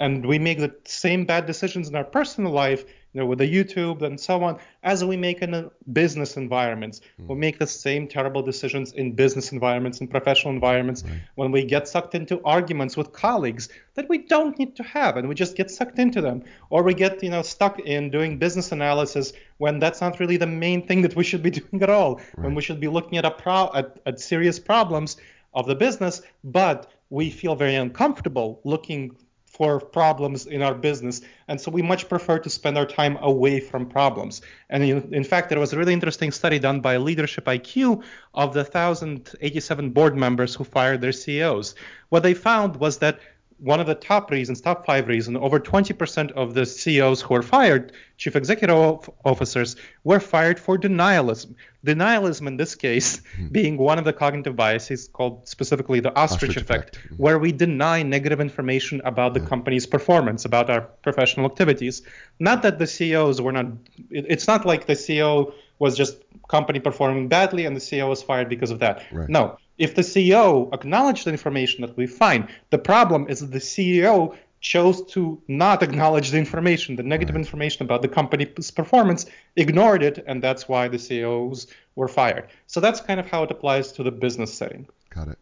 and 0.00 0.24
we 0.26 0.38
make 0.38 0.58
the 0.58 0.74
same 0.84 1.24
bad 1.26 1.46
decisions 1.46 1.88
in 1.88 1.94
our 1.94 2.04
personal 2.04 2.52
life, 2.52 2.84
you 3.12 3.20
know, 3.20 3.26
with 3.26 3.38
the 3.38 3.52
YouTube 3.52 4.02
and 4.02 4.18
so 4.18 4.42
on, 4.44 4.58
as 4.82 5.04
we 5.04 5.16
make 5.16 5.42
in 5.42 5.70
business 5.92 6.36
environments. 6.36 7.00
Hmm. 7.18 7.26
We 7.28 7.34
make 7.34 7.58
the 7.58 7.66
same 7.66 8.06
terrible 8.06 8.42
decisions 8.42 8.92
in 8.92 9.12
business 9.12 9.52
environments, 9.52 10.00
in 10.00 10.06
professional 10.06 10.54
environments, 10.54 11.02
when 11.34 11.50
we 11.50 11.64
get 11.64 11.88
sucked 11.88 12.14
into 12.14 12.40
arguments 12.44 12.96
with 12.96 13.12
colleagues 13.12 13.68
that 13.94 14.08
we 14.08 14.18
don't 14.18 14.58
need 14.58 14.76
to 14.76 14.82
have, 14.84 15.16
and 15.16 15.28
we 15.28 15.34
just 15.34 15.56
get 15.56 15.70
sucked 15.70 15.98
into 15.98 16.20
them, 16.20 16.44
or 16.70 16.82
we 16.82 16.94
get, 16.94 17.22
you 17.22 17.30
know, 17.30 17.42
stuck 17.42 17.80
in 17.80 18.10
doing 18.10 18.38
business 18.38 18.70
analysis 18.70 19.32
when 19.58 19.78
that's 19.78 20.00
not 20.00 20.20
really 20.20 20.36
the 20.36 20.46
main 20.46 20.86
thing 20.86 21.02
that 21.02 21.16
we 21.16 21.24
should 21.24 21.42
be 21.42 21.50
doing 21.60 21.82
at 21.82 21.90
all. 21.90 22.20
When 22.36 22.54
we 22.54 22.62
should 22.62 22.80
be 22.80 22.88
looking 22.88 23.18
at 23.18 23.24
a 23.24 23.30
pro 23.30 23.70
at, 23.74 23.98
at 24.06 24.20
serious 24.20 24.58
problems 24.58 25.16
of 25.52 25.66
the 25.66 25.74
business, 25.74 26.22
but 26.44 26.92
we 27.10 27.28
feel 27.28 27.56
very 27.56 27.74
uncomfortable 27.74 28.60
looking 28.64 29.16
for 29.60 29.78
problems 29.78 30.46
in 30.46 30.62
our 30.62 30.72
business. 30.72 31.20
And 31.46 31.60
so 31.60 31.70
we 31.70 31.82
much 31.82 32.08
prefer 32.08 32.38
to 32.38 32.48
spend 32.48 32.78
our 32.78 32.86
time 32.86 33.18
away 33.20 33.60
from 33.60 33.84
problems. 33.84 34.40
And 34.70 34.82
in, 34.82 35.12
in, 35.12 35.22
fact, 35.22 35.50
there 35.50 35.60
was 35.60 35.74
a 35.74 35.76
really 35.76 35.92
interesting 35.92 36.30
study 36.30 36.58
done 36.58 36.80
by 36.80 36.96
Leadership 36.96 37.44
IQ 37.44 38.02
of 38.32 38.54
the 38.54 38.62
1,087 38.62 39.90
board 39.90 40.16
members 40.16 40.54
who 40.54 40.64
fired 40.64 41.02
their 41.02 41.12
CEOs. 41.12 41.74
What 42.08 42.22
they 42.22 42.32
found 42.32 42.76
was 42.76 42.96
that 43.00 43.20
one 43.60 43.78
of 43.78 43.86
the 43.86 43.94
top 43.94 44.30
reasons, 44.30 44.60
top 44.60 44.86
five 44.86 45.06
reasons, 45.06 45.36
over 45.40 45.60
20% 45.60 46.32
of 46.32 46.54
the 46.54 46.64
CEOs 46.64 47.20
who 47.20 47.34
were 47.34 47.42
fired, 47.42 47.92
chief 48.16 48.34
executive 48.34 48.76
officers, 49.24 49.76
were 50.04 50.20
fired 50.20 50.58
for 50.58 50.78
denialism. 50.78 51.54
Denialism, 51.84 52.46
in 52.46 52.56
this 52.56 52.74
case, 52.74 53.18
mm-hmm. 53.18 53.48
being 53.52 53.76
one 53.76 53.98
of 53.98 54.04
the 54.04 54.12
cognitive 54.12 54.56
biases 54.56 55.08
called 55.08 55.46
specifically 55.46 56.00
the 56.00 56.08
ostrich, 56.14 56.50
ostrich 56.50 56.56
effect, 56.56 56.96
effect. 56.96 57.20
Where 57.20 57.38
we 57.38 57.52
deny 57.52 58.02
negative 58.02 58.40
information 58.40 59.02
about 59.04 59.34
the 59.34 59.40
yeah. 59.40 59.46
company's 59.46 59.86
performance, 59.86 60.44
about 60.44 60.70
our 60.70 60.82
professional 61.02 61.46
activities. 61.46 62.02
Not 62.38 62.62
that 62.62 62.78
the 62.78 62.86
CEOs 62.86 63.40
were 63.40 63.52
not, 63.52 63.66
it's 64.10 64.46
not 64.46 64.64
like 64.64 64.86
the 64.86 64.94
CEO 64.94 65.52
was 65.78 65.96
just 65.96 66.22
company 66.48 66.80
performing 66.80 67.28
badly 67.28 67.64
and 67.64 67.76
the 67.76 67.80
CEO 67.80 68.08
was 68.08 68.22
fired 68.22 68.48
because 68.48 68.70
of 68.70 68.78
that. 68.80 69.02
Right. 69.12 69.28
No, 69.28 69.58
if 69.80 69.94
the 69.94 70.02
CEO 70.02 70.72
acknowledged 70.74 71.24
the 71.24 71.30
information 71.30 71.80
that 71.80 71.96
we 71.96 72.06
find, 72.06 72.46
the 72.68 72.78
problem 72.78 73.26
is 73.28 73.40
that 73.40 73.50
the 73.50 73.58
CEO 73.58 74.36
chose 74.60 75.02
to 75.06 75.40
not 75.48 75.82
acknowledge 75.82 76.30
the 76.30 76.36
information, 76.36 76.96
the 76.96 77.02
negative 77.02 77.34
right. 77.34 77.40
information 77.40 77.82
about 77.82 78.02
the 78.02 78.08
company's 78.08 78.70
performance, 78.70 79.24
ignored 79.56 80.02
it, 80.02 80.22
and 80.26 80.42
that's 80.42 80.68
why 80.68 80.86
the 80.86 80.98
CEOs 80.98 81.66
were 81.96 82.08
fired. 82.08 82.46
So 82.66 82.78
that's 82.78 83.00
kind 83.00 83.18
of 83.18 83.26
how 83.26 83.42
it 83.42 83.50
applies 83.50 83.90
to 83.92 84.02
the 84.02 84.12
business 84.12 84.52
setting. 84.52 84.86
Got 85.14 85.28
it. 85.28 85.38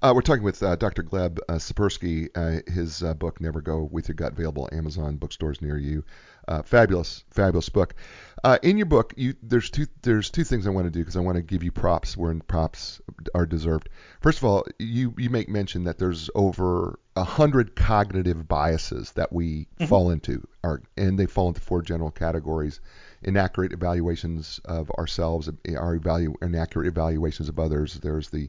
Uh, 0.00 0.12
we're 0.14 0.22
talking 0.22 0.42
with 0.42 0.62
uh, 0.62 0.76
Dr. 0.76 1.02
Gleb 1.02 1.40
uh, 1.46 1.54
Tsipursky. 1.54 2.30
Uh, 2.34 2.62
his 2.70 3.02
uh, 3.02 3.12
book, 3.12 3.38
Never 3.38 3.60
Go 3.60 3.86
With 3.90 4.08
Your 4.08 4.14
Gut, 4.14 4.32
available 4.32 4.68
Amazon 4.72 5.16
bookstores 5.16 5.60
near 5.60 5.76
you. 5.76 6.04
Uh, 6.48 6.62
fabulous, 6.62 7.22
fabulous 7.30 7.68
book. 7.68 7.94
Uh, 8.42 8.58
in 8.62 8.78
your 8.78 8.86
book, 8.86 9.12
you, 9.16 9.34
there's 9.42 9.68
two 9.68 9.86
there's 10.02 10.30
two 10.30 10.42
things 10.42 10.66
I 10.66 10.70
want 10.70 10.86
to 10.86 10.90
do 10.90 11.00
because 11.00 11.16
I 11.16 11.20
want 11.20 11.36
to 11.36 11.42
give 11.42 11.62
you 11.62 11.70
props 11.70 12.16
where 12.16 12.34
props 12.34 13.00
are 13.34 13.44
deserved. 13.44 13.90
First 14.20 14.38
of 14.38 14.44
all, 14.44 14.64
you 14.78 15.14
you 15.18 15.28
make 15.28 15.48
mention 15.48 15.84
that 15.84 15.98
there's 15.98 16.30
over 16.34 16.98
a 17.14 17.24
hundred 17.24 17.76
cognitive 17.76 18.48
biases 18.48 19.12
that 19.12 19.32
we 19.32 19.66
mm-hmm. 19.66 19.84
fall 19.84 20.10
into, 20.10 20.46
are, 20.64 20.82
and 20.96 21.18
they 21.18 21.26
fall 21.26 21.48
into 21.48 21.60
four 21.60 21.82
general 21.82 22.10
categories: 22.10 22.80
inaccurate 23.22 23.72
evaluations 23.72 24.60
of 24.64 24.90
ourselves, 24.92 25.48
our 25.48 25.98
evalu- 25.98 26.42
inaccurate 26.42 26.88
evaluations 26.88 27.50
of 27.50 27.58
others. 27.58 27.94
There's 27.94 28.30
the 28.30 28.48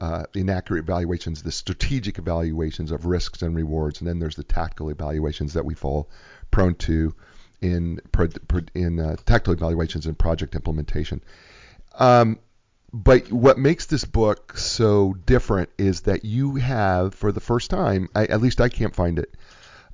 uh, 0.00 0.24
inaccurate 0.34 0.80
evaluations, 0.80 1.42
the 1.42 1.52
strategic 1.52 2.18
evaluations 2.18 2.90
of 2.90 3.06
risks 3.06 3.42
and 3.42 3.54
rewards, 3.54 4.00
and 4.00 4.08
then 4.08 4.18
there's 4.18 4.36
the 4.36 4.44
tactical 4.44 4.90
evaluations 4.90 5.54
that 5.54 5.64
we 5.64 5.74
fall 5.74 6.08
prone 6.50 6.74
to 6.74 7.14
in 7.60 8.00
in 8.74 9.00
uh, 9.00 9.16
tactical 9.24 9.52
evaluations 9.52 10.06
and 10.06 10.18
project 10.18 10.54
implementation. 10.54 11.22
Um, 11.98 12.38
but 12.92 13.30
what 13.32 13.58
makes 13.58 13.86
this 13.86 14.04
book 14.04 14.56
so 14.56 15.14
different 15.26 15.70
is 15.76 16.02
that 16.02 16.24
you 16.24 16.56
have, 16.56 17.14
for 17.14 17.32
the 17.32 17.40
first 17.40 17.70
time, 17.70 18.08
I, 18.14 18.26
at 18.26 18.40
least 18.40 18.60
I 18.60 18.68
can't 18.68 18.94
find 18.94 19.18
it 19.18 19.34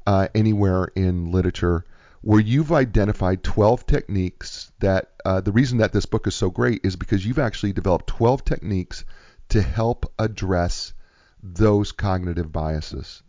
uh, 0.07 0.29
anywhere 0.35 0.89
in 0.95 1.33
literature, 1.33 1.85
where 2.21 2.41
you've 2.41 2.71
identified 2.71 3.43
12 3.43 3.87
techniques 3.87 4.71
that 4.81 5.11
uh, 5.25 5.41
the 5.41 5.53
reason 5.53 5.79
that 5.79 5.93
this 5.93 6.07
book 6.07 6.27
is 6.27 6.35
so 6.35 6.51
great 6.51 6.81
is 6.85 6.97
because 6.97 7.25
you've 7.27 7.39
actually 7.39 7.73
developed 7.73 8.07
12 8.09 8.45
techniques 8.45 9.05
to 9.53 9.63
help 9.63 10.13
address 10.19 10.93
those 11.43 11.93
cognitive 11.93 12.53
biases 12.53 13.23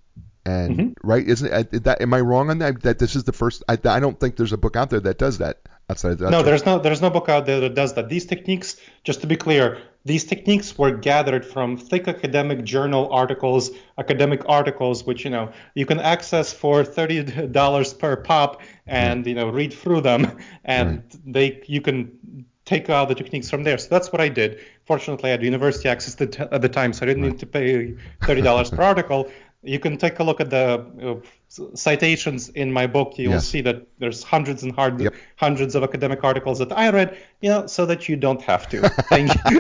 and 0.45 0.77
mm-hmm. 0.77 1.07
right, 1.07 1.25
isn't 1.25 1.83
that? 1.83 2.01
Am 2.01 2.13
I 2.13 2.19
wrong 2.19 2.49
on 2.49 2.59
that? 2.59 2.81
That 2.81 2.99
this 2.99 3.15
is 3.15 3.23
the 3.23 3.31
first. 3.31 3.63
I, 3.69 3.73
I 3.85 3.99
don't 3.99 4.19
think 4.19 4.35
there's 4.35 4.51
a 4.51 4.57
book 4.57 4.75
out 4.75 4.89
there 4.89 4.99
that 4.99 5.17
does 5.17 5.37
that. 5.37 5.61
Outside 5.89 6.17
that. 6.19 6.31
No, 6.31 6.43
there's 6.43 6.65
no 6.65 6.79
there's 6.79 7.01
no 7.01 7.09
book 7.09 7.29
out 7.29 7.45
there 7.45 7.61
that 7.61 7.75
does 7.75 7.93
that. 7.93 8.09
These 8.09 8.25
techniques, 8.25 8.77
just 9.03 9.21
to 9.21 9.27
be 9.27 9.35
clear, 9.35 9.79
these 10.05 10.25
techniques 10.25 10.77
were 10.77 10.91
gathered 10.91 11.45
from 11.45 11.77
thick 11.77 12.07
academic 12.07 12.63
journal 12.63 13.11
articles, 13.11 13.71
academic 13.97 14.41
articles, 14.47 15.05
which 15.05 15.23
you 15.23 15.29
know 15.29 15.51
you 15.75 15.85
can 15.85 15.99
access 15.99 16.51
for 16.51 16.83
thirty 16.83 17.23
dollars 17.23 17.93
per 17.93 18.17
pop, 18.17 18.61
and 18.85 19.25
you 19.25 19.35
know 19.35 19.49
read 19.49 19.73
through 19.73 20.01
them, 20.01 20.37
and 20.65 20.89
right. 20.89 21.19
they 21.25 21.61
you 21.67 21.79
can 21.79 22.45
take 22.65 22.89
out 22.89 23.09
the 23.09 23.15
techniques 23.15 23.49
from 23.49 23.63
there. 23.63 23.77
So 23.77 23.89
that's 23.89 24.11
what 24.11 24.21
I 24.21 24.29
did. 24.29 24.59
Fortunately, 24.85 25.29
I 25.29 25.31
had 25.31 25.43
university 25.43 25.89
access 25.89 26.19
at 26.19 26.61
the 26.61 26.69
time, 26.69 26.93
so 26.93 27.05
I 27.05 27.07
didn't 27.07 27.23
need 27.23 27.39
to 27.39 27.45
pay 27.45 27.95
$30 28.21 28.75
per 28.75 28.83
article 28.91 29.29
you 29.63 29.79
can 29.79 29.97
take 29.97 30.19
a 30.19 30.23
look 30.23 30.41
at 30.41 30.49
the 30.49 30.85
uh, 31.01 31.65
citations 31.73 32.49
in 32.49 32.71
my 32.71 32.85
book. 32.85 33.17
You'll 33.17 33.39
see 33.39 33.61
that 33.61 33.87
there's 33.97 34.21
hundreds 34.21 34.63
and 34.63 34.75
hard, 34.75 34.99
yep. 34.99 35.13
hundreds 35.37 35.73
of 35.75 35.83
academic 35.83 36.23
articles 36.23 36.59
that 36.59 36.73
I 36.73 36.89
read, 36.89 37.17
you 37.39 37.49
know, 37.49 37.65
so 37.67 37.85
that 37.85 38.09
you 38.09 38.17
don't 38.17 38.41
have 38.41 38.67
to. 38.69 38.81
Thank 39.09 39.33
you. 39.49 39.59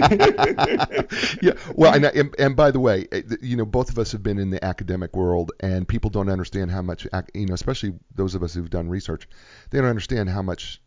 yeah. 1.41 1.53
Well, 1.73 1.93
and, 1.93 2.05
and, 2.05 2.35
and 2.37 2.55
by 2.55 2.71
the 2.71 2.81
way, 2.81 3.07
eh, 3.13 3.21
you 3.41 3.55
know, 3.55 3.65
both 3.65 3.89
of 3.89 3.97
us 3.97 4.11
have 4.11 4.21
been 4.21 4.39
in 4.39 4.49
the 4.49 4.63
academic 4.63 5.15
world, 5.15 5.53
and 5.61 5.87
people 5.87 6.09
don't 6.09 6.29
understand 6.29 6.69
how 6.69 6.81
much, 6.81 7.07
you 7.33 7.45
know, 7.45 7.53
especially 7.53 7.93
those 8.13 8.35
of 8.35 8.43
us 8.43 8.53
who've 8.53 8.69
done 8.69 8.89
research, 8.89 9.27
they 9.69 9.79
don't 9.79 9.89
understand 9.89 10.29
how 10.29 10.41
much 10.41 10.81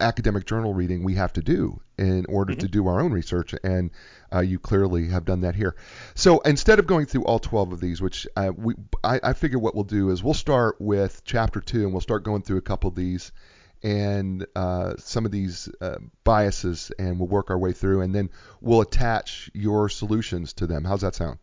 academic 0.00 0.46
journal 0.46 0.74
reading 0.74 1.04
we 1.04 1.14
have 1.14 1.32
to 1.34 1.42
do 1.42 1.80
in 1.96 2.26
order 2.26 2.52
mm-hmm. 2.52 2.60
to 2.60 2.68
do 2.68 2.86
our 2.86 3.00
own 3.00 3.12
research, 3.12 3.54
and 3.62 3.90
uh, 4.32 4.40
you 4.40 4.58
clearly 4.58 5.08
have 5.08 5.24
done 5.24 5.42
that 5.42 5.54
here. 5.54 5.74
So 6.14 6.40
instead 6.40 6.78
of 6.78 6.86
going 6.86 7.06
through 7.06 7.24
all 7.24 7.38
12 7.38 7.72
of 7.72 7.80
these, 7.80 8.00
which 8.00 8.26
uh, 8.36 8.52
we, 8.56 8.74
I, 9.02 9.20
I 9.22 9.32
figure 9.32 9.58
what 9.58 9.74
we'll 9.74 9.84
do 9.84 10.10
is 10.10 10.22
we'll 10.22 10.34
start 10.34 10.76
with 10.80 11.22
chapter 11.24 11.60
two, 11.60 11.84
and 11.84 11.92
we'll 11.92 12.00
start 12.00 12.24
going 12.24 12.42
through 12.42 12.58
a 12.58 12.62
couple 12.62 12.88
of 12.88 12.94
these 12.94 13.32
and 13.82 14.46
uh, 14.56 14.94
some 14.98 15.24
of 15.24 15.30
these 15.30 15.68
uh, 15.80 15.98
biases, 16.24 16.90
and 16.98 17.18
we'll 17.18 17.28
work 17.28 17.50
our 17.50 17.58
way 17.58 17.72
through, 17.72 18.02
and 18.02 18.14
then 18.14 18.30
we'll 18.60 18.80
attach 18.80 19.50
your 19.54 19.88
solutions 19.88 20.52
to 20.54 20.66
them. 20.66 20.84
How's 20.84 21.02
that 21.02 21.14
sound? 21.14 21.38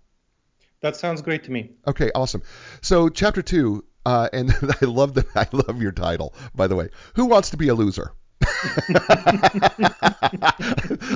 That 0.81 0.95
sounds 0.95 1.21
great 1.21 1.45
to 1.45 1.51
me. 1.51 1.71
Okay, 1.87 2.11
awesome. 2.13 2.43
So 2.81 3.09
chapter 3.09 3.41
two, 3.41 3.85
uh, 4.05 4.29
and 4.33 4.53
I 4.81 4.85
love 4.85 5.13
the 5.13 5.25
I 5.35 5.47
love 5.51 5.81
your 5.81 5.91
title, 5.91 6.33
by 6.53 6.67
the 6.67 6.75
way. 6.75 6.89
Who 7.15 7.25
wants 7.25 7.51
to 7.51 7.57
be 7.57 7.69
a 7.69 7.75
loser? 7.75 8.11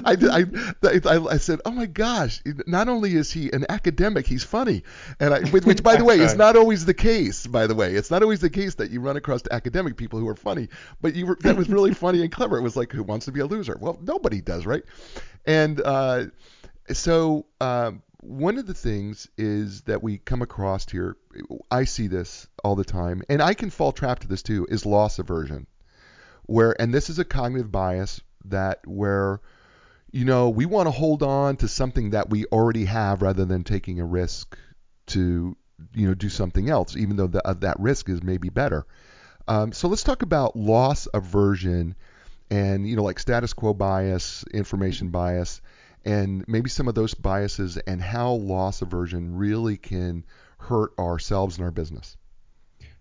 I, 0.06 0.18
I, 0.32 0.46
I, 0.84 1.26
I, 1.32 1.38
said, 1.38 1.62
oh 1.66 1.72
my 1.72 1.86
gosh, 1.86 2.42
not 2.68 2.90
only 2.90 3.16
is 3.16 3.32
he 3.32 3.52
an 3.52 3.66
academic, 3.70 4.28
he's 4.28 4.44
funny. 4.44 4.84
And 5.20 5.34
I, 5.34 5.42
which, 5.50 5.84
by 5.84 5.96
the 5.96 6.04
way, 6.06 6.20
is 6.20 6.36
not 6.36 6.56
always 6.56 6.86
the 6.86 6.94
case, 6.94 7.48
by 7.48 7.68
the 7.68 7.76
way. 7.76 7.94
It's 7.96 8.12
not 8.12 8.24
always 8.24 8.40
the 8.40 8.50
case 8.50 8.76
that 8.76 8.92
you 8.92 9.02
run 9.02 9.18
across 9.18 9.42
academic 9.52 9.98
people 9.98 10.20
who 10.20 10.28
are 10.28 10.36
funny, 10.36 10.70
but 11.02 11.16
you 11.16 11.28
were, 11.28 11.38
that 11.42 11.58
was 11.58 11.70
really 11.70 11.94
funny 11.94 12.22
and 12.22 12.32
clever. 12.32 12.58
It 12.58 12.62
was 12.62 12.76
like, 12.76 12.92
who 12.92 13.04
wants 13.04 13.26
to 13.26 13.32
be 13.32 13.40
a 13.40 13.46
loser? 13.46 13.78
Well, 13.80 14.00
nobody 14.02 14.42
does, 14.42 14.66
right? 14.66 14.84
And 15.46 15.82
uh, 15.82 16.26
so 16.92 17.46
um, 17.62 18.02
one 18.22 18.58
of 18.58 18.66
the 18.66 18.74
things 18.74 19.28
is 19.38 19.82
that 19.82 20.04
we 20.04 20.18
come 20.18 20.42
across 20.42 20.90
here, 20.90 21.18
I 21.72 21.86
see 21.86 22.08
this 22.08 22.48
all 22.64 22.76
the 22.76 22.86
time, 22.86 23.24
and 23.30 23.42
I 23.42 23.54
can 23.54 23.70
fall 23.70 23.92
trap 23.92 24.20
to 24.20 24.28
this 24.28 24.44
too, 24.44 24.68
is 24.70 24.86
loss 24.86 25.20
aversion 25.20 25.68
where 26.50 26.80
and 26.82 26.94
this 26.94 27.10
is 27.10 27.20
a 27.20 27.26
cognitive 27.26 27.72
bias 27.72 28.22
that 28.46 28.80
where 28.88 29.40
you 30.12 30.26
know 30.26 30.50
we 30.50 30.66
want 30.66 30.88
to 30.88 30.92
hold 30.92 31.22
on 31.22 31.56
to 31.56 31.68
something 31.68 32.10
that 32.10 32.30
we 32.30 32.46
already 32.46 32.86
have 32.86 33.22
rather 33.22 33.46
than 33.46 33.64
taking 33.64 34.00
a 34.00 34.06
risk 34.06 34.58
to 35.06 35.56
you 35.94 36.08
know 36.08 36.16
do 36.16 36.28
something 36.28 36.70
else 36.70 36.98
even 36.98 37.16
though 37.16 37.28
the, 37.28 37.48
uh, 37.48 37.54
that 37.54 37.80
risk 37.80 38.10
is 38.10 38.24
maybe 38.24 38.50
better. 38.50 38.86
Um, 39.48 39.72
so 39.72 39.88
let's 39.88 40.04
talk 40.04 40.22
about 40.22 40.56
loss 40.56 41.08
aversion 41.14 41.96
and 42.50 42.88
you 42.88 42.96
know 42.96 43.04
like 43.04 43.20
status 43.20 43.54
quo 43.54 43.74
bias 43.74 44.44
information 44.52 45.10
bias 45.10 45.62
and 46.04 46.44
maybe 46.48 46.70
some 46.70 46.88
of 46.88 46.96
those 46.96 47.14
biases 47.14 47.78
and 47.78 48.02
how 48.02 48.32
loss 48.32 48.82
aversion 48.82 49.36
really 49.36 49.78
can 49.78 50.26
hurt 50.58 50.98
ourselves 50.98 51.58
and 51.58 51.66
our 51.66 51.72
business 51.72 52.18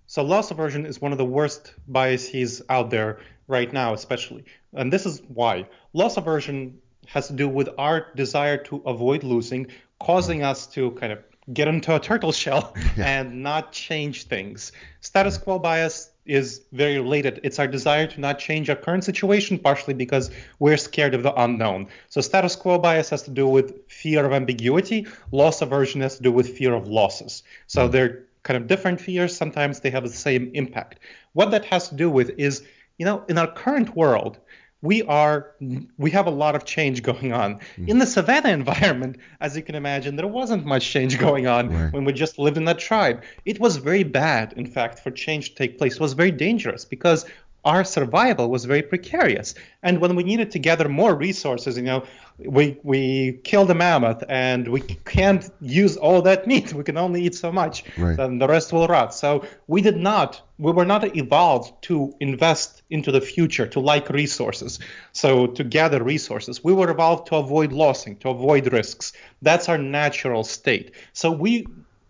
So 0.09 0.22
loss 0.22 0.50
aversion 0.50 0.86
is 0.86 1.02
one 1.02 1.12
of 1.12 1.18
the 1.18 1.26
worst 1.26 1.74
biases 1.86 2.62
out 2.70 2.88
there 2.88 3.20
right 3.46 3.70
now, 3.70 3.92
especially. 3.92 4.42
And 4.72 4.90
this 4.90 5.04
is 5.04 5.20
why. 5.28 5.68
Loss 5.92 6.16
aversion 6.16 6.78
has 7.09 7.26
to 7.26 7.34
do 7.34 7.46
with 7.46 7.68
our 7.76 8.06
desire 8.16 8.56
to 8.64 8.82
avoid 8.86 9.22
losing, 9.22 9.66
causing 10.00 10.42
us 10.42 10.66
to 10.68 10.92
kind 10.92 11.12
of 11.12 11.18
get 11.52 11.68
into 11.68 11.94
a 11.94 12.00
turtle 12.00 12.32
shell 12.32 12.74
and 12.96 13.42
not 13.42 13.72
change 13.72 14.24
things. 14.24 14.72
Status 15.02 15.36
quo 15.36 15.59
bias 15.59 16.11
is 16.24 16.62
very 16.72 16.98
related. 16.98 17.40
It's 17.42 17.59
our 17.59 17.66
desire 17.66 18.06
to 18.06 18.20
not 18.20 18.38
change 18.38 18.70
our 18.70 18.76
current 18.76 19.04
situation, 19.04 19.59
partially 19.59 19.92
because 19.92 20.30
we're 20.59 20.78
scared 20.78 21.14
of 21.14 21.22
the 21.22 21.34
unknown. 21.34 21.88
So 22.09 22.22
status 22.22 22.56
quo 22.56 22.78
bias 22.78 23.11
has 23.11 23.22
to 23.24 23.30
do 23.30 23.46
with 23.46 23.90
fear 23.90 24.24
of 24.24 24.32
ambiguity. 24.32 25.06
Loss 25.32 25.61
aversion 25.61 26.00
has 26.00 26.16
to 26.16 26.22
do 26.22 26.32
with 26.32 26.56
fear 26.56 26.72
of 26.72 26.88
losses. 26.88 27.42
So 27.66 27.88
they're 27.88 28.24
kind 28.43 28.57
of 28.57 28.66
different 28.66 29.01
fears. 29.01 29.36
Sometimes 29.36 29.80
they 29.80 29.91
have 29.91 30.05
the 30.05 30.11
same 30.11 30.51
impact. 30.55 31.01
What 31.32 31.51
that 31.51 31.64
has 31.66 31.89
to 31.89 31.95
do 31.95 32.11
with 32.11 32.30
is, 32.39 32.62
you 32.99 33.05
know, 33.05 33.24
in 33.28 33.39
our 33.39 33.51
current 33.51 33.97
world, 33.97 34.39
we 34.80 35.03
are 35.03 35.55
we 35.97 36.11
have 36.11 36.26
a 36.26 36.30
lot 36.30 36.55
of 36.55 36.64
change 36.64 37.03
going 37.11 37.32
on 37.32 37.59
mm. 37.76 37.89
in 37.89 37.99
the 37.99 38.07
savannah 38.07 38.51
environment 38.51 39.16
as 39.41 39.57
you 39.57 39.62
can 39.62 39.74
imagine 39.74 40.16
there 40.16 40.26
wasn't 40.26 40.64
much 40.64 40.89
change 40.89 41.18
going 41.28 41.47
on 41.47 41.68
right. 41.68 41.93
when 41.93 42.05
we 42.05 42.12
just 42.12 42.39
lived 42.39 42.57
in 42.57 42.64
that 42.64 42.78
tribe 42.78 43.22
it 43.45 43.59
was 43.59 43.76
very 43.76 44.05
bad 44.05 44.53
in 44.57 44.66
fact 44.66 45.01
for 45.01 45.11
change 45.11 45.51
to 45.51 45.55
take 45.57 45.78
place 45.78 45.95
it 45.95 46.01
was 46.01 46.12
very 46.12 46.30
dangerous 46.30 46.84
because 46.84 47.26
our 47.64 47.84
survival 47.84 48.50
was 48.50 48.64
very 48.64 48.82
precarious. 48.82 49.54
And 49.82 50.00
when 50.00 50.14
we 50.16 50.22
needed 50.22 50.50
to 50.52 50.59
gather 50.59 50.88
more 50.88 51.14
resources, 51.14 51.76
you 51.76 51.82
know, 51.82 52.04
we 52.38 52.78
we 52.84 53.40
killed 53.42 53.70
a 53.70 53.74
mammoth 53.74 54.22
and 54.28 54.68
we 54.68 54.80
can't 54.80 55.50
use 55.61 55.96
all 55.96 56.22
that 56.22 56.46
meat. 56.46 56.72
We 56.78 56.84
can 56.84 56.96
only 56.96 57.22
eat 57.22 57.34
so 57.34 57.50
much, 57.50 57.82
right. 57.96 58.18
and 58.18 58.40
the 58.40 58.46
rest 58.46 58.72
will 58.72 58.86
rot. 58.86 59.12
So 59.12 59.44
we 59.66 59.82
did 59.82 59.96
not, 59.96 60.40
we 60.59 60.70
were 60.70 60.84
not 60.84 61.16
evolved 61.16 61.82
to 61.82 62.14
invest 62.20 62.82
into 62.90 63.11
the 63.11 63.20
future, 63.20 63.66
to 63.66 63.80
like 63.80 64.09
resources, 64.09 64.78
so 65.12 65.48
to 65.48 65.64
gather 65.64 66.02
resources. 66.02 66.62
We 66.62 66.72
were 66.72 66.90
evolved 66.90 67.26
to 67.28 67.36
avoid 67.36 67.72
losing, 67.72 68.16
to 68.18 68.28
avoid 68.30 68.72
risks. 68.72 69.12
That's 69.42 69.68
our 69.68 69.78
natural 69.78 70.44
state. 70.44 70.92
So 71.12 71.32
we 71.32 71.66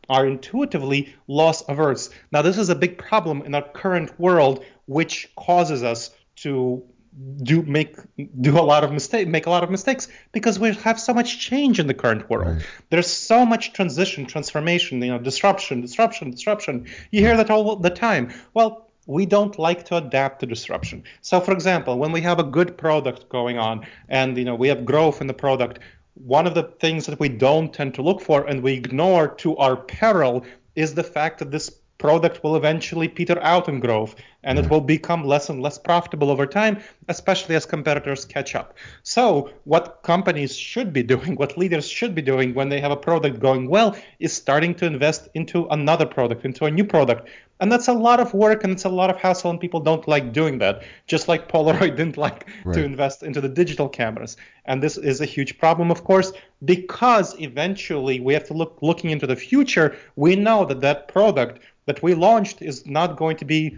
are 0.09 0.27
intuitively 0.27 1.15
loss 1.27 1.63
averse. 1.69 2.11
Now, 2.33 2.43
this 2.43 2.59
is 2.59 2.69
a 2.69 2.75
big 2.75 2.97
problem 2.97 3.43
in 3.43 3.55
our 3.55 3.63
current 3.63 4.19
world, 4.19 4.65
which 4.89 5.31
causes 5.37 5.83
us 5.83 6.11
to 6.37 6.83
do 7.43 7.63
make 7.63 7.97
do 8.41 8.59
a 8.59 8.63
lot 8.63 8.85
of 8.85 8.93
mistake 8.93 9.27
make 9.27 9.47
a 9.47 9.51
lot 9.51 9.65
of 9.65 9.71
mistakes 9.71 10.09
because 10.33 10.59
we 10.59 10.73
have 10.73 11.01
so 11.01 11.13
much 11.13 11.41
change 11.41 11.81
in 11.81 11.87
the 11.87 11.95
current 11.95 12.29
world. 12.31 12.57
Right. 12.57 12.67
there's 12.91 13.09
so 13.09 13.45
much 13.45 13.73
transition 13.73 14.25
transformation 14.27 15.03
you 15.03 15.13
know 15.13 15.19
disruption 15.19 15.81
disruption 15.81 16.31
disruption. 16.31 16.87
You 17.11 17.21
hear 17.21 17.37
that 17.37 17.51
all 17.51 17.77
the 17.77 17.91
time. 17.91 18.33
Well 18.55 18.89
we 19.07 19.25
don't 19.25 19.59
like 19.59 19.87
to 19.87 19.97
adapt 19.97 20.41
to 20.41 20.47
disruption. 20.47 21.03
So 21.23 21.41
for 21.41 21.53
example 21.53 21.99
when 21.99 22.13
we 22.13 22.21
have 22.23 22.39
a 22.39 22.45
good 22.45 22.79
product 22.79 23.29
going 23.29 23.59
on 23.59 23.87
and 24.09 24.37
you 24.39 24.45
know 24.45 24.55
we 24.55 24.69
have 24.69 24.85
growth 24.85 25.21
in 25.21 25.27
the 25.27 25.35
product 25.35 25.81
one 26.15 26.47
of 26.47 26.55
the 26.55 26.65
things 26.81 27.07
that 27.07 27.21
we 27.21 27.29
don't 27.29 27.73
tend 27.73 27.95
to 27.95 28.03
look 28.03 28.21
for 28.21 28.45
and 28.47 28.63
we 28.63 28.73
ignore 28.75 29.29
to 29.29 29.57
our 29.57 29.77
peril 29.77 30.45
is 30.75 30.95
the 30.95 31.05
fact 31.05 31.39
that 31.39 31.51
this 31.51 31.71
product 31.99 32.43
will 32.43 32.57
eventually 32.57 33.09
peter 33.09 33.39
out 33.43 33.69
in 33.69 33.81
growth 33.81 34.15
and 34.45 34.59
it 34.59 34.71
will 34.71 34.81
become 34.81 35.25
less 35.25 35.49
and 35.49 35.61
less 35.61 35.79
profitable 35.79 36.31
over 36.31 36.47
time, 36.47 36.79
especially 37.09 37.57
as 37.57 37.67
competitors 37.67 38.25
catch 38.25 38.55
up. 38.55 38.75
So, 39.03 39.51
what 39.65 40.01
companies 40.03 40.57
should 40.57 40.93
be 40.93 41.03
doing, 41.15 41.35
what 41.35 41.59
leaders 41.59 41.89
should 41.89 42.15
be 42.15 42.23
doing 42.23 42.55
when 42.55 42.69
they 42.69 42.81
have 42.81 42.93
a 42.93 42.97
product 42.97 43.41
going 43.41 43.69
well, 43.69 43.97
is 44.21 44.33
starting 44.33 44.75
to 44.77 44.87
invest 44.87 45.29
into 45.35 45.67
another 45.69 46.07
product, 46.07 46.45
into 46.45 46.67
a 46.67 46.71
new 46.71 46.85
product. 46.85 47.29
And 47.61 47.73
that's 47.73 47.89
a 47.89 47.93
lot 47.93 48.21
of 48.21 48.33
work 48.35 48.63
and 48.63 48.73
it's 48.73 48.85
a 48.85 48.89
lot 48.89 49.11
of 49.11 49.17
hassle, 49.17 49.51
and 49.51 49.59
people 49.59 49.81
don't 49.81 50.07
like 50.07 50.33
doing 50.33 50.59
that. 50.59 50.85
Just 51.09 51.27
like 51.27 51.49
Polaroid 51.49 51.97
didn't 51.97 52.17
like 52.17 52.47
right. 52.65 52.75
to 52.75 52.85
invest 52.85 53.25
into 53.25 53.41
the 53.41 53.49
digital 53.49 53.89
cameras. 53.89 54.37
And 54.67 54.81
this 54.81 54.97
is 54.97 55.21
a 55.21 55.27
huge 55.27 55.59
problem, 55.59 55.91
of 55.91 56.05
course, 56.05 56.33
because 56.65 57.39
eventually 57.41 58.21
we 58.21 58.35
have 58.35 58.47
to 58.47 58.55
look 58.55 58.79
looking 58.83 59.11
into 59.11 59.27
the 59.27 59.35
future. 59.35 59.97
We 60.15 60.37
know 60.37 60.65
that 60.67 60.81
that 60.83 61.09
product 61.09 61.61
that 61.89 62.03
we 62.03 62.15
launched 62.15 62.63
is 62.63 62.87
not 62.87 63.17
going 63.17 63.37
to 63.39 63.45
be 63.45 63.77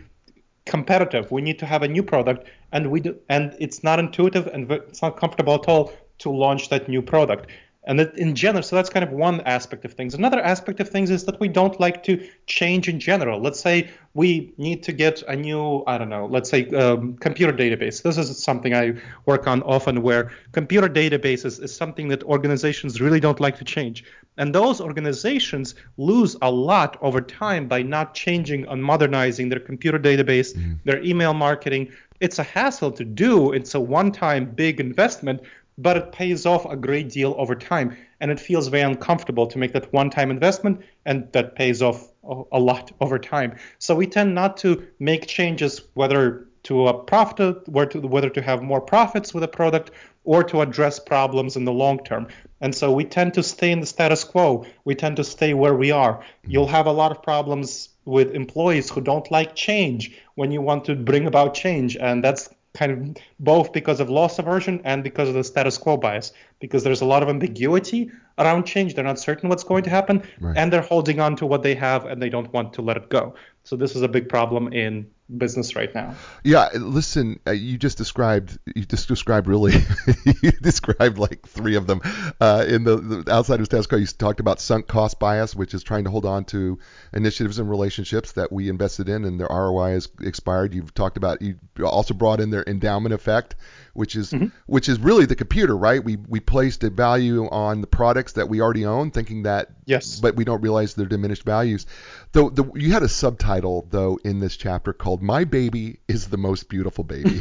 competitive. 0.67 1.31
We 1.31 1.41
need 1.41 1.59
to 1.61 1.67
have 1.67 1.83
a 1.83 1.89
new 1.89 2.03
product, 2.03 2.49
and 2.73 2.91
we 2.91 3.01
do, 3.01 3.17
and 3.29 3.55
it's 3.59 3.83
not 3.83 3.99
intuitive 3.99 4.47
and 4.49 4.71
it's 4.71 5.01
not 5.01 5.17
comfortable 5.17 5.55
at 5.55 5.69
all 5.69 5.93
to 6.19 6.31
launch 6.31 6.69
that 6.69 6.89
new 6.89 7.01
product. 7.01 7.51
And 7.85 7.99
that 7.99 8.15
in 8.19 8.35
general, 8.35 8.63
so 8.63 8.77
that's 8.77 8.91
kind 8.91 9.03
of 9.03 9.11
one 9.11 9.41
aspect 9.43 9.87
of 9.87 9.95
things. 9.95 10.15
Another 10.15 10.39
aspect 10.41 10.81
of 10.81 10.91
things 10.91 11.09
is 11.09 11.25
that 11.25 11.41
we 11.41 11.49
don't 11.49 11.81
like 11.81 12.03
to 12.05 12.29
change 12.47 12.89
in 12.89 13.01
general. 13.01 13.41
Let's 13.41 13.59
say 13.59 13.91
we 14.13 14.53
need 14.59 14.83
to 14.83 14.93
get 14.93 15.23
a 15.23 15.35
new, 15.35 15.83
I 15.87 15.97
don't 15.97 16.11
know, 16.11 16.27
let's 16.27 16.51
say 16.51 16.69
um, 16.71 17.17
computer 17.17 17.55
database. 17.55 18.03
This 18.03 18.19
is 18.19 18.43
something 18.43 18.75
I 18.75 18.95
work 19.25 19.47
on 19.47 19.63
often 19.63 20.03
where 20.03 20.31
computer 20.53 20.89
databases 20.89 21.63
is 21.63 21.75
something 21.75 22.09
that 22.09 22.23
organizations 22.25 23.01
really 23.01 23.21
don't 23.21 23.41
like 23.41 23.57
to 23.59 23.65
change. 23.65 24.05
And 24.37 24.55
those 24.55 24.81
organizations 24.81 25.75
lose 25.97 26.37
a 26.43 26.51
lot 26.51 26.99
over 27.01 27.21
time 27.21 27.67
by 27.67 27.83
not 27.83 28.15
changing 28.15 28.67
and 28.69 28.83
modernizing 28.83 29.49
their 29.49 29.61
computer 29.61 29.99
database, 29.99 30.55
mm-hmm. 30.55 30.75
their 30.85 31.03
email 31.03 31.35
marketing. 31.35 31.91
It's 32.21 32.39
a 32.39 32.43
hassle 32.43 32.93
to 32.93 33.05
do. 33.05 33.53
It's 33.53 33.75
a 33.75 33.81
one 33.81 34.13
time 34.13 34.45
big 34.45 34.81
investment 34.81 35.41
but 35.79 35.97
it 35.97 36.13
pays 36.13 36.47
off 36.47 36.65
a 36.67 36.77
great 36.77 37.11
deal 37.11 37.35
over 37.39 37.55
time. 37.55 37.97
And 38.21 38.31
it 38.31 38.39
feels 38.39 38.69
very 38.69 38.83
uncomfortable 38.83 39.47
to 39.47 39.59
make 39.59 39.73
that 39.73 39.93
one 39.93 40.11
time 40.11 40.31
investment, 40.31 40.81
and 41.07 41.31
that 41.33 41.57
pays 41.57 41.83
off 41.83 42.09
a 42.53 42.59
lot 42.59 42.93
over 43.01 43.19
time. 43.19 43.57
So 43.79 43.95
we 43.95 44.07
tend 44.07 44.35
not 44.35 44.57
to 44.59 44.87
make 44.99 45.27
changes, 45.27 45.83
whether 45.95 46.47
to 46.63 46.89
a 46.89 46.95
profit, 47.05 47.67
whether 47.69 48.29
to 48.29 48.43
have 48.43 48.63
more 48.63 48.81
profits 48.81 49.33
with 49.33 49.43
a 49.43 49.49
product 49.49 49.91
or 50.25 50.45
to 50.45 50.61
address 50.61 50.99
problems 50.99 51.57
in 51.57 51.65
the 51.65 51.73
long 51.73 51.99
term. 52.05 52.29
And 52.61 52.75
so 52.75 52.93
we 52.93 53.05
tend 53.05 53.35
to 53.35 53.43
stay 53.43 53.73
in 53.73 53.81
the 53.81 53.87
status 53.87 54.25
quo. 54.25 54.67
We 54.85 54.95
tend 54.95 55.17
to 55.17 55.25
stay 55.25 55.55
where 55.55 55.75
we 55.75 55.91
are. 55.91 56.19
Mm-hmm. 56.19 56.51
You'll 56.51 56.67
have 56.67 56.87
a 56.87 56.93
lot 56.93 57.11
of 57.11 57.23
problems 57.23 57.89
with 58.05 58.35
employees 58.35 58.91
who 58.91 59.01
don't 59.01 59.31
like 59.31 59.55
change 59.55 60.17
when 60.35 60.53
you 60.53 60.61
want 60.61 60.85
to 60.87 60.95
bring 60.95 61.27
about 61.27 61.55
change. 61.55 61.97
And 61.97 62.23
that's 62.23 62.51
kind 62.75 62.93
of 62.93 63.17
both 63.41 63.73
because 63.73 63.99
of 64.01 64.09
loss 64.09 64.39
aversion 64.39 64.81
and 64.85 65.03
because 65.03 65.29
of 65.29 65.35
the 65.35 65.43
status 65.43 65.77
quo 65.77 65.97
bias 65.97 66.33
because 66.61 66.85
there's 66.85 67.01
a 67.01 67.05
lot 67.05 67.23
of 67.23 67.29
ambiguity 67.29 68.11
around 68.39 68.65
change 68.65 68.95
they're 68.95 69.05
not 69.05 69.19
certain 69.19 69.49
what's 69.49 69.65
going 69.65 69.83
to 69.83 69.91
happen 69.91 70.23
right. 70.41 70.57
and 70.57 70.73
they're 70.73 70.81
holding 70.81 71.19
on 71.19 71.35
to 71.35 71.47
what 71.47 71.63
they 71.63 71.75
have 71.75 72.07
and 72.07 72.23
they 72.23 72.29
don't 72.29 72.53
want 72.53 72.73
to 72.73 72.83
let 72.83 72.97
it 72.97 73.09
go 73.09 73.35
so 73.65 73.77
this 73.77 73.97
is 73.97 74.03
a 74.03 74.09
big 74.09 74.29
problem 74.29 74.73
in 74.73 75.07
business 75.37 75.77
right 75.77 75.95
now. 75.95 76.15
Yeah, 76.45 76.69
listen, 76.75 77.41
uh, 77.47 77.53
you 77.53 77.79
just 77.79 77.99
described 77.99 78.59
you 78.75 78.85
just 78.85 79.09
described 79.09 79.47
really 79.47 79.73
you 80.43 80.53
described 80.53 81.19
like 81.19 81.47
three 81.47 81.77
of 81.77 81.87
them 81.87 82.01
uh, 82.41 82.65
in 82.67 82.85
the, 82.85 82.97
the 82.97 83.33
outside 83.33 83.61
of 83.61 83.67
status 83.67 83.87
quo. 83.87 83.99
You 83.99 84.07
talked 84.07 84.41
about 84.41 84.61
sunk 84.61 84.87
cost 84.87 85.19
bias, 85.19 85.55
which 85.55 85.75
is 85.75 85.83
trying 85.83 86.05
to 86.05 86.11
hold 86.11 86.27
on 86.27 86.45
to 86.47 86.79
initiatives 87.13 87.59
and 87.59 87.69
relationships 87.69 88.33
that 88.33 88.53
we 88.53 88.69
invested 88.69 89.09
in 89.09 89.25
and 89.25 89.39
their 89.39 89.49
ROI 89.49 89.91
has 89.91 90.09
expired. 90.21 90.75
You've 90.75 90.95
talked 90.95 91.17
about 91.17 91.43
you 91.43 91.57
also 91.85 92.15
brought 92.15 92.41
in 92.41 92.51
their 92.51 92.65
endowment 92.67 93.15
effect, 93.15 93.57
which 94.01 94.17
is 94.17 94.31
mm-hmm. 94.31 94.47
which 94.65 94.89
is 94.89 94.99
really 94.99 95.27
the 95.27 95.37
computer, 95.37 95.77
right? 95.77 96.03
We 96.03 96.17
we 96.17 96.41
placed 96.41 96.83
a 96.85 96.89
value 96.89 97.45
on 97.51 97.83
the 97.83 97.87
products 97.87 98.33
that 98.33 98.49
we 98.49 98.63
already 98.63 98.87
own, 98.87 99.11
thinking 99.11 99.43
that 99.43 99.69
yes, 99.85 100.19
but 100.19 100.37
we 100.37 100.45
don't 100.45 100.63
realize 100.63 100.95
their 100.95 101.05
diminished 101.05 101.43
values. 101.43 101.85
Though 102.33 102.49
the, 102.49 102.65
you 102.75 102.93
had 102.93 103.03
a 103.03 103.09
subtitle 103.09 103.87
though 103.91 104.19
in 104.25 104.41
this 104.41 104.57
chapter 104.57 104.95
called 104.95 105.21
"My 105.21 105.45
Baby 105.45 106.01
is 106.09 106.29
the 106.29 106.39
Most 106.39 106.71
Beautiful 106.71 107.05
Baby," 107.05 107.41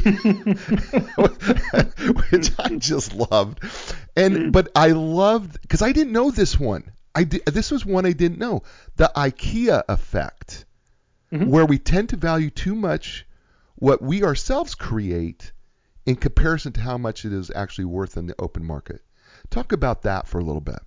which 2.30 2.52
I 2.58 2.76
just 2.76 3.14
loved, 3.14 3.64
and 4.14 4.36
mm. 4.36 4.52
but 4.52 4.68
I 4.76 4.88
loved 4.88 5.62
because 5.62 5.80
I 5.80 5.92
didn't 5.92 6.12
know 6.12 6.30
this 6.30 6.60
one. 6.60 6.92
I 7.14 7.24
did, 7.24 7.46
this 7.46 7.70
was 7.70 7.86
one 7.86 8.04
I 8.04 8.12
didn't 8.12 8.38
know. 8.38 8.64
The 8.96 9.10
IKEA 9.16 9.84
effect, 9.88 10.66
mm-hmm. 11.32 11.48
where 11.48 11.64
we 11.64 11.78
tend 11.78 12.10
to 12.10 12.18
value 12.18 12.50
too 12.50 12.74
much 12.74 13.26
what 13.76 14.02
we 14.02 14.24
ourselves 14.24 14.74
create 14.74 15.52
in 16.10 16.16
comparison 16.16 16.72
to 16.72 16.80
how 16.80 16.98
much 16.98 17.24
it 17.24 17.32
is 17.32 17.52
actually 17.54 17.84
worth 17.84 18.16
in 18.16 18.26
the 18.26 18.34
open 18.40 18.64
market. 18.64 19.00
Talk 19.48 19.70
about 19.70 20.02
that 20.02 20.26
for 20.26 20.40
a 20.40 20.44
little 20.44 20.60
bit. 20.60 20.80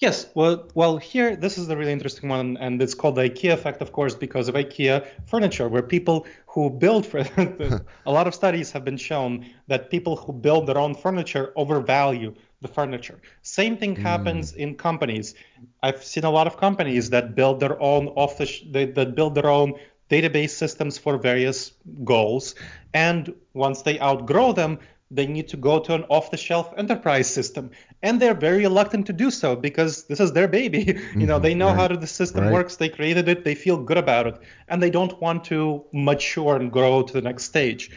Yes, 0.00 0.26
well, 0.34 0.68
well, 0.74 0.96
here 0.98 1.36
this 1.36 1.58
is 1.58 1.68
the 1.68 1.76
really 1.76 1.92
interesting 1.92 2.28
one, 2.28 2.56
and 2.56 2.82
it's 2.82 2.92
called 2.92 3.14
the 3.14 3.22
IKEA 3.22 3.52
effect, 3.52 3.80
of 3.80 3.92
course, 3.92 4.16
because 4.16 4.48
of 4.48 4.56
IKEA 4.56 5.06
furniture, 5.26 5.68
where 5.68 5.82
people 5.82 6.26
who 6.46 6.70
build 6.70 7.06
for 7.06 7.18
a 8.06 8.12
lot 8.12 8.26
of 8.26 8.34
studies 8.34 8.72
have 8.72 8.84
been 8.84 8.96
shown 8.96 9.46
that 9.68 9.90
people 9.90 10.16
who 10.16 10.32
build 10.32 10.66
their 10.66 10.78
own 10.78 10.94
furniture 10.94 11.52
overvalue 11.56 12.34
the 12.62 12.68
furniture. 12.68 13.20
Same 13.42 13.76
thing 13.76 13.96
hmm. 13.96 14.02
happens 14.02 14.52
mm. 14.52 14.56
in 14.56 14.74
companies. 14.76 15.34
I've 15.82 16.04
seen 16.04 16.24
a 16.24 16.30
lot 16.30 16.46
of 16.46 16.56
companies 16.56 17.10
that 17.10 17.34
build 17.34 17.60
their 17.60 17.80
own 17.80 18.08
office, 18.08 18.60
they, 18.70 18.86
that 18.86 19.14
build 19.14 19.34
their 19.34 19.50
own 19.50 19.74
database 20.12 20.50
systems 20.62 20.94
for 20.98 21.14
various 21.30 21.72
goals. 22.04 22.54
And 22.94 23.22
once 23.54 23.82
they 23.82 23.96
outgrow 24.00 24.52
them, 24.52 24.78
they 25.18 25.26
need 25.26 25.48
to 25.48 25.58
go 25.58 25.78
to 25.86 25.92
an 25.94 26.04
off-the-shelf 26.08 26.72
enterprise 26.82 27.28
system, 27.38 27.70
and 28.02 28.14
they're 28.20 28.40
very 28.48 28.60
reluctant 28.68 29.04
to 29.08 29.12
do 29.12 29.30
so 29.30 29.54
because 29.68 30.04
this 30.10 30.20
is 30.20 30.32
their 30.32 30.48
baby. 30.48 30.82
you 31.20 31.26
know, 31.26 31.38
they 31.38 31.54
know 31.54 31.68
Mm-hmm. 31.68 31.78
Right. 31.78 31.90
how 31.90 32.00
the 32.00 32.06
system 32.06 32.44
Right. 32.44 32.52
works. 32.56 32.76
They 32.76 32.88
created 32.88 33.28
it. 33.28 33.44
They 33.44 33.54
feel 33.54 33.76
good 33.90 33.98
about 33.98 34.26
it, 34.30 34.36
and 34.68 34.82
they 34.82 34.90
don't 34.98 35.14
want 35.20 35.44
to 35.52 35.84
mature 35.92 36.56
and 36.56 36.72
grow 36.72 37.02
to 37.02 37.12
the 37.12 37.20
next 37.28 37.44
stage. 37.44 37.90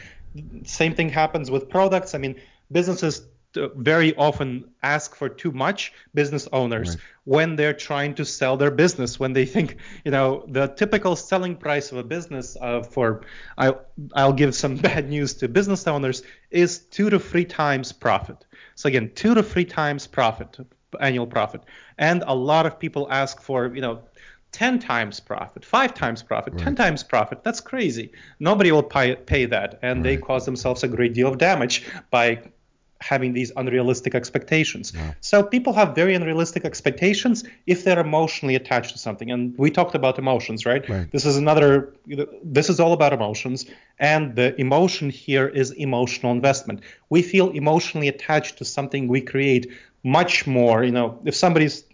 Same 0.64 0.94
thing 0.94 1.08
happens 1.08 1.50
with 1.50 1.70
products. 1.70 2.14
I 2.14 2.18
mean, 2.18 2.34
businesses 2.70 3.22
very 3.76 4.14
often 4.16 4.64
ask 4.82 5.14
for 5.16 5.28
too 5.28 5.52
much 5.52 5.92
business 6.14 6.48
owners 6.52 6.90
Right. 6.90 6.98
when 7.24 7.56
they're 7.56 7.72
trying 7.74 8.14
to 8.14 8.24
sell 8.24 8.56
their 8.56 8.70
business 8.70 9.18
when 9.18 9.32
they 9.32 9.46
think 9.46 9.76
you 10.04 10.10
know 10.10 10.44
the 10.48 10.68
typical 10.68 11.16
selling 11.16 11.56
price 11.56 11.92
of 11.92 11.98
a 11.98 12.04
business 12.04 12.56
uh, 12.60 12.82
for 12.82 13.22
I, 13.58 13.74
i'll 14.14 14.32
give 14.32 14.54
some 14.54 14.76
bad 14.88 15.08
news 15.08 15.34
to 15.34 15.48
business 15.48 15.86
owners 15.86 16.22
is 16.50 16.78
two 16.78 17.10
to 17.10 17.18
three 17.18 17.44
times 17.44 17.92
profit 17.92 18.44
so 18.74 18.88
again 18.88 19.10
two 19.14 19.34
to 19.34 19.42
three 19.42 19.64
times 19.64 20.06
profit 20.06 20.58
annual 21.00 21.26
profit 21.26 21.62
and 21.98 22.22
a 22.26 22.34
lot 22.34 22.66
of 22.66 22.78
people 22.78 23.06
ask 23.10 23.40
for 23.42 23.74
you 23.74 23.80
know 23.80 24.00
10 24.52 24.78
times 24.78 25.20
profit, 25.20 25.64
5 25.66 25.92
times 25.92 26.22
profit, 26.22 26.56
10 26.56 26.76
times 26.76 27.02
profit. 27.02 27.44
That's 27.44 27.60
crazy. 27.60 28.12
Nobody 28.40 28.72
will 28.72 28.82
pay, 28.82 29.14
pay 29.14 29.44
that. 29.44 29.78
And 29.82 30.02
they 30.02 30.16
cause 30.16 30.46
themselves 30.46 30.82
a 30.82 30.88
great 30.88 31.12
deal 31.12 31.28
of 31.28 31.36
damage 31.36 31.84
by 32.10 32.40
having 33.00 33.32
these 33.32 33.52
unrealistic 33.56 34.14
expectations. 34.14 34.92
So 35.20 35.42
people 35.42 35.72
have 35.74 35.94
very 35.94 36.14
unrealistic 36.14 36.64
expectations 36.64 37.44
if 37.66 37.84
they're 37.84 38.00
emotionally 38.00 38.54
attached 38.54 38.92
to 38.92 38.98
something. 38.98 39.30
And 39.30 39.54
we 39.58 39.70
talked 39.70 39.94
about 39.94 40.18
emotions, 40.18 40.64
right? 40.64 40.88
Right. 40.88 41.10
This 41.10 41.24
is 41.24 41.36
another 41.36 41.92
this 42.42 42.70
is 42.70 42.80
all 42.80 42.92
about 42.92 43.12
emotions 43.12 43.66
and 43.98 44.36
the 44.36 44.58
emotion 44.60 45.10
here 45.10 45.48
is 45.48 45.70
emotional 45.72 46.32
investment. 46.32 46.80
We 47.10 47.22
feel 47.22 47.50
emotionally 47.50 48.08
attached 48.08 48.58
to 48.58 48.64
something 48.64 49.08
we 49.08 49.20
create 49.20 49.70
much 50.06 50.46
more, 50.46 50.84
you 50.84 50.92
know, 50.92 51.20
if 51.24 51.34
somebody's 51.34 51.84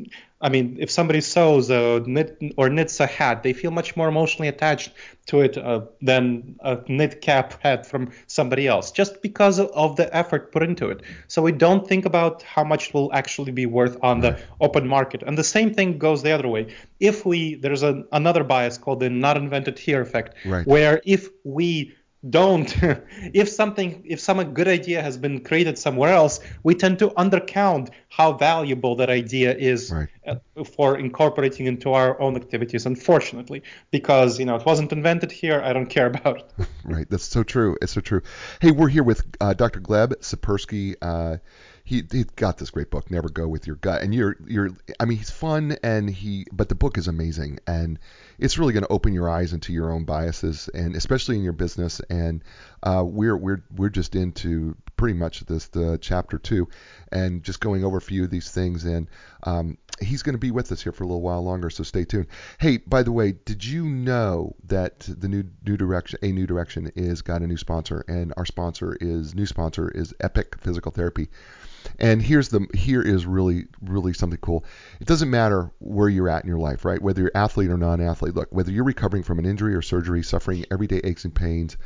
I 0.42 0.48
mean, 0.48 0.76
if 0.80 0.90
somebody 0.90 1.20
sews 1.20 1.70
a 1.70 2.02
knit 2.04 2.36
or 2.56 2.68
knits 2.68 2.98
a 2.98 3.06
hat, 3.06 3.44
they 3.44 3.52
feel 3.52 3.70
much 3.70 3.96
more 3.96 4.08
emotionally 4.08 4.48
attached 4.48 4.90
to 5.26 5.40
it 5.40 5.56
uh, 5.56 5.82
than 6.00 6.56
a 6.60 6.78
knit 6.88 7.20
cap 7.20 7.62
hat 7.62 7.86
from 7.86 8.10
somebody 8.26 8.66
else, 8.66 8.90
just 8.90 9.22
because 9.22 9.60
of, 9.60 9.94
the 9.94 10.08
effort 10.16 10.50
put 10.50 10.64
into 10.64 10.88
it. 10.88 11.02
So 11.28 11.42
we 11.42 11.52
don't 11.52 11.86
think 11.86 12.04
about 12.06 12.42
how 12.42 12.64
much 12.64 12.88
it 12.88 12.94
will 12.94 13.12
actually 13.14 13.52
be 13.52 13.66
worth 13.66 13.96
on 14.02 14.18
the 14.20 14.36
open 14.60 14.88
market. 14.88 15.22
And 15.24 15.38
the 15.38 15.44
same 15.44 15.72
thing 15.72 15.96
goes 15.96 16.22
the 16.24 16.32
other 16.32 16.48
way. 16.48 16.74
If 16.98 17.24
we 17.24 17.54
there's 17.54 17.84
a, 17.84 18.02
another 18.10 18.42
bias 18.42 18.78
called 18.78 18.98
the 18.98 19.10
not 19.10 19.36
invented 19.36 19.78
here 19.78 20.00
effect, 20.00 20.34
Right. 20.44 20.66
where 20.66 21.00
if 21.04 21.28
we 21.44 21.94
don't 22.30 22.76
if 23.34 23.48
something 23.48 24.02
if 24.06 24.20
some 24.20 24.42
good 24.54 24.68
idea 24.68 25.02
has 25.02 25.16
been 25.18 25.40
created 25.42 25.76
somewhere 25.76 26.12
else 26.12 26.38
we 26.62 26.72
tend 26.74 26.98
to 26.98 27.08
undercount 27.10 27.88
how 28.10 28.32
valuable 28.32 28.94
that 28.94 29.10
idea 29.10 29.56
is 29.56 29.90
Right. 29.90 30.08
uh, 30.26 30.36
for 30.64 30.96
incorporating 30.98 31.66
into 31.66 31.92
our 31.92 32.20
own 32.20 32.36
activities 32.36 32.86
unfortunately 32.86 33.62
because 33.90 34.38
you 34.38 34.44
know 34.46 34.54
it 34.54 34.64
wasn't 34.64 34.92
invented 34.92 35.32
here 35.32 35.60
i 35.64 35.72
don't 35.72 35.86
care 35.86 36.06
about 36.14 36.36
it 36.58 36.66
Right. 36.84 37.08
That's 37.08 37.24
so 37.24 37.42
true. 37.44 37.76
It's 37.80 37.92
so 37.92 38.00
true. 38.00 38.22
Hey, 38.60 38.72
we're 38.72 38.88
here 38.88 39.04
with 39.04 39.24
uh, 39.40 39.54
Dr. 39.54 39.80
Gleb 39.80 40.14
Tsipursky. 40.16 40.96
Uh, 41.00 41.36
he 41.84 42.04
he 42.10 42.24
got 42.36 42.58
this 42.58 42.70
great 42.70 42.90
book, 42.90 43.10
Never 43.10 43.28
Go 43.28 43.48
with 43.48 43.66
Your 43.66 43.76
Gut, 43.76 44.02
and 44.02 44.14
you're 44.14 44.36
you're. 44.46 44.70
I 45.00 45.04
mean, 45.04 45.18
he's 45.18 45.30
fun, 45.30 45.76
and 45.82 46.08
he. 46.08 46.46
But 46.52 46.68
the 46.68 46.74
book 46.74 46.96
is 46.96 47.08
amazing, 47.08 47.58
and 47.66 47.98
it's 48.38 48.58
really 48.58 48.72
going 48.72 48.84
to 48.84 48.92
open 48.92 49.12
your 49.12 49.28
eyes 49.28 49.52
into 49.52 49.72
your 49.72 49.92
own 49.92 50.04
biases, 50.04 50.68
and 50.72 50.94
especially 50.94 51.36
in 51.36 51.42
your 51.42 51.52
business. 51.52 52.00
And 52.08 52.44
uh, 52.82 53.02
we're 53.04 53.36
we're 53.36 53.64
we're 53.74 53.88
just 53.88 54.14
into 54.14 54.76
pretty 55.02 55.18
much 55.18 55.40
this 55.46 55.66
the 55.66 55.98
chapter 56.00 56.38
two, 56.38 56.68
and 57.10 57.42
just 57.42 57.58
going 57.58 57.82
over 57.84 57.96
a 57.96 58.00
few 58.00 58.22
of 58.22 58.30
these 58.30 58.52
things. 58.52 58.84
And 58.84 59.08
um, 59.42 59.76
he's 60.00 60.22
going 60.22 60.34
to 60.34 60.38
be 60.38 60.52
with 60.52 60.70
us 60.70 60.80
here 60.80 60.92
for 60.92 61.02
a 61.02 61.08
little 61.08 61.22
while 61.22 61.42
longer, 61.42 61.70
so 61.70 61.82
stay 61.82 62.04
tuned. 62.04 62.28
Hey, 62.60 62.76
by 62.76 63.02
the 63.02 63.10
way, 63.10 63.32
did 63.32 63.64
you 63.64 63.84
know 63.84 64.54
that 64.62 65.00
the 65.00 65.26
new 65.26 65.42
new 65.66 65.76
direction, 65.76 66.20
a 66.22 66.30
new 66.30 66.46
direction, 66.46 66.92
is 66.94 67.20
got 67.20 67.42
a 67.42 67.48
new 67.48 67.56
sponsor, 67.56 68.04
and 68.06 68.32
our 68.36 68.46
sponsor 68.46 68.96
is 69.00 69.34
new 69.34 69.44
sponsor 69.44 69.88
is 69.88 70.14
Epic 70.20 70.54
Physical 70.60 70.92
Therapy. 70.92 71.28
And 71.98 72.22
here's 72.22 72.50
the 72.50 72.64
here 72.72 73.02
is 73.02 73.26
really 73.26 73.66
really 73.80 74.12
something 74.12 74.38
cool. 74.38 74.64
It 75.00 75.08
doesn't 75.08 75.30
matter 75.30 75.72
where 75.80 76.08
you're 76.08 76.28
at 76.28 76.44
in 76.44 76.48
your 76.48 76.60
life, 76.60 76.84
right? 76.84 77.02
Whether 77.02 77.22
you're 77.22 77.32
athlete 77.34 77.70
or 77.70 77.76
non-athlete. 77.76 78.36
Look, 78.36 78.52
whether 78.52 78.70
you're 78.70 78.84
recovering 78.84 79.24
from 79.24 79.40
an 79.40 79.46
injury 79.46 79.74
or 79.74 79.82
surgery, 79.82 80.22
suffering 80.22 80.64
everyday 80.70 81.00
aches 81.02 81.24
and 81.24 81.34
pains, 81.34 81.76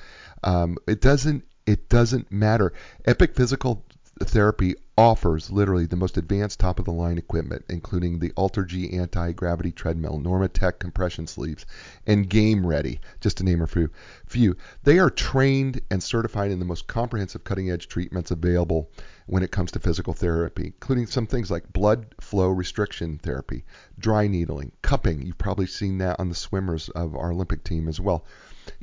um, 0.45 0.77
it 0.87 1.01
doesn't 1.01 1.45
it 1.67 1.89
doesn't 1.89 2.31
matter. 2.31 2.73
Epic 3.05 3.35
Physical 3.35 3.85
Therapy 4.21 4.75
offers 4.97 5.51
literally 5.51 5.85
the 5.85 5.95
most 5.95 6.17
advanced 6.17 6.59
top 6.59 6.79
of 6.79 6.87
the 6.87 6.93
line 6.93 7.19
equipment, 7.19 7.62
including 7.69 8.19
the 8.19 8.31
AlterG 8.31 8.95
anti 8.95 9.33
gravity 9.33 9.71
treadmill, 9.71 10.19
Normatec 10.19 10.79
compression 10.79 11.27
sleeves, 11.27 11.67
and 12.07 12.31
Game 12.31 12.67
Ready, 12.67 12.99
just 13.21 13.37
to 13.37 13.45
name 13.45 13.61
a 13.61 13.67
few. 13.67 13.91
few. 14.25 14.57
They 14.85 14.99
are 14.99 15.11
trained 15.11 15.83
and 15.91 16.03
certified 16.03 16.51
in 16.51 16.61
the 16.61 16.64
most 16.64 16.87
comprehensive 16.87 17.45
cutting 17.45 17.71
edge 17.71 17.89
treatments 17.89 18.31
available 18.31 18.91
when 19.27 19.43
it 19.43 19.51
comes 19.51 19.71
to 19.73 19.81
physical 19.81 20.14
therapy, 20.14 20.67
including 20.67 21.07
some 21.07 21.27
things 21.27 21.51
like 21.51 21.75
blood 21.75 22.07
flow 22.19 22.49
restriction 22.49 23.19
therapy, 23.19 23.67
dry 23.99 24.27
needling, 24.29 24.73
cupping. 24.81 25.21
You've 25.21 25.37
probably 25.37 25.67
seen 25.67 25.99
that 25.99 26.19
on 26.19 26.31
the 26.31 26.35
swimmers 26.35 26.89
of 26.89 27.14
our 27.14 27.33
Olympic 27.33 27.64
team 27.64 27.87
as 27.87 28.01
well. 28.01 28.25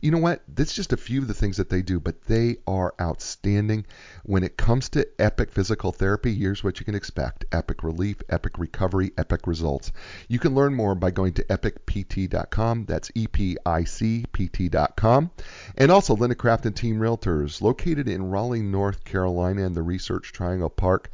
You 0.01 0.11
know 0.11 0.17
what? 0.17 0.41
That's 0.47 0.73
just 0.73 0.93
a 0.93 0.97
few 0.97 1.21
of 1.21 1.27
the 1.27 1.33
things 1.33 1.57
that 1.57 1.69
they 1.69 1.81
do, 1.81 1.99
but 1.99 2.23
they 2.23 2.57
are 2.67 2.93
outstanding. 2.99 3.85
When 4.23 4.43
it 4.43 4.57
comes 4.57 4.89
to 4.89 5.07
epic 5.19 5.51
physical 5.51 5.91
therapy, 5.91 6.33
here's 6.35 6.63
what 6.63 6.79
you 6.79 6.85
can 6.85 6.95
expect 6.95 7.45
epic 7.51 7.83
relief, 7.83 8.21
epic 8.29 8.57
recovery, 8.57 9.11
epic 9.17 9.47
results. 9.47 9.91
You 10.27 10.39
can 10.39 10.55
learn 10.55 10.73
more 10.73 10.95
by 10.95 11.11
going 11.11 11.33
to 11.33 11.43
epicpt.com. 11.45 12.85
That's 12.85 13.11
E 13.15 13.27
P 13.27 13.57
I 13.65 13.83
C 13.83 14.25
P 14.31 14.49
T.com. 14.49 15.31
And 15.77 15.91
also 15.91 16.15
Linda 16.15 16.35
Craft 16.35 16.65
and 16.65 16.75
Team 16.75 16.97
Realtors, 16.97 17.61
located 17.61 18.07
in 18.07 18.29
Raleigh, 18.29 18.61
North 18.61 19.03
Carolina, 19.03 19.65
in 19.65 19.73
the 19.73 19.83
Research 19.83 20.31
Triangle 20.31 20.69
Park. 20.69 21.09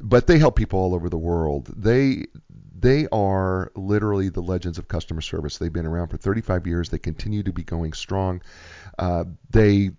But 0.00 0.26
they 0.26 0.38
help 0.38 0.56
people 0.56 0.80
all 0.80 0.94
over 0.94 1.08
the 1.08 1.18
world. 1.18 1.72
They 1.76 2.26
they 2.84 3.08
are 3.10 3.72
literally 3.74 4.28
the 4.28 4.42
legends 4.42 4.76
of 4.76 4.88
customer 4.88 5.22
service. 5.22 5.56
They've 5.56 5.72
been 5.72 5.86
around 5.86 6.08
for 6.08 6.18
35 6.18 6.66
years. 6.66 6.90
They 6.90 6.98
continue 6.98 7.42
to 7.42 7.52
be 7.52 7.62
going 7.62 7.94
strong. 7.94 8.42
Uh, 8.98 9.24
they, 9.48 9.92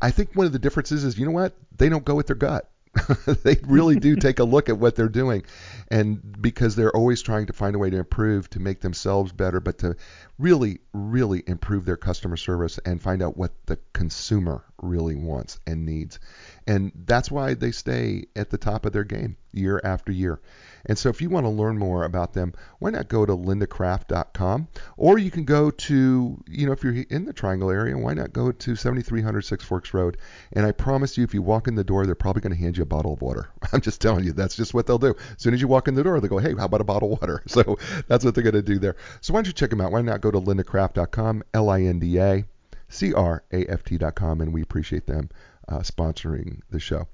I 0.00 0.12
think 0.12 0.36
one 0.36 0.46
of 0.46 0.52
the 0.52 0.60
differences 0.60 1.02
is, 1.02 1.18
you 1.18 1.26
know 1.26 1.32
what? 1.32 1.54
They 1.76 1.88
don't 1.88 2.04
go 2.04 2.14
with 2.14 2.28
their 2.28 2.36
gut. 2.36 2.70
they 3.42 3.56
really 3.64 3.98
do 3.98 4.14
take 4.20 4.38
a 4.38 4.44
look 4.44 4.68
at 4.68 4.78
what 4.78 4.94
they're 4.94 5.08
doing, 5.08 5.42
and 5.88 6.40
because 6.40 6.76
they're 6.76 6.96
always 6.96 7.22
trying 7.22 7.46
to 7.46 7.52
find 7.52 7.74
a 7.74 7.78
way 7.78 7.90
to 7.90 7.98
improve, 7.98 8.48
to 8.50 8.60
make 8.60 8.80
themselves 8.80 9.32
better, 9.32 9.58
but 9.58 9.78
to 9.78 9.96
really, 10.38 10.78
really 10.92 11.42
improve 11.46 11.84
their 11.84 11.96
customer 11.96 12.36
service 12.36 12.78
and 12.86 13.02
find 13.02 13.20
out 13.20 13.36
what 13.36 13.50
the 13.66 13.78
consumer 13.92 14.64
really 14.80 15.16
wants 15.16 15.58
and 15.66 15.84
needs. 15.84 16.20
And 16.68 16.92
that's 17.04 17.32
why 17.32 17.54
they 17.54 17.72
stay 17.72 18.26
at 18.36 18.50
the 18.50 18.58
top 18.58 18.86
of 18.86 18.92
their 18.92 19.04
game 19.04 19.36
year 19.52 19.80
after 19.84 20.12
year. 20.12 20.40
And 20.86 20.96
so 20.96 21.08
if 21.08 21.20
you 21.20 21.28
want 21.28 21.44
to 21.44 21.50
learn 21.50 21.78
more 21.78 22.04
about 22.04 22.32
them, 22.32 22.54
why 22.78 22.90
not 22.90 23.08
go 23.08 23.26
to 23.26 23.36
lindacraft.com 23.36 24.68
or 24.96 25.18
you 25.18 25.30
can 25.30 25.44
go 25.44 25.70
to, 25.70 26.42
you 26.48 26.66
know, 26.66 26.72
if 26.72 26.82
you're 26.82 27.04
in 27.10 27.24
the 27.24 27.32
Triangle 27.32 27.70
area, 27.70 27.96
why 27.96 28.14
not 28.14 28.32
go 28.32 28.52
to 28.52 28.76
7300 28.76 29.42
Six 29.42 29.64
Forks 29.64 29.92
Road? 29.92 30.16
And 30.52 30.64
I 30.64 30.72
promise 30.72 31.18
you, 31.18 31.24
if 31.24 31.34
you 31.34 31.42
walk 31.42 31.68
in 31.68 31.74
the 31.74 31.84
door, 31.84 32.06
they're 32.06 32.14
probably 32.14 32.42
going 32.42 32.54
to 32.54 32.58
hand 32.58 32.76
you 32.76 32.82
a 32.82 32.86
bottle 32.86 33.12
of 33.12 33.20
water. 33.20 33.50
I'm 33.72 33.80
just 33.80 34.00
telling 34.00 34.24
you, 34.24 34.32
that's 34.32 34.56
just 34.56 34.74
what 34.74 34.86
they'll 34.86 34.98
do. 34.98 35.14
As 35.36 35.42
soon 35.42 35.54
as 35.54 35.60
you 35.60 35.68
walk 35.68 35.88
in 35.88 35.94
the 35.94 36.04
door, 36.04 36.20
they 36.20 36.28
go, 36.28 36.38
hey, 36.38 36.54
how 36.56 36.66
about 36.66 36.80
a 36.80 36.84
bottle 36.84 37.12
of 37.12 37.20
water? 37.20 37.42
So 37.58 37.76
that's 38.06 38.24
what 38.24 38.34
they're 38.34 38.44
going 38.44 38.54
to 38.54 38.62
do 38.62 38.78
there. 38.78 38.94
So 39.20 39.32
why 39.32 39.38
don't 39.38 39.48
you 39.48 39.52
check 39.52 39.70
them 39.70 39.80
out? 39.80 39.90
Why 39.90 40.00
not 40.00 40.20
go 40.20 40.30
to 40.30 40.40
lindacraft.com, 40.40 41.42
L-I-N-D-A, 41.54 42.44
C-R-A-F-T.com, 42.88 44.40
and 44.40 44.52
we 44.52 44.62
appreciate 44.62 45.06
them 45.06 45.30
uh, 45.68 45.78
sponsoring 45.80 46.60
the 46.70 46.78
show. 46.78 47.08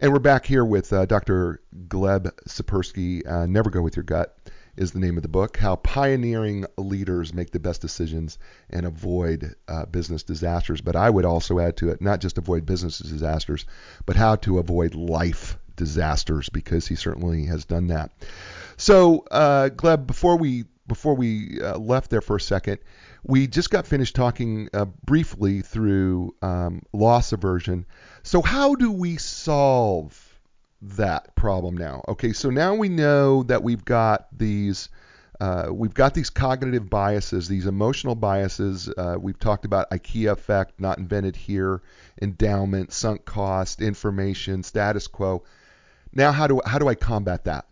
And 0.00 0.12
we're 0.12 0.18
back 0.18 0.44
here 0.44 0.64
with 0.64 0.92
uh, 0.92 1.06
Dr. 1.06 1.60
Gleb 1.88 2.30
Tsipursky. 2.48 3.26
Uh, 3.26 3.46
Never 3.46 3.70
Go 3.70 3.82
With 3.82 3.96
Your 3.96 4.02
Gut 4.02 4.36
is 4.76 4.92
the 4.92 4.98
name 4.98 5.16
of 5.16 5.22
the 5.22 5.28
book. 5.28 5.56
How 5.56 5.76
pioneering 5.76 6.66
leaders 6.76 7.32
make 7.32 7.50
the 7.50 7.60
best 7.60 7.80
decisions 7.80 8.38
and 8.68 8.84
avoid 8.84 9.54
uh, 9.68 9.86
business 9.86 10.22
disasters. 10.22 10.80
But 10.80 10.96
I 10.96 11.08
would 11.08 11.24
also 11.24 11.58
add 11.58 11.76
to 11.78 11.90
it, 11.90 12.00
not 12.00 12.20
just 12.20 12.36
avoid 12.36 12.66
business 12.66 12.98
disasters, 12.98 13.64
but 14.04 14.16
how 14.16 14.36
to 14.36 14.58
avoid 14.58 14.94
life 14.94 15.56
disasters, 15.76 16.48
because 16.48 16.86
he 16.86 16.94
certainly 16.94 17.46
has 17.46 17.64
done 17.64 17.88
that. 17.88 18.10
So, 18.76 19.24
uh, 19.30 19.70
Gleb, 19.70 20.06
before 20.06 20.36
we 20.36 20.64
before 20.86 21.14
we 21.14 21.60
uh, 21.60 21.78
left 21.78 22.10
there 22.10 22.20
for 22.20 22.36
a 22.36 22.40
second, 22.40 22.78
we 23.24 23.46
just 23.46 23.70
got 23.70 23.86
finished 23.86 24.14
talking 24.14 24.68
uh, 24.72 24.84
briefly 25.04 25.62
through 25.62 26.34
um, 26.42 26.82
loss 26.92 27.32
aversion. 27.32 27.86
So, 28.26 28.42
how 28.42 28.74
do 28.74 28.90
we 28.90 29.18
solve 29.18 30.40
that 30.82 31.36
problem 31.36 31.76
now? 31.76 32.02
Okay, 32.08 32.32
so 32.32 32.50
now 32.50 32.74
we 32.74 32.88
know 32.88 33.44
that 33.44 33.62
we've 33.62 33.84
got 33.84 34.26
these 34.36 34.88
uh, 35.40 35.68
we've 35.70 35.94
got 35.94 36.12
these 36.12 36.28
cognitive 36.28 36.90
biases, 36.90 37.46
these 37.46 37.66
emotional 37.66 38.16
biases. 38.16 38.88
Uh, 38.88 39.16
we've 39.20 39.38
talked 39.38 39.64
about 39.64 39.88
IKEA 39.90 40.32
effect, 40.32 40.80
not 40.80 40.98
invented 40.98 41.36
here, 41.36 41.82
endowment, 42.20 42.92
sunk 42.92 43.24
cost, 43.24 43.80
information, 43.80 44.64
status 44.64 45.06
quo. 45.06 45.44
Now, 46.12 46.32
how 46.32 46.48
do 46.48 46.60
how 46.66 46.80
do 46.80 46.88
I 46.88 46.96
combat 46.96 47.44
that? 47.44 47.66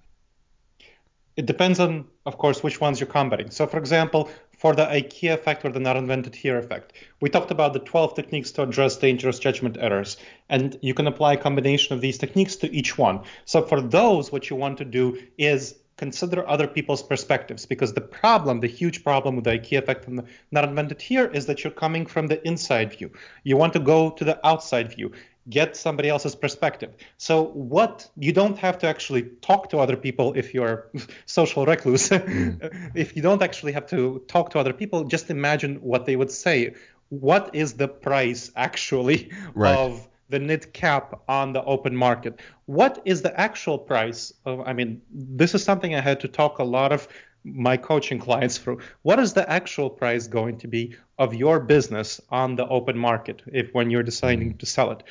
It 1.37 1.47
depends 1.47 1.81
on, 1.81 2.07
of 2.27 2.39
course, 2.39 2.63
which 2.63 2.81
ones 2.81 3.01
you're 3.01 3.09
combating. 3.09 3.51
So, 3.51 3.67
for 3.67 3.79
example, 3.79 4.31
for 4.65 4.75
the 4.75 4.87
IKEA 4.87 5.35
effect 5.35 5.63
or 5.63 5.69
the 5.69 5.79
not 5.79 5.95
invented 5.95 6.35
here 6.35 6.57
effect, 6.57 6.95
we 7.21 7.29
talked 7.29 7.51
about 7.51 7.75
the 7.75 7.79
12 7.81 8.15
techniques 8.15 8.51
to 8.51 8.63
address 8.63 8.97
dangerous 8.97 9.39
judgment 9.39 9.77
errors, 9.79 10.17
and 10.49 10.79
you 10.81 10.95
can 10.95 11.07
apply 11.07 11.35
a 11.35 11.37
combination 11.37 11.95
of 11.95 12.01
these 12.01 12.17
techniques 12.17 12.57
to 12.57 12.75
each 12.75 12.97
one. 12.97 13.21
So, 13.45 13.61
for 13.61 13.83
those, 13.83 14.33
what 14.33 14.49
you 14.49 14.57
want 14.57 14.79
to 14.79 14.87
do 14.87 15.19
is 15.37 15.75
consider 16.05 16.47
other 16.55 16.69
people's 16.77 17.03
perspectives 17.03 17.63
because 17.73 17.95
the 17.95 18.07
problem, 18.23 18.55
the 18.61 18.73
huge 18.81 18.99
problem 19.09 19.33
with 19.37 19.45
the 19.49 19.55
IKEA 19.59 19.79
effect 19.83 20.05
the 20.05 20.25
not 20.57 20.65
invented 20.71 21.01
here 21.01 21.27
is 21.39 21.47
that 21.47 21.59
you're 21.61 21.79
coming 21.85 22.05
from 22.15 22.25
the 22.33 22.39
inside 22.51 22.89
view. 22.97 23.11
You 23.43 23.57
want 23.63 23.73
to 23.73 23.83
go 23.95 23.99
to 24.19 24.25
the 24.31 24.37
outside 24.51 24.89
view, 24.97 25.09
get 25.49 25.71
somebody 25.77 26.09
else's 26.15 26.37
perspective. 26.45 26.91
So 27.17 27.35
what 27.75 27.95
you 28.27 28.33
don't 28.41 28.59
have 28.67 28.77
to 28.83 28.87
actually 28.87 29.23
talk 29.51 29.71
to 29.71 29.77
other 29.85 29.97
people 30.07 30.27
if 30.43 30.47
you're 30.55 30.79
social 31.39 31.65
recluse. 31.65 32.11
Mm. 32.11 32.93
if 33.05 33.17
you 33.17 33.23
don't 33.23 33.43
actually 33.49 33.73
have 33.73 33.87
to 33.95 34.23
talk 34.35 34.51
to 34.51 34.59
other 34.59 34.75
people, 34.81 35.05
just 35.05 35.31
imagine 35.31 35.73
what 35.91 36.05
they 36.05 36.17
would 36.21 36.33
say. 36.45 36.75
What 37.09 37.45
is 37.55 37.69
the 37.83 37.89
price 37.89 38.51
actually 38.69 39.19
right. 39.55 39.79
of 39.79 40.07
the 40.29 40.39
knit 40.39 40.73
cap 40.73 41.21
on 41.29 41.53
the 41.53 41.63
open 41.65 41.95
market. 41.95 42.41
What 42.67 43.03
is 43.05 43.23
the 43.23 43.39
actual 43.39 43.79
price 43.79 44.33
of, 44.45 44.61
I 44.61 44.73
mean, 44.73 45.01
this 45.11 45.55
is 45.55 45.63
something 45.63 45.95
I 45.95 46.01
had 46.01 46.21
to 46.21 46.29
talk 46.29 46.59
a 46.59 46.65
lot 46.65 46.93
of 46.93 47.09
my 47.45 47.77
coaching 47.77 48.19
clients 48.19 48.57
through. 48.59 48.81
What 49.03 49.19
is 49.19 49.35
the 49.35 49.49
actual 49.51 49.91
price 49.91 50.27
going 50.27 50.59
to 50.59 50.69
be 50.69 50.97
of 51.19 51.35
your 51.35 51.61
business 51.61 52.21
on 52.31 52.57
the 52.57 52.67
open 52.69 52.99
market 52.99 53.43
if 53.47 53.73
when 53.75 53.91
you're 53.91 54.03
deciding 54.03 54.57
to 54.59 54.67
sell 54.67 54.91
it? 54.93 55.03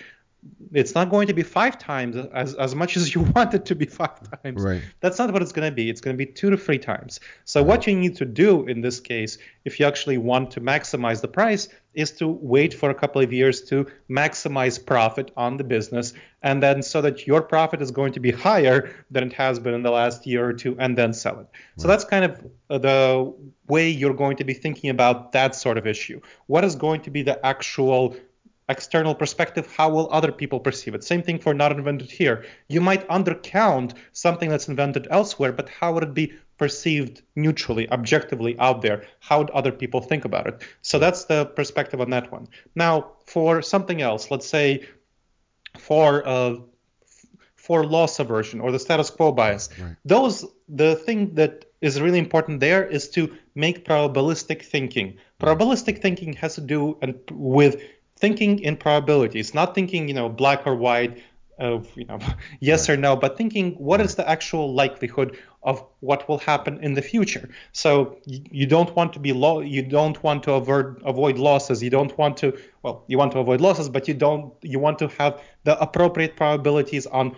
It's 0.74 0.96
not 0.96 1.10
going 1.10 1.28
to 1.28 1.34
be 1.34 1.44
five 1.44 1.78
times 1.78 2.16
as, 2.34 2.56
as 2.56 2.74
much 2.74 2.98
as 2.98 3.14
you 3.14 3.22
want 3.36 3.54
it 3.54 3.66
to 3.66 3.76
be 3.76 3.86
five 3.86 4.20
times. 4.42 4.62
Right. 4.62 4.82
That's 5.00 5.20
not 5.20 5.32
what 5.32 5.42
it's 5.42 5.52
going 5.52 5.70
to 5.70 5.76
be. 5.76 5.90
It's 5.90 6.02
going 6.02 6.18
to 6.18 6.26
be 6.26 6.32
two 6.32 6.50
to 6.50 6.58
three 6.58 6.80
times. 6.80 7.20
So 7.46 7.62
right. 7.62 7.68
what 7.68 7.88
you 7.88 7.96
need 7.96 8.16
to 8.18 8.26
do 8.26 8.66
in 8.66 8.82
this 8.82 9.00
case, 9.00 9.38
if 9.66 9.80
you 9.80 9.86
actually 9.86 10.18
want 10.18 10.52
to 10.52 10.62
maximize 10.62 11.22
the 11.22 11.28
price, 11.28 11.70
is 11.94 12.12
to 12.12 12.28
wait 12.28 12.74
for 12.74 12.90
a 12.90 12.96
couple 12.96 13.22
of 13.22 13.32
years 13.32 13.62
to 13.62 13.86
maximize 14.10 14.84
profit 14.84 15.30
on 15.38 15.58
the 15.58 15.64
business, 15.64 16.14
and 16.42 16.62
then 16.62 16.82
so 16.82 17.02
that 17.02 17.28
your 17.28 17.42
profit 17.42 17.84
is 17.84 17.92
going 17.92 18.12
to 18.14 18.20
be 18.20 18.32
higher 18.32 18.90
than 19.12 19.26
it 19.26 19.34
has 19.34 19.60
been 19.60 19.76
in 19.76 19.84
the 19.84 19.92
last 19.92 20.26
year 20.26 20.44
or 20.44 20.54
two, 20.54 20.76
and 20.80 20.98
then 20.98 21.14
sell 21.14 21.34
it. 21.34 21.38
Right. 21.38 21.48
So 21.78 21.88
that's 21.88 22.04
kind 22.04 22.26
of 22.26 22.52
uh, 22.72 22.78
the 22.80 23.34
way 23.68 23.90
you're 23.90 24.16
going 24.16 24.38
to 24.38 24.44
be 24.44 24.56
thinking 24.56 24.90
about 24.90 25.34
that 25.34 25.54
sort 25.54 25.78
of 25.78 25.86
issue. 25.86 26.20
What 26.48 26.64
is 26.64 26.76
going 26.76 27.02
to 27.02 27.12
be 27.12 27.22
the 27.22 27.44
actual 27.46 28.16
external 28.70 29.14
perspective, 29.14 29.72
how 29.76 29.90
will 29.90 30.12
other 30.12 30.32
people 30.32 30.60
perceive 30.60 30.96
it? 30.96 31.04
Same 31.04 31.22
thing 31.22 31.40
for 31.40 31.54
not 31.54 31.72
invented 31.72 32.10
here. 32.10 32.46
You 32.70 32.82
might 32.82 33.08
undercount 33.10 33.94
something 34.12 34.50
that's 34.50 34.68
invented 34.68 35.08
elsewhere, 35.10 35.52
but 35.52 35.70
how 35.70 35.94
would 35.94 36.04
it 36.04 36.14
be 36.14 36.34
perceived 36.58 37.22
neutrally, 37.36 37.90
objectively 37.92 38.58
out 38.60 38.82
there? 38.82 39.06
How 39.20 39.40
would 39.40 39.50
other 39.52 39.72
people 39.72 40.02
think 40.02 40.24
about 40.26 40.48
it? 40.48 40.64
So 40.82 41.00
that's 41.00 41.26
the 41.26 41.46
perspective 41.46 42.00
on 42.00 42.10
that 42.12 42.32
one. 42.32 42.48
Now, 42.76 43.12
for 43.26 43.62
something 43.62 44.02
else, 44.02 44.32
let's 44.32 44.48
say 44.48 44.88
for 45.78 46.28
uh, 46.28 46.56
for 47.56 47.86
loss 47.86 48.20
aversion 48.20 48.60
or 48.60 48.72
the 48.72 48.80
status 48.80 49.10
quo 49.10 49.32
bias, 49.32 49.70
right. 49.80 49.96
those 50.06 50.46
the 50.68 50.96
thing 50.96 51.36
that 51.36 51.66
is 51.82 52.00
really 52.00 52.20
important 52.20 52.60
there 52.60 52.86
is 52.86 53.10
to 53.10 53.36
make 53.56 53.86
probabilistic 53.86 54.64
thinking. 54.64 55.18
Probabilistic 55.40 56.02
thinking 56.02 56.34
has 56.34 56.56
to 56.56 56.62
do 56.62 56.98
and 57.02 57.20
with 57.32 57.82
thinking 58.24 58.60
in 58.60 58.78
probabilities, 58.78 59.54
not 59.54 59.76
thinking, 59.76 60.08
you 60.08 60.14
know, 60.14 60.30
black 60.30 60.66
or 60.66 60.76
white 60.76 61.22
of, 61.60 61.86
you 61.94 62.06
know, 62.06 62.18
yes 62.62 62.90
or 62.90 62.96
no, 62.96 63.18
but 63.18 63.38
thinking 63.38 63.74
what 63.74 64.00
is 64.00 64.16
the 64.16 64.26
actual 64.30 64.74
likelihood 64.74 65.38
of 65.62 65.86
what 66.00 66.26
will 66.30 66.38
happen 66.38 66.82
in 66.82 66.94
the 66.94 67.02
future. 67.02 67.50
So 67.74 68.18
you 68.26 68.66
don't 68.66 68.96
want 68.96 69.12
to 69.12 69.20
be 69.20 69.34
low, 69.34 69.60
you 69.60 69.84
don't 69.84 70.24
want 70.24 70.44
to 70.44 70.54
avoid 70.54 71.02
avoid 71.04 71.38
losses. 71.38 71.84
You 71.84 71.90
don't 71.90 72.18
want 72.18 72.38
to, 72.38 72.58
well, 72.82 73.04
you 73.08 73.18
want 73.18 73.34
to 73.34 73.40
avoid 73.40 73.60
losses, 73.60 73.90
but 73.90 74.08
you 74.08 74.14
don't, 74.14 74.54
you 74.62 74.80
want 74.80 75.00
to 75.00 75.10
have 75.20 75.42
the 75.66 75.78
appropriate 75.82 76.38
probabilities 76.38 77.06
on 77.08 77.36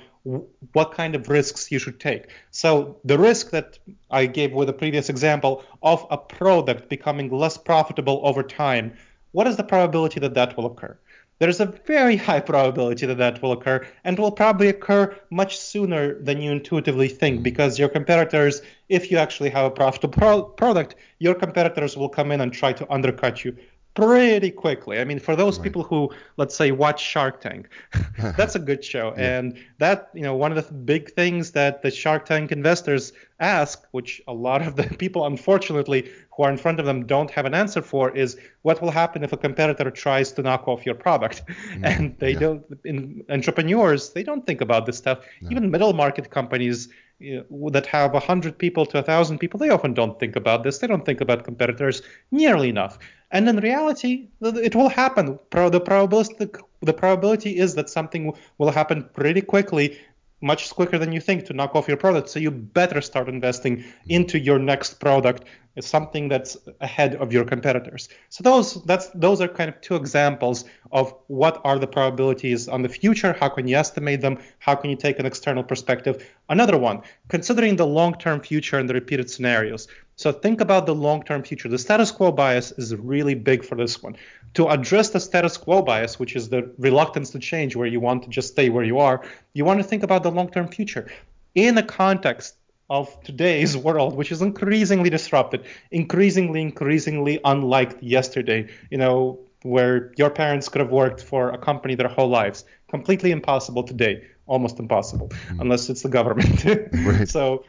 what 0.73 0.91
kind 0.91 1.15
of 1.15 1.29
risks 1.29 1.71
you 1.71 1.79
should 1.79 1.99
take. 1.99 2.29
So 2.51 2.99
the 3.03 3.17
risk 3.17 3.49
that 3.51 3.79
I 4.11 4.27
gave 4.27 4.51
with 4.53 4.67
the 4.67 4.73
previous 4.73 5.09
example 5.09 5.63
of 5.81 6.05
a 6.11 6.17
product 6.17 6.89
becoming 6.89 7.29
less 7.31 7.57
profitable 7.57 8.21
over 8.23 8.43
time 8.43 8.93
what 9.35 9.47
is 9.47 9.57
the 9.57 9.63
probability 9.65 10.17
that 10.21 10.33
that 10.33 10.55
will 10.55 10.65
occur? 10.65 10.97
There's 11.39 11.59
a 11.59 11.65
very 11.65 12.15
high 12.15 12.39
probability 12.39 13.05
that 13.05 13.17
that 13.17 13.41
will 13.41 13.51
occur 13.51 13.85
and 14.05 14.17
will 14.17 14.31
probably 14.31 14.69
occur 14.69 15.13
much 15.29 15.57
sooner 15.59 16.17
than 16.21 16.41
you 16.41 16.51
intuitively 16.51 17.09
think 17.09 17.43
because 17.43 17.77
your 17.77 17.89
competitors, 17.89 18.61
if 18.87 19.11
you 19.11 19.17
actually 19.17 19.49
have 19.49 19.65
a 19.65 19.69
profitable 19.69 20.17
pro- 20.17 20.43
product, 20.43 20.95
your 21.19 21.35
competitors 21.35 21.97
will 21.97 22.07
come 22.07 22.31
in 22.31 22.39
and 22.39 22.53
try 22.53 22.71
to 22.71 22.89
undercut 22.89 23.43
you 23.43 23.57
pretty 23.95 24.51
quickly. 24.51 24.99
I 24.99 25.05
mean, 25.05 25.19
for 25.19 25.35
those 25.35 25.57
right. 25.57 25.63
people 25.63 25.81
who, 25.81 26.11
let's 26.37 26.55
say, 26.55 26.71
watch 26.71 27.01
Shark 27.01 27.41
Tank, 27.41 27.69
that's 28.37 28.55
a 28.55 28.59
good 28.59 28.83
show. 28.83 29.13
yeah. 29.17 29.37
And 29.37 29.57
that, 29.79 30.09
you 30.13 30.21
know, 30.21 30.35
one 30.35 30.55
of 30.55 30.67
the 30.67 30.73
big 30.73 31.11
things 31.13 31.51
that 31.51 31.81
the 31.81 31.89
Shark 31.89 32.25
Tank 32.25 32.51
investors 32.51 33.13
ask, 33.39 33.83
which 33.91 34.21
a 34.27 34.33
lot 34.33 34.61
of 34.61 34.75
the 34.75 34.83
people, 34.99 35.25
unfortunately, 35.25 36.11
who 36.35 36.43
are 36.43 36.51
in 36.51 36.57
front 36.57 36.79
of 36.79 36.85
them 36.85 37.05
don't 37.05 37.31
have 37.31 37.45
an 37.45 37.53
answer 37.53 37.81
for, 37.81 38.15
is 38.15 38.37
what 38.63 38.81
will 38.81 38.91
happen 38.91 39.23
if 39.23 39.31
a 39.31 39.37
competitor 39.37 39.89
tries 39.89 40.31
to 40.33 40.41
knock 40.41 40.67
off 40.67 40.85
your 40.85 40.95
product? 40.95 41.43
Mm, 41.47 41.85
and 41.85 42.19
they 42.19 42.33
yeah. 42.33 42.39
don't, 42.39 42.63
in, 42.83 43.23
entrepreneurs, 43.29 44.11
they 44.11 44.23
don't 44.23 44.45
think 44.45 44.59
about 44.61 44.85
this 44.85 44.97
stuff. 44.97 45.25
No. 45.41 45.51
Even 45.51 45.71
middle 45.71 45.93
market 45.93 46.29
companies, 46.31 46.89
you 47.19 47.45
know, 47.49 47.69
that 47.69 47.85
have 47.85 48.11
100 48.11 48.57
people 48.57 48.85
to 48.85 48.97
1,000 48.97 49.37
people, 49.37 49.57
they 49.57 49.69
often 49.69 49.93
don't 49.93 50.19
think 50.19 50.35
about 50.35 50.63
this. 50.63 50.79
They 50.79 50.87
don't 50.87 51.05
think 51.05 51.21
about 51.21 51.45
competitors 51.45 52.01
nearly 52.31 52.67
enough. 52.67 52.99
And 53.31 53.49
in 53.49 53.57
reality, 53.57 54.29
it 54.41 54.75
will 54.75 54.89
happen. 54.89 55.39
The 55.51 55.81
probability, 55.81 56.47
the 56.81 56.93
probability 56.93 57.57
is 57.57 57.75
that 57.75 57.89
something 57.89 58.33
will 58.57 58.71
happen 58.71 59.09
pretty 59.13 59.41
quickly, 59.41 59.97
much 60.41 60.69
quicker 60.69 60.97
than 60.97 61.11
you 61.11 61.19
think 61.19 61.45
to 61.45 61.53
knock 61.53 61.75
off 61.75 61.87
your 61.87 61.97
product. 61.97 62.29
So 62.29 62.39
you 62.39 62.51
better 62.51 63.01
start 63.01 63.27
investing 63.27 63.83
into 64.07 64.37
your 64.39 64.59
next 64.59 64.99
product 64.99 65.45
something 65.79 66.29
that's 66.29 66.55
ahead 66.81 67.15
of 67.15 67.33
your 67.33 67.43
competitors. 67.43 68.07
So 68.29 68.43
those 68.43 68.81
that's 68.83 69.07
those 69.09 69.41
are 69.41 69.47
kind 69.47 69.69
of 69.69 69.79
two 69.81 69.95
examples 69.95 70.65
of 70.91 71.13
what 71.27 71.61
are 71.65 71.79
the 71.79 71.87
probabilities 71.87 72.67
on 72.67 72.81
the 72.81 72.89
future, 72.89 73.35
how 73.39 73.49
can 73.49 73.67
you 73.67 73.75
estimate 73.75 74.21
them, 74.21 74.37
how 74.59 74.75
can 74.75 74.89
you 74.89 74.95
take 74.95 75.19
an 75.19 75.25
external 75.25 75.63
perspective. 75.63 76.25
Another 76.49 76.77
one, 76.77 77.01
considering 77.27 77.75
the 77.75 77.87
long-term 77.87 78.41
future 78.41 78.79
and 78.79 78.89
the 78.89 78.93
repeated 78.93 79.29
scenarios. 79.29 79.87
So 80.17 80.31
think 80.31 80.61
about 80.61 80.85
the 80.85 80.95
long-term 80.95 81.43
future. 81.43 81.67
The 81.67 81.77
status 81.77 82.09
quo 82.09 82.31
bias 82.31 82.71
is 82.73 82.95
really 82.95 83.35
big 83.35 83.65
for 83.65 83.75
this 83.75 84.01
one. 84.01 84.15
To 84.53 84.67
address 84.69 85.09
the 85.09 85.19
status 85.19 85.57
quo 85.57 85.81
bias, 85.81 86.17
which 86.17 86.35
is 86.35 86.47
the 86.49 86.71
reluctance 86.77 87.31
to 87.31 87.39
change 87.39 87.75
where 87.75 87.87
you 87.87 87.99
want 87.99 88.23
to 88.23 88.29
just 88.29 88.49
stay 88.49 88.69
where 88.69 88.85
you 88.85 88.99
are, 88.99 89.23
you 89.53 89.65
want 89.65 89.81
to 89.81 89.83
think 89.83 90.03
about 90.03 90.23
the 90.23 90.31
long-term 90.31 90.69
future 90.69 91.07
in 91.53 91.77
a 91.77 91.83
context 91.83 92.55
of 92.89 93.21
today's 93.23 93.75
world, 93.85 94.15
which 94.15 94.31
is 94.31 94.41
increasingly 94.41 95.09
disrupted, 95.09 95.65
increasingly, 95.91 96.61
increasingly 96.61 97.39
unlike 97.43 97.97
yesterday, 98.01 98.69
you 98.89 98.97
know, 98.97 99.39
where 99.63 100.13
your 100.15 100.29
parents 100.29 100.69
could 100.69 100.79
have 100.79 100.91
worked 100.91 101.21
for 101.21 101.49
a 101.49 101.57
company 101.57 101.95
their 101.95 102.07
whole 102.07 102.29
lives. 102.29 102.63
Completely 102.87 103.31
impossible 103.31 103.83
today, 103.83 104.23
almost 104.45 104.79
impossible, 104.79 105.29
mm. 105.29 105.59
unless 105.59 105.89
it's 105.89 106.03
the 106.03 106.09
government. 106.09 106.63
right. 106.93 107.27
So 107.27 107.65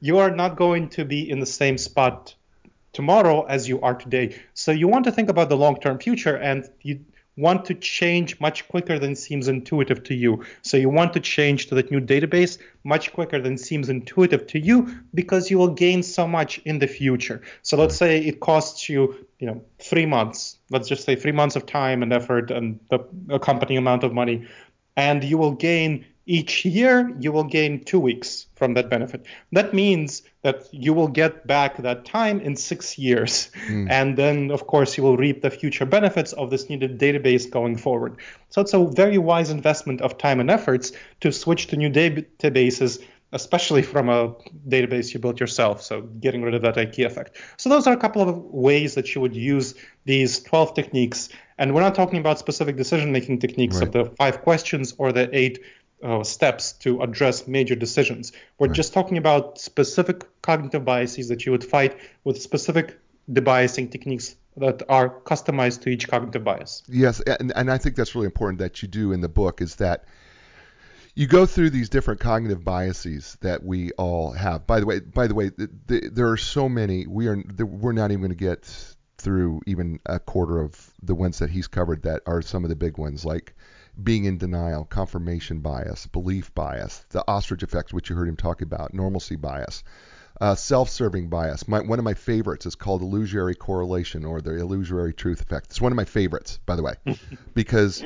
you 0.00 0.18
are 0.18 0.30
not 0.30 0.56
going 0.56 0.88
to 0.90 1.04
be 1.04 1.28
in 1.28 1.40
the 1.40 1.46
same 1.46 1.78
spot 1.78 2.34
tomorrow 2.92 3.44
as 3.44 3.68
you 3.68 3.80
are 3.80 3.94
today. 3.94 4.38
So 4.54 4.72
you 4.72 4.88
want 4.88 5.04
to 5.04 5.12
think 5.12 5.28
about 5.28 5.48
the 5.48 5.56
long-term 5.56 5.98
future 5.98 6.36
and 6.36 6.68
you 6.82 7.04
want 7.36 7.64
to 7.64 7.74
change 7.74 8.38
much 8.40 8.68
quicker 8.68 8.98
than 8.98 9.16
seems 9.16 9.48
intuitive 9.48 10.02
to 10.04 10.14
you. 10.14 10.44
So 10.60 10.76
you 10.76 10.90
want 10.90 11.14
to 11.14 11.20
change 11.20 11.68
to 11.68 11.74
that 11.76 11.90
new 11.90 12.00
database 12.00 12.58
much 12.84 13.12
quicker 13.12 13.40
than 13.40 13.56
seems 13.56 13.88
intuitive 13.88 14.46
to 14.48 14.58
you 14.58 14.94
because 15.14 15.50
you 15.50 15.56
will 15.56 15.72
gain 15.72 16.02
so 16.02 16.28
much 16.28 16.58
in 16.58 16.78
the 16.78 16.86
future. 16.86 17.40
So 17.62 17.78
let's 17.78 17.96
say 17.96 18.18
it 18.18 18.40
costs 18.40 18.88
you, 18.88 19.26
you 19.38 19.46
know, 19.46 19.62
three 19.78 20.04
months. 20.04 20.58
Let's 20.68 20.88
just 20.88 21.04
say 21.04 21.16
three 21.16 21.32
months 21.32 21.56
of 21.56 21.64
time 21.64 22.02
and 22.02 22.12
effort 22.12 22.50
and 22.50 22.78
the 22.90 22.98
accompanying 23.30 23.78
amount 23.78 24.04
of 24.04 24.12
money, 24.12 24.46
and 24.96 25.24
you 25.24 25.38
will 25.38 25.52
gain 25.52 26.04
each 26.26 26.64
year 26.64 27.14
you 27.18 27.32
will 27.32 27.44
gain 27.44 27.82
two 27.82 27.98
weeks 27.98 28.46
from 28.54 28.74
that 28.74 28.88
benefit. 28.88 29.26
That 29.52 29.74
means 29.74 30.22
that 30.42 30.68
you 30.72 30.94
will 30.94 31.08
get 31.08 31.46
back 31.46 31.76
that 31.78 32.04
time 32.04 32.40
in 32.40 32.56
six 32.56 32.98
years. 32.98 33.50
Mm. 33.68 33.90
And 33.90 34.16
then, 34.16 34.50
of 34.50 34.66
course, 34.66 34.96
you 34.96 35.02
will 35.02 35.16
reap 35.16 35.42
the 35.42 35.50
future 35.50 35.86
benefits 35.86 36.32
of 36.34 36.50
this 36.50 36.68
needed 36.68 36.98
database 36.98 37.50
going 37.50 37.76
forward. 37.76 38.16
So 38.50 38.60
it's 38.60 38.74
a 38.74 38.84
very 38.86 39.18
wise 39.18 39.50
investment 39.50 40.00
of 40.00 40.18
time 40.18 40.40
and 40.40 40.50
efforts 40.50 40.92
to 41.20 41.32
switch 41.32 41.66
to 41.68 41.76
new 41.76 41.90
databases 41.90 43.02
especially 43.32 43.82
from 43.82 44.08
a 44.08 44.34
database 44.68 45.12
you 45.14 45.20
built 45.20 45.40
yourself. 45.40 45.82
So 45.82 46.02
getting 46.02 46.42
rid 46.42 46.54
of 46.54 46.62
that 46.62 46.76
IK 46.76 46.98
effect. 46.98 47.36
So 47.56 47.68
those 47.68 47.86
are 47.86 47.94
a 47.94 47.96
couple 47.96 48.22
of 48.22 48.36
ways 48.44 48.94
that 48.94 49.14
you 49.14 49.20
would 49.20 49.34
use 49.34 49.74
these 50.04 50.40
12 50.42 50.74
techniques. 50.74 51.30
And 51.58 51.74
we're 51.74 51.80
not 51.80 51.94
talking 51.94 52.18
about 52.18 52.38
specific 52.38 52.76
decision-making 52.76 53.38
techniques 53.38 53.76
right. 53.76 53.86
of 53.86 53.92
the 53.92 54.04
five 54.16 54.42
questions 54.42 54.94
or 54.98 55.12
the 55.12 55.34
eight 55.36 55.60
uh, 56.02 56.22
steps 56.24 56.72
to 56.72 57.02
address 57.02 57.46
major 57.46 57.74
decisions. 57.74 58.32
We're 58.58 58.68
right. 58.68 58.76
just 58.76 58.92
talking 58.92 59.18
about 59.18 59.58
specific 59.58 60.24
cognitive 60.42 60.84
biases 60.84 61.28
that 61.28 61.46
you 61.46 61.52
would 61.52 61.64
fight 61.64 61.96
with 62.24 62.40
specific 62.40 62.98
debiasing 63.30 63.90
techniques 63.90 64.36
that 64.56 64.82
are 64.88 65.20
customized 65.20 65.82
to 65.82 65.90
each 65.90 66.08
cognitive 66.08 66.44
bias. 66.44 66.82
Yes, 66.88 67.20
and, 67.20 67.52
and 67.54 67.70
I 67.70 67.78
think 67.78 67.96
that's 67.96 68.14
really 68.14 68.26
important 68.26 68.58
that 68.58 68.82
you 68.82 68.88
do 68.88 69.12
in 69.12 69.20
the 69.20 69.28
book 69.28 69.62
is 69.62 69.76
that 69.76 70.04
you 71.14 71.26
go 71.26 71.46
through 71.46 71.70
these 71.70 71.88
different 71.88 72.20
cognitive 72.20 72.64
biases 72.64 73.36
that 73.40 73.62
we 73.62 73.90
all 73.92 74.32
have. 74.32 74.66
By 74.66 74.80
the 74.80 74.86
way, 74.86 75.00
by 75.00 75.26
the 75.26 75.34
way, 75.34 75.50
the, 75.50 75.70
the, 75.86 76.08
there 76.08 76.30
are 76.30 76.36
so 76.36 76.68
many. 76.68 77.06
We 77.06 77.28
are 77.28 77.42
we're 77.58 77.92
not 77.92 78.10
even 78.10 78.20
going 78.20 78.30
to 78.30 78.36
get 78.36 78.64
through 79.18 79.60
even 79.66 80.00
a 80.06 80.18
quarter 80.18 80.60
of 80.60 80.92
the 81.02 81.14
ones 81.14 81.38
that 81.38 81.50
he's 81.50 81.68
covered 81.68 82.02
that 82.02 82.22
are 82.26 82.42
some 82.42 82.64
of 82.64 82.70
the 82.70 82.76
big 82.76 82.98
ones 82.98 83.24
like 83.24 83.54
being 84.00 84.24
in 84.24 84.38
denial, 84.38 84.84
confirmation 84.84 85.60
bias, 85.60 86.06
belief 86.06 86.54
bias, 86.54 87.04
the 87.10 87.24
ostrich 87.28 87.62
effect, 87.62 87.92
which 87.92 88.10
you 88.10 88.16
heard 88.16 88.28
him 88.28 88.36
talk 88.36 88.62
about, 88.62 88.94
normalcy 88.94 89.36
bias, 89.36 89.84
uh, 90.40 90.54
self-serving 90.54 91.28
bias. 91.28 91.68
My, 91.68 91.80
one 91.80 91.98
of 91.98 92.04
my 92.04 92.14
favorites 92.14 92.66
is 92.66 92.74
called 92.74 93.02
illusory 93.02 93.54
correlation 93.54 94.24
or 94.24 94.40
the 94.40 94.56
illusory 94.58 95.12
truth 95.12 95.40
effect. 95.40 95.66
It's 95.66 95.80
one 95.80 95.92
of 95.92 95.96
my 95.96 96.04
favorites, 96.04 96.58
by 96.64 96.76
the 96.76 96.82
way, 96.82 96.94
because 97.54 98.02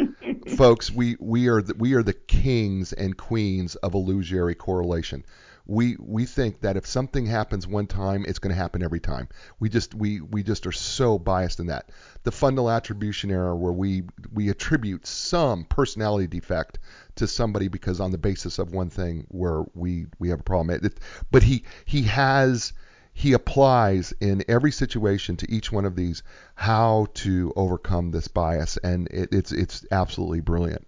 folks, 0.57 0.91
we 0.91 1.17
we 1.21 1.49
are 1.49 1.63
the, 1.63 1.75
we 1.75 1.95
are 1.95 2.03
the 2.03 2.13
kings 2.13 2.93
and 2.93 3.17
queens 3.17 3.77
of 3.77 3.95
illusory 3.95 4.55
correlation 4.55 5.25
we 5.67 5.97
we 5.99 6.25
think 6.27 6.61
that 6.61 6.77
if 6.77 6.87
something 6.87 7.27
happens 7.27 7.67
one 7.67 7.87
time, 7.87 8.25
it's 8.27 8.39
going 8.39 8.55
to 8.55 8.61
happen 8.61 8.83
every 8.83 9.01
time. 9.01 9.29
We 9.59 9.69
just 9.69 9.95
we 9.95 10.21
we 10.21 10.43
just 10.43 10.67
are 10.67 10.73
so 10.73 11.19
biased 11.19 11.61
in 11.61 11.67
that. 11.67 11.91
The 12.23 12.31
fundal 12.31 12.75
attribution 12.75 13.31
error, 13.31 13.57
where 13.57 13.73
we 13.73 14.05
we 14.33 14.49
attribute 14.49 15.07
some 15.07 15.65
personality 15.65 16.29
defect 16.29 16.79
to 17.17 17.27
somebody 17.27 17.69
because 17.69 18.01
on 18.01 18.13
the 18.13 18.19
basis 18.19 18.59
of 18.59 18.73
one 18.73 18.91
thing 18.91 19.27
where 19.29 19.65
we 19.75 20.07
we 20.19 20.29
have 20.29 20.41
a 20.41 20.45
problem. 20.45 20.79
It, 20.83 21.01
but 21.31 21.43
he 21.43 21.65
he 21.85 22.03
has 22.03 22.73
he 23.13 23.33
applies 23.33 24.13
in 24.21 24.45
every 24.47 24.71
situation 24.71 25.37
to 25.39 25.51
each 25.51 25.73
one 25.73 25.87
of 25.87 25.97
these 25.97 26.23
how 26.55 27.07
to 27.15 27.53
overcome 27.57 28.11
this 28.11 28.29
bias, 28.29 28.77
and 28.85 29.09
it, 29.09 29.31
it's 29.33 29.53
it's 29.53 29.85
absolutely 29.91 30.41
brilliant. 30.41 30.87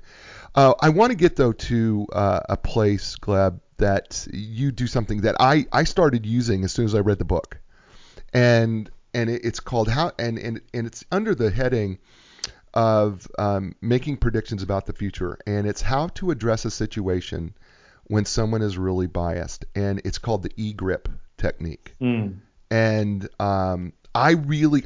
Uh, 0.54 0.74
I 0.80 0.90
want 0.90 1.10
to 1.10 1.16
get 1.16 1.36
though 1.36 1.52
to 1.52 2.06
uh, 2.12 2.40
a 2.48 2.56
place, 2.56 3.16
Gleb, 3.16 3.60
that 3.78 4.26
you 4.32 4.70
do 4.70 4.86
something 4.86 5.22
that 5.22 5.36
I, 5.40 5.66
I 5.72 5.84
started 5.84 6.26
using 6.26 6.64
as 6.64 6.72
soon 6.72 6.84
as 6.84 6.94
I 6.94 7.00
read 7.00 7.18
the 7.18 7.24
book, 7.24 7.58
and 8.32 8.90
and 9.14 9.30
it's 9.30 9.60
called 9.60 9.88
how 9.88 10.12
and, 10.18 10.38
and 10.38 10.60
and 10.74 10.86
it's 10.86 11.04
under 11.10 11.34
the 11.34 11.50
heading 11.50 11.98
of 12.74 13.26
um, 13.38 13.74
making 13.80 14.18
predictions 14.18 14.62
about 14.62 14.86
the 14.86 14.92
future, 14.92 15.38
and 15.46 15.66
it's 15.66 15.80
how 15.80 16.08
to 16.08 16.30
address 16.30 16.64
a 16.64 16.70
situation 16.70 17.54
when 18.04 18.24
someone 18.24 18.62
is 18.62 18.76
really 18.76 19.06
biased, 19.06 19.64
and 19.74 20.00
it's 20.04 20.18
called 20.18 20.42
the 20.42 20.52
EGRIP 20.56 21.08
technique. 21.36 21.94
Mm. 22.00 22.38
And 22.70 23.28
um, 23.40 23.92
I 24.14 24.32
really 24.32 24.84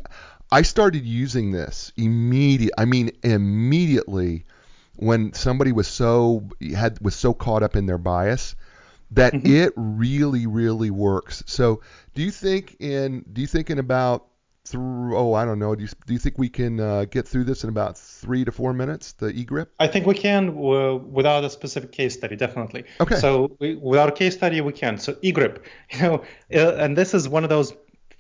I 0.51 0.63
started 0.63 1.05
using 1.05 1.51
this 1.51 1.93
immediate. 1.97 2.75
I 2.77 2.85
mean 2.85 3.11
immediately 3.23 4.45
when 4.97 5.33
somebody 5.33 5.73
was 5.73 5.89
so 5.89 6.49
had 6.77 7.01
was 7.01 7.15
so 7.15 7.33
caught 7.33 7.63
up 7.63 7.75
in 7.75 7.87
their 7.87 7.99
bias 7.99 8.55
that 9.15 9.33
mm-hmm. 9.33 9.47
it 9.47 9.73
really 9.77 10.47
really 10.47 10.91
works. 10.91 11.43
So, 11.47 11.81
do 12.15 12.23
you 12.23 12.31
think 12.31 12.77
in 12.81 13.25
do 13.33 13.41
you 13.41 13.47
think 13.47 13.71
in 13.71 13.79
about 13.79 14.27
through 14.65 15.17
oh 15.17 15.35
I 15.35 15.45
don't 15.45 15.59
know 15.59 15.75
do 15.75 15.83
you, 15.83 15.89
do 16.07 16.13
you 16.13 16.19
think 16.21 16.39
we 16.39 16.49
can 16.49 16.79
uh, 16.79 17.05
get 17.07 17.27
through 17.27 17.45
this 17.45 17.65
in 17.65 17.69
about 17.69 17.99
three 17.99 18.45
to 18.45 18.53
four 18.53 18.73
minutes 18.73 19.13
the 19.13 19.27
EGRIP? 19.27 19.69
I 19.81 19.89
think 19.89 20.07
we 20.07 20.15
can 20.15 20.51
uh, 20.51 20.97
without 20.97 21.45
a 21.45 21.51
specific 21.51 21.93
case 21.93 22.15
study 22.15 22.37
definitely. 22.37 22.85
Okay. 23.01 23.17
So 23.17 23.57
we, 23.59 23.75
without 23.77 24.09
a 24.09 24.13
case 24.13 24.35
study 24.35 24.61
we 24.61 24.73
can. 24.73 24.99
So 24.99 25.15
EGRIP, 25.15 25.65
you 25.93 26.03
know, 26.03 26.25
uh, 26.55 26.75
and 26.77 26.97
this 26.97 27.13
is 27.15 27.29
one 27.29 27.45
of 27.45 27.51
those 27.51 27.73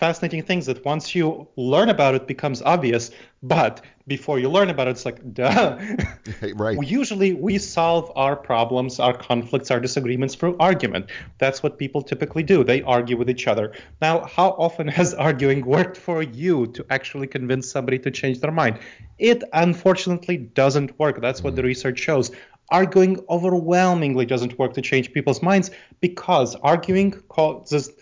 fascinating 0.02 0.42
things 0.42 0.66
that 0.66 0.84
once 0.84 1.14
you 1.14 1.46
learn 1.54 1.88
about 1.88 2.12
it 2.12 2.26
becomes 2.26 2.60
obvious 2.62 3.12
but 3.40 3.82
before 4.08 4.40
you 4.40 4.48
learn 4.50 4.68
about 4.68 4.88
it 4.88 4.90
it's 4.90 5.04
like 5.04 5.20
duh. 5.32 5.78
Right. 6.56 6.76
Usually 6.82 7.34
we 7.34 7.56
solve 7.58 8.10
our 8.16 8.34
problems 8.34 8.98
our 8.98 9.16
conflicts 9.16 9.70
our 9.70 9.78
disagreements 9.78 10.34
through 10.34 10.56
argument. 10.58 11.06
That's 11.38 11.62
what 11.62 11.78
people 11.78 12.02
typically 12.02 12.42
do. 12.42 12.64
They 12.64 12.82
argue 12.82 13.16
with 13.16 13.30
each 13.30 13.46
other. 13.46 13.66
Now 14.00 14.24
how 14.24 14.48
often 14.66 14.88
has 14.88 15.14
arguing 15.28 15.64
worked 15.64 15.96
for 15.96 16.20
you 16.20 16.66
to 16.76 16.84
actually 16.90 17.28
convince 17.28 17.70
somebody 17.70 18.00
to 18.00 18.10
change 18.10 18.40
their 18.40 18.50
mind? 18.50 18.80
It 19.20 19.44
unfortunately 19.52 20.36
doesn't 20.62 20.98
work. 20.98 21.20
That's 21.20 21.44
what 21.44 21.54
the 21.54 21.62
mm. 21.62 21.72
research 21.72 22.00
shows. 22.00 22.32
Arguing 22.70 23.20
overwhelmingly 23.28 24.26
doesn't 24.26 24.58
work 24.58 24.72
to 24.74 24.82
change 24.82 25.12
people's 25.12 25.42
minds 25.42 25.70
because 26.00 26.56
arguing 26.56 27.12
causes 27.28 27.92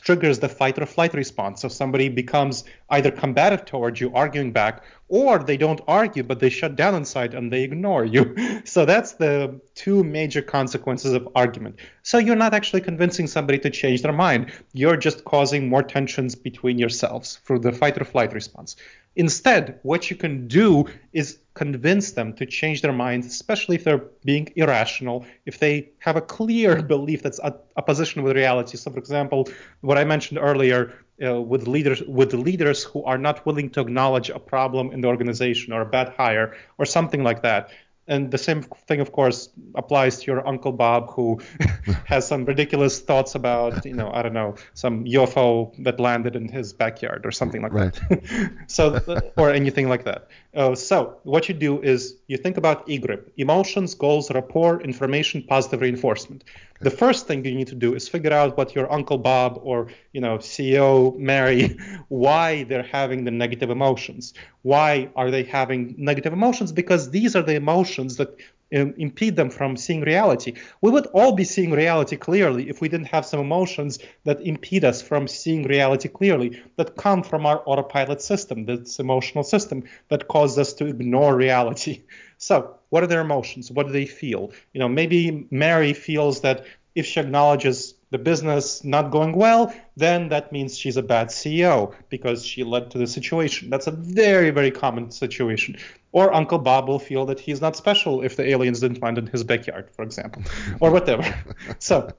triggers 0.00 0.38
the 0.38 0.48
fight 0.48 0.78
or 0.78 0.86
flight 0.86 1.14
response. 1.14 1.60
So 1.60 1.68
somebody 1.68 2.08
becomes 2.08 2.64
either 2.90 3.10
combative 3.10 3.64
towards 3.64 4.00
you, 4.00 4.12
arguing 4.14 4.52
back, 4.52 4.82
or 5.08 5.38
they 5.38 5.56
don't 5.56 5.80
argue, 5.86 6.22
but 6.22 6.40
they 6.40 6.48
shut 6.48 6.76
down 6.76 6.94
inside 6.94 7.34
and 7.34 7.52
they 7.52 7.62
ignore 7.62 8.04
you. 8.04 8.34
So 8.64 8.84
that's 8.86 9.12
the 9.12 9.60
two 9.74 10.04
major 10.04 10.40
consequences 10.40 11.12
of 11.12 11.28
argument. 11.34 11.80
So 12.02 12.18
you're 12.18 12.36
not 12.36 12.54
actually 12.54 12.80
convincing 12.80 13.26
somebody 13.26 13.58
to 13.58 13.70
change 13.70 14.02
their 14.02 14.12
mind. 14.12 14.52
You're 14.72 14.96
just 14.96 15.24
causing 15.24 15.68
more 15.68 15.82
tensions 15.82 16.34
between 16.34 16.78
yourselves 16.78 17.40
through 17.44 17.60
the 17.60 17.72
fight 17.72 18.00
or 18.00 18.04
flight 18.04 18.32
response. 18.32 18.76
Instead, 19.16 19.78
what 19.82 20.10
you 20.10 20.16
can 20.16 20.48
do 20.48 20.86
is 21.12 21.38
convince 21.54 22.12
them 22.12 22.32
to 22.32 22.46
change 22.46 22.80
their 22.80 22.92
minds, 22.92 23.26
especially 23.26 23.76
if 23.76 23.84
they're 23.84 24.04
being 24.24 24.50
irrational, 24.56 25.26
if 25.44 25.58
they 25.58 25.90
have 25.98 26.16
a 26.16 26.20
clear 26.20 26.82
belief 26.94 27.22
that's 27.22 27.38
a 27.40 27.54
opposition 27.76 28.22
with 28.22 28.36
reality. 28.36 28.76
So, 28.76 28.90
for 28.90 28.98
example, 28.98 29.48
what 29.82 29.98
I 29.98 30.04
mentioned 30.04 30.38
earlier 30.40 30.94
uh, 31.22 31.40
with 31.40 31.68
leaders 31.68 32.02
with 32.02 32.32
leaders 32.32 32.82
who 32.82 33.04
are 33.04 33.18
not 33.18 33.44
willing 33.44 33.68
to 33.70 33.80
acknowledge 33.80 34.30
a 34.30 34.38
problem 34.38 34.90
in 34.92 35.02
the 35.02 35.08
organization 35.08 35.72
or 35.72 35.82
a 35.82 35.86
bad 35.86 36.08
hire 36.16 36.56
or 36.78 36.86
something 36.86 37.22
like 37.22 37.42
that 37.42 37.70
and 38.08 38.30
the 38.30 38.38
same 38.38 38.62
thing, 38.62 39.00
of 39.00 39.12
course, 39.12 39.48
applies 39.76 40.20
to 40.20 40.26
your 40.26 40.46
Uncle 40.46 40.72
Bob, 40.72 41.10
who 41.10 41.40
has 42.04 42.26
some 42.26 42.44
ridiculous 42.44 43.00
thoughts 43.00 43.34
about, 43.34 43.84
you 43.86 43.94
know, 43.94 44.10
I 44.12 44.22
don't 44.22 44.32
know, 44.32 44.56
some 44.74 45.04
UFO 45.04 45.72
that 45.84 46.00
landed 46.00 46.34
in 46.34 46.48
his 46.48 46.72
backyard 46.72 47.24
or 47.24 47.30
something 47.30 47.62
like 47.62 47.72
right. 47.72 47.94
that. 48.08 48.52
so, 48.66 49.32
or 49.36 49.50
anything 49.50 49.88
like 49.88 50.04
that. 50.04 50.28
Uh, 50.54 50.74
so, 50.74 51.18
what 51.22 51.48
you 51.48 51.54
do 51.54 51.80
is 51.80 52.16
you 52.26 52.36
think 52.36 52.58
about 52.58 52.86
EGRIP 52.86 53.32
emotions, 53.38 53.94
goals, 53.94 54.30
rapport, 54.30 54.82
information, 54.82 55.42
positive 55.42 55.80
reinforcement. 55.80 56.44
The 56.80 56.90
first 56.90 57.26
thing 57.26 57.42
you 57.44 57.54
need 57.54 57.68
to 57.68 57.74
do 57.74 57.94
is 57.94 58.06
figure 58.06 58.32
out 58.34 58.56
what 58.58 58.74
your 58.74 58.92
Uncle 58.92 59.16
Bob 59.16 59.58
or, 59.62 59.88
you 60.12 60.20
know, 60.20 60.38
CEO 60.38 61.16
Mary, 61.16 61.78
why 62.08 62.64
they're 62.64 62.82
having 62.82 63.24
the 63.24 63.30
negative 63.30 63.70
emotions. 63.70 64.34
Why 64.60 65.08
are 65.16 65.30
they 65.30 65.44
having 65.44 65.94
negative 65.96 66.34
emotions? 66.34 66.70
Because 66.70 67.10
these 67.10 67.34
are 67.34 67.42
the 67.42 67.54
emotions 67.54 68.16
that 68.16 68.36
Um, 68.74 68.94
impede 68.96 69.36
them 69.36 69.50
from 69.50 69.76
seeing 69.76 70.00
reality. 70.00 70.54
We 70.80 70.90
would 70.90 71.06
all 71.08 71.32
be 71.32 71.44
seeing 71.44 71.72
reality 71.72 72.16
clearly 72.16 72.70
if 72.70 72.80
we 72.80 72.88
didn't 72.88 73.08
have 73.08 73.26
some 73.26 73.40
emotions 73.40 73.98
that 74.24 74.40
impede 74.40 74.82
us 74.82 75.02
from 75.02 75.28
seeing 75.28 75.64
reality 75.64 76.08
clearly, 76.08 76.62
that 76.76 76.96
come 76.96 77.22
from 77.22 77.44
our 77.44 77.62
autopilot 77.66 78.22
system, 78.22 78.64
this 78.64 78.98
emotional 78.98 79.44
system 79.44 79.84
that 80.08 80.28
causes 80.28 80.58
us 80.58 80.72
to 80.74 80.86
ignore 80.86 81.36
reality. 81.36 82.02
So, 82.38 82.74
what 82.88 83.04
are 83.04 83.06
their 83.06 83.20
emotions? 83.20 83.70
What 83.70 83.86
do 83.86 83.92
they 83.92 84.06
feel? 84.06 84.50
You 84.72 84.80
know, 84.80 84.88
maybe 84.88 85.46
Mary 85.52 85.92
feels 85.92 86.40
that 86.40 86.64
if 86.96 87.06
she 87.06 87.20
acknowledges 87.20 87.94
the 88.10 88.18
business 88.18 88.84
not 88.84 89.10
going 89.10 89.36
well, 89.36 89.72
then 89.96 90.28
that 90.28 90.52
means 90.52 90.76
she's 90.76 90.96
a 90.96 91.02
bad 91.02 91.28
CEO 91.28 91.94
because 92.10 92.44
she 92.44 92.64
led 92.64 92.90
to 92.90 92.98
the 92.98 93.06
situation. 93.06 93.70
That's 93.70 93.86
a 93.86 93.92
very, 93.92 94.50
very 94.50 94.70
common 94.70 95.10
situation. 95.10 95.78
Or 96.12 96.32
Uncle 96.32 96.58
Bob 96.58 96.88
will 96.88 96.98
feel 96.98 97.24
that 97.26 97.40
he's 97.40 97.60
not 97.60 97.74
special 97.74 98.22
if 98.22 98.36
the 98.36 98.46
aliens 98.48 98.80
didn't 98.80 99.02
land 99.02 99.18
in 99.18 99.26
his 99.26 99.42
backyard, 99.42 99.90
for 99.90 100.02
example, 100.02 100.42
or 100.80 100.90
whatever. 100.90 101.24
so 101.78 102.10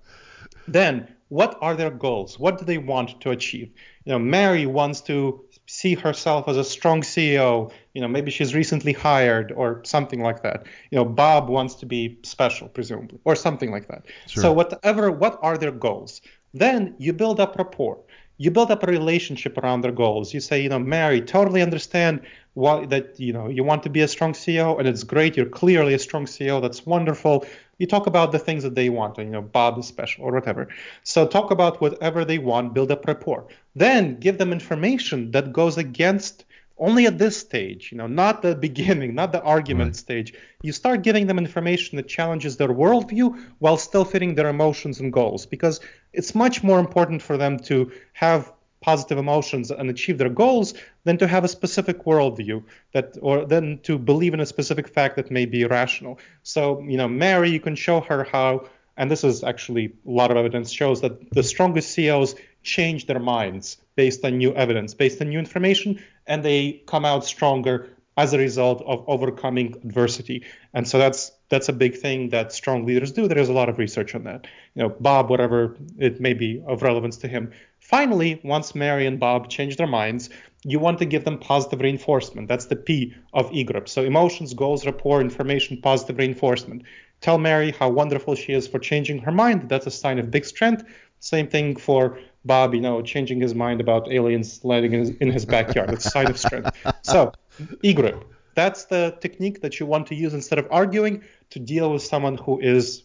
then, 0.68 1.08
what 1.30 1.58
are 1.62 1.76
their 1.76 1.92
goals? 1.92 2.40
What 2.40 2.58
do 2.58 2.66
they 2.66 2.80
want 2.80 3.22
to 3.22 3.32
achieve? 3.32 3.72
You 4.06 4.14
know, 4.14 4.20
Mary 4.20 4.66
wants 4.66 5.02
to 5.02 5.44
see 5.68 5.94
herself 5.96 6.48
as 6.48 6.58
a 6.58 6.64
strong 6.64 7.02
CEO. 7.02 7.72
You 7.94 8.02
know, 8.02 8.08
maybe 8.08 8.32
she's 8.32 8.54
recently 8.56 8.94
hired 8.94 9.52
or 9.52 9.82
something 9.84 10.22
like 10.22 10.42
that. 10.44 10.66
You 10.92 10.98
know, 10.98 11.06
Bob 11.06 11.50
wants 11.50 11.76
to 11.76 11.86
be 11.86 12.18
special, 12.24 12.68
presumably, 12.70 13.20
or 13.26 13.36
something 13.36 13.72
like 13.72 13.88
that. 13.88 14.06
Sure. 14.28 14.44
So 14.44 14.54
whatever, 14.54 15.12
what 15.12 15.40
are 15.42 15.58
their 15.58 15.72
goals? 15.72 16.22
Then 16.54 16.96
you 16.98 17.14
build 17.14 17.40
up 17.40 17.58
rapport 17.58 18.00
you 18.38 18.52
build 18.52 18.72
up 18.72 18.84
a 18.84 18.88
relationship 18.88 19.58
around 19.58 19.82
their 19.82 19.92
goals. 19.92 20.34
You 20.34 20.40
say, 20.40 20.62
you 20.62 20.70
know, 20.70 20.80
Mary, 20.80 21.22
totally 21.22 21.62
understand 21.62 22.22
why 22.54 22.86
that 22.86 23.20
you 23.20 23.34
know 23.34 23.48
you 23.48 23.64
want 23.64 23.84
to 23.84 23.90
be 23.90 24.02
a 24.02 24.08
strong 24.08 24.34
CEO, 24.34 24.78
and 24.78 24.88
it's 24.88 25.04
great. 25.04 25.36
You're 25.36 25.48
clearly 25.48 25.94
a 25.94 26.00
strong 26.00 26.26
CEO. 26.26 26.62
That's 26.62 26.86
wonderful. 26.86 27.46
You 27.80 27.88
talk 27.88 28.08
about 28.08 28.32
the 28.32 28.40
things 28.40 28.64
that 28.64 28.76
they 28.76 28.90
want, 28.90 29.18
you 29.18 29.26
know, 29.26 29.42
Bob 29.42 29.80
is 29.80 29.88
special 29.88 30.26
or 30.26 30.32
whatever. 30.32 30.68
So 31.04 31.28
talk 31.28 31.50
about 31.50 31.82
whatever 31.82 32.24
they 32.24 32.38
want, 32.38 32.74
build 32.74 32.92
up 32.92 33.08
rapport. 33.08 33.48
Then 33.76 34.20
give 34.20 34.38
them 34.38 34.52
information 34.54 35.32
that 35.32 35.52
goes 35.52 35.78
against 35.78 36.46
only 36.78 37.06
at 37.06 37.18
this 37.18 37.38
stage, 37.38 37.92
you 37.92 37.98
know, 37.98 38.08
not 38.08 38.42
the 38.42 38.56
beginning, 38.68 39.16
not 39.16 39.32
the 39.32 39.42
argument 39.42 39.90
right. 39.90 39.96
stage. 39.96 40.34
You 40.62 40.72
start 40.72 41.02
giving 41.02 41.28
them 41.28 41.38
information 41.38 41.98
that 41.98 42.08
challenges 42.08 42.58
their 42.58 42.70
worldview 42.70 43.44
while 43.60 43.78
still 43.78 44.06
fitting 44.06 44.36
their 44.36 44.50
emotions 44.50 45.00
and 45.00 45.12
goals, 45.12 45.46
because 45.46 45.80
it's 46.14 46.36
much 46.36 46.64
more 46.64 46.80
important 46.80 47.22
for 47.22 47.38
them 47.38 47.58
to 47.62 47.92
have 48.14 48.52
positive 48.84 49.18
emotions 49.18 49.72
and 49.72 49.90
achieve 49.90 50.18
their 50.18 50.30
goals 50.30 50.74
than 51.06 51.18
to 51.18 51.28
have 51.28 51.44
a 51.44 51.48
specific 51.48 52.04
worldview 52.04 52.64
that 52.94 53.18
or 53.22 53.46
then 53.46 53.80
to 53.84 53.98
believe 53.98 54.34
in 54.34 54.42
a 54.42 54.46
specific 54.46 54.88
fact 54.88 55.16
that 55.16 55.32
may 55.32 55.46
be 55.46 55.62
irrational. 55.62 56.20
So, 56.44 56.82
you 56.82 56.98
know, 56.98 57.08
Mary, 57.08 57.50
you 57.50 57.60
can 57.60 57.76
show 57.76 58.02
her 58.02 58.24
how 58.24 58.68
and 58.98 59.10
this 59.10 59.24
is 59.24 59.44
actually 59.44 59.86
a 59.86 60.12
lot 60.12 60.30
of 60.32 60.38
evidence 60.38 60.72
shows 60.72 61.02
that 61.02 61.32
the 61.32 61.44
strongest 61.44 61.92
CEOs 61.92 62.36
change 62.62 63.08
their 63.08 63.20
minds 63.20 63.78
based 63.96 64.24
on 64.24 64.38
new 64.38 64.54
evidence, 64.54 64.94
based 64.94 65.22
on 65.22 65.30
new 65.30 65.40
information, 65.40 66.00
and 66.28 66.44
they 66.44 66.84
come 66.86 67.06
out 67.06 67.26
stronger 67.26 67.90
as 68.18 68.34
a 68.34 68.38
result 68.38 68.84
of 68.86 69.04
overcoming 69.08 69.76
adversity. 69.84 70.44
And 70.74 70.88
so 70.88 70.98
that's 70.98 71.32
that's 71.50 71.70
a 71.70 71.74
big 71.74 71.98
thing 71.98 72.30
that 72.30 72.52
strong 72.52 72.86
leaders 72.86 73.12
do. 73.12 73.28
There 73.28 73.38
is 73.38 73.50
a 73.50 73.54
lot 73.54 73.70
of 73.70 73.78
research 73.78 74.16
on 74.16 74.24
that. 74.24 74.48
You 74.76 74.84
know, 74.84 74.90
Bob, 74.90 75.30
whatever 75.30 75.76
it 75.98 76.20
may 76.20 76.34
be 76.34 76.62
of 76.68 76.82
relevance 76.82 77.18
to 77.18 77.28
him. 77.28 77.52
Finally, 77.80 78.40
once 78.44 78.74
Mary 78.74 79.06
and 79.06 79.20
Bob 79.20 79.50
change 79.50 79.78
their 79.78 79.88
minds, 79.88 80.30
you 80.64 80.80
want 80.80 80.98
to 81.00 81.06
give 81.06 81.26
them 81.26 81.38
positive 81.38 81.82
reinforcement. 81.82 82.48
That's 82.48 82.66
the 82.66 82.76
P 82.76 83.14
of 83.34 83.52
EGRIP. 83.52 83.90
So 83.90 84.04
emotions, 84.04 84.54
goals, 84.54 84.86
rapport, 84.86 85.22
information, 85.22 85.82
positive 85.82 86.18
reinforcement. 86.18 86.84
Tell 87.22 87.38
Mary 87.38 87.72
how 87.72 87.90
wonderful 87.90 88.36
she 88.36 88.54
is 88.54 88.68
for 88.68 88.80
changing 88.80 89.20
her 89.20 89.32
mind. 89.32 89.70
That's 89.70 89.86
a 89.86 89.92
sign 89.92 90.20
of 90.20 90.32
big 90.32 90.46
strength. 90.46 90.84
Same 91.20 91.48
thing 91.48 91.76
for 91.76 92.20
Bob, 92.46 92.74
you 92.74 92.82
know, 92.82 93.02
changing 93.02 93.40
his 93.40 93.56
mind 93.56 93.80
about 93.80 94.12
aliens 94.12 94.60
landing 94.64 94.94
in 94.94 95.00
his, 95.00 95.10
in 95.12 95.32
his 95.32 95.46
backyard. 95.46 95.90
That's 95.90 96.06
a 96.06 96.10
sign 96.10 96.30
of 96.30 96.38
strength. 96.38 96.76
So, 97.04 97.32
EGRIP. 97.84 98.26
That's 98.56 98.86
the 98.86 99.18
technique 99.20 99.62
that 99.62 99.80
you 99.80 99.86
want 99.86 100.08
to 100.08 100.16
use 100.16 100.34
instead 100.34 100.60
of 100.60 100.68
arguing 100.70 101.24
to 101.52 101.60
deal 101.60 101.92
with 101.92 102.04
someone 102.04 102.38
who 102.38 102.60
is 102.60 103.04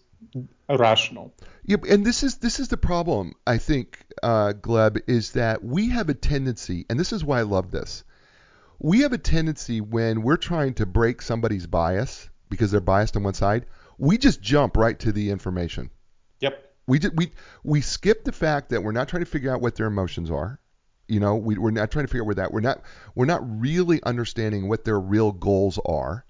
irrational. 0.69 1.35
Yeah, 1.65 1.77
and 1.89 2.05
this 2.05 2.23
is 2.23 2.37
this 2.37 2.61
is 2.61 2.69
the 2.69 2.77
problem. 2.77 3.35
I 3.47 3.59
think, 3.59 4.05
uh, 4.23 4.53
Gleb, 4.61 5.01
is 5.07 5.33
that 5.33 5.65
we 5.65 5.91
have 5.91 6.09
a 6.09 6.15
tendency, 6.15 6.87
and 6.89 6.99
this 6.99 7.13
is 7.13 7.25
why 7.25 7.41
I 7.41 7.43
love 7.43 7.71
this. 7.71 8.05
We 8.79 9.01
have 9.01 9.13
a 9.13 9.19
tendency 9.19 9.81
when 9.81 10.23
we're 10.23 10.37
trying 10.37 10.75
to 10.75 10.87
break 10.87 11.21
somebody's 11.21 11.67
bias 11.67 12.29
because 12.49 12.71
they're 12.71 12.81
biased 12.81 13.17
on 13.17 13.23
one 13.23 13.35
side, 13.35 13.67
we 13.99 14.19
just 14.19 14.41
jump 14.41 14.77
right 14.77 14.99
to 15.01 15.13
the 15.13 15.31
information. 15.31 15.91
Yep. 16.41 16.73
We 16.87 17.01
we 17.15 17.33
we 17.65 17.81
skip 17.81 18.25
the 18.25 18.33
fact 18.33 18.71
that 18.71 18.83
we're 18.83 18.93
not 18.93 19.09
trying 19.09 19.25
to 19.25 19.31
figure 19.31 19.53
out 19.53 19.61
what 19.61 19.75
their 19.77 19.87
emotions 19.87 20.31
are. 20.31 20.61
You 21.09 21.21
know, 21.21 21.37
we, 21.37 21.57
we're 21.59 21.71
not 21.71 21.91
trying 21.91 22.05
to 22.05 22.09
figure 22.09 22.23
out 22.23 22.27
where 22.27 22.35
that 22.37 22.53
we're 22.53 22.61
not 22.61 22.83
we're 23.15 23.27
not 23.27 23.41
really 23.61 24.03
understanding 24.05 24.69
what 24.69 24.85
their 24.85 25.01
real 25.01 25.33
goals 25.33 25.79
are. 25.87 26.25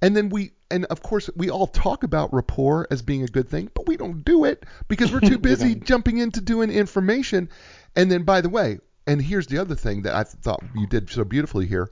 And 0.00 0.16
then 0.16 0.28
we 0.28 0.52
and 0.70 0.86
of 0.86 1.02
course 1.02 1.30
we 1.36 1.50
all 1.50 1.66
talk 1.66 2.02
about 2.02 2.32
rapport 2.32 2.86
as 2.90 3.02
being 3.02 3.22
a 3.22 3.28
good 3.28 3.48
thing, 3.48 3.70
but 3.74 3.86
we 3.86 3.96
don't 3.96 4.24
do 4.24 4.44
it 4.44 4.64
because 4.88 5.12
we're 5.12 5.20
too 5.20 5.38
busy 5.50 5.74
jumping 5.74 6.18
into 6.18 6.40
doing 6.40 6.70
information. 6.70 7.48
And 7.94 8.10
then 8.10 8.22
by 8.24 8.40
the 8.40 8.48
way, 8.48 8.78
and 9.06 9.20
here's 9.20 9.46
the 9.46 9.58
other 9.58 9.74
thing 9.74 10.02
that 10.02 10.14
I 10.14 10.24
thought 10.24 10.62
you 10.74 10.86
did 10.86 11.10
so 11.10 11.24
beautifully 11.24 11.66
here 11.66 11.90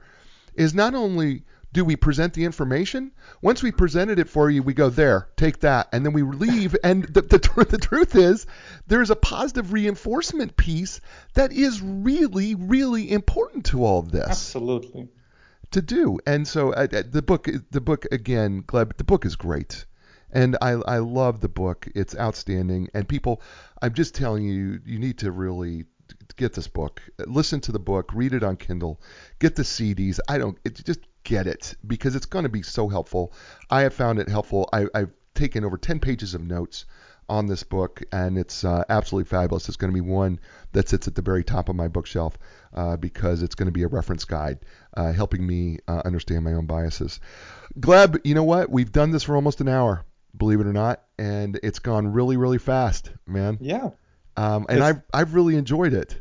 is 0.55 0.73
not 0.73 0.95
only 0.95 1.43
do 1.73 1.83
we 1.83 1.95
present 1.95 2.33
the 2.33 2.45
information? 2.45 3.11
Once 3.41 3.63
we 3.63 3.71
presented 3.71 4.19
it 4.19 4.29
for 4.29 4.49
you, 4.49 4.61
we 4.61 4.73
go 4.73 4.89
there, 4.89 5.27
take 5.35 5.59
that, 5.61 5.89
and 5.91 6.05
then 6.05 6.13
we 6.13 6.21
leave. 6.21 6.75
and 6.83 7.03
the, 7.05 7.21
the, 7.21 7.65
the 7.69 7.77
truth 7.79 8.15
is, 8.15 8.45
there's 8.87 9.09
a 9.09 9.15
positive 9.15 9.73
reinforcement 9.73 10.55
piece 10.55 11.01
that 11.33 11.51
is 11.51 11.81
really, 11.81 12.53
really 12.55 13.11
important 13.11 13.65
to 13.65 13.83
all 13.83 13.99
of 13.99 14.11
this. 14.11 14.29
Absolutely. 14.29 15.09
To 15.71 15.81
do, 15.81 16.19
and 16.27 16.47
so 16.47 16.71
uh, 16.71 16.87
uh 16.93 17.01
the 17.09 17.23
book, 17.23 17.49
the 17.71 17.81
book 17.81 18.05
again, 18.11 18.61
Gleb, 18.61 18.95
the 18.97 19.03
book 19.03 19.25
is 19.25 19.35
great, 19.35 19.85
and 20.31 20.55
I, 20.61 20.73
I 20.73 20.99
love 20.99 21.41
the 21.41 21.49
book. 21.49 21.87
It's 21.95 22.15
outstanding, 22.15 22.89
and 22.93 23.09
people, 23.09 23.41
I'm 23.81 23.95
just 23.95 24.13
telling 24.13 24.43
you, 24.43 24.79
you 24.85 24.99
need 24.99 25.17
to 25.19 25.31
really 25.31 25.85
get 26.35 26.53
this 26.53 26.67
book. 26.67 27.01
Listen 27.25 27.59
to 27.61 27.71
the 27.71 27.79
book, 27.79 28.11
read 28.13 28.33
it 28.33 28.43
on 28.43 28.57
Kindle, 28.57 29.01
get 29.39 29.55
the 29.55 29.63
CDs. 29.63 30.19
I 30.29 30.37
don't, 30.37 30.59
it 30.63 30.75
just 30.85 30.99
get 31.23 31.47
it 31.47 31.75
because 31.85 32.15
it's 32.15 32.25
going 32.25 32.43
to 32.43 32.49
be 32.49 32.61
so 32.61 32.87
helpful. 32.87 33.33
I 33.69 33.81
have 33.81 33.93
found 33.93 34.19
it 34.19 34.29
helpful. 34.29 34.69
I, 34.73 34.87
have 34.93 35.11
taken 35.33 35.65
over 35.65 35.77
10 35.77 35.99
pages 35.99 36.35
of 36.35 36.41
notes 36.41 36.85
on 37.29 37.47
this 37.47 37.63
book, 37.63 38.03
and 38.11 38.37
it's 38.37 38.63
uh, 38.63 38.83
absolutely 38.89 39.29
fabulous. 39.29 39.67
It's 39.67 39.77
going 39.77 39.91
to 39.91 40.01
be 40.01 40.07
one 40.07 40.39
that 40.73 40.89
sits 40.89 41.07
at 41.07 41.15
the 41.15 41.21
very 41.21 41.43
top 41.43 41.69
of 41.69 41.75
my 41.75 41.87
bookshelf 41.87 42.37
uh, 42.73 42.97
because 42.97 43.41
it's 43.41 43.55
going 43.55 43.67
to 43.67 43.71
be 43.71 43.83
a 43.83 43.87
reference 43.87 44.25
guide 44.25 44.59
uh, 44.95 45.11
helping 45.11 45.45
me 45.45 45.79
uh, 45.87 46.01
understand 46.05 46.43
my 46.43 46.53
own 46.53 46.65
biases. 46.65 47.19
Gleb, 47.79 48.19
you 48.23 48.35
know 48.35 48.43
what? 48.43 48.69
We've 48.69 48.91
done 48.91 49.11
this 49.11 49.23
for 49.23 49.35
almost 49.35 49.61
an 49.61 49.69
hour, 49.69 50.05
believe 50.37 50.59
it 50.59 50.67
or 50.67 50.73
not, 50.73 51.03
and 51.17 51.59
it's 51.63 51.79
gone 51.79 52.07
really, 52.07 52.37
really 52.37 52.59
fast, 52.59 53.11
man. 53.25 53.57
Yeah. 53.61 53.91
Um, 54.35 54.65
and 54.67 54.83
I've, 54.83 55.01
I've 55.13 55.33
really 55.33 55.55
enjoyed 55.55 55.93
it. 55.93 56.19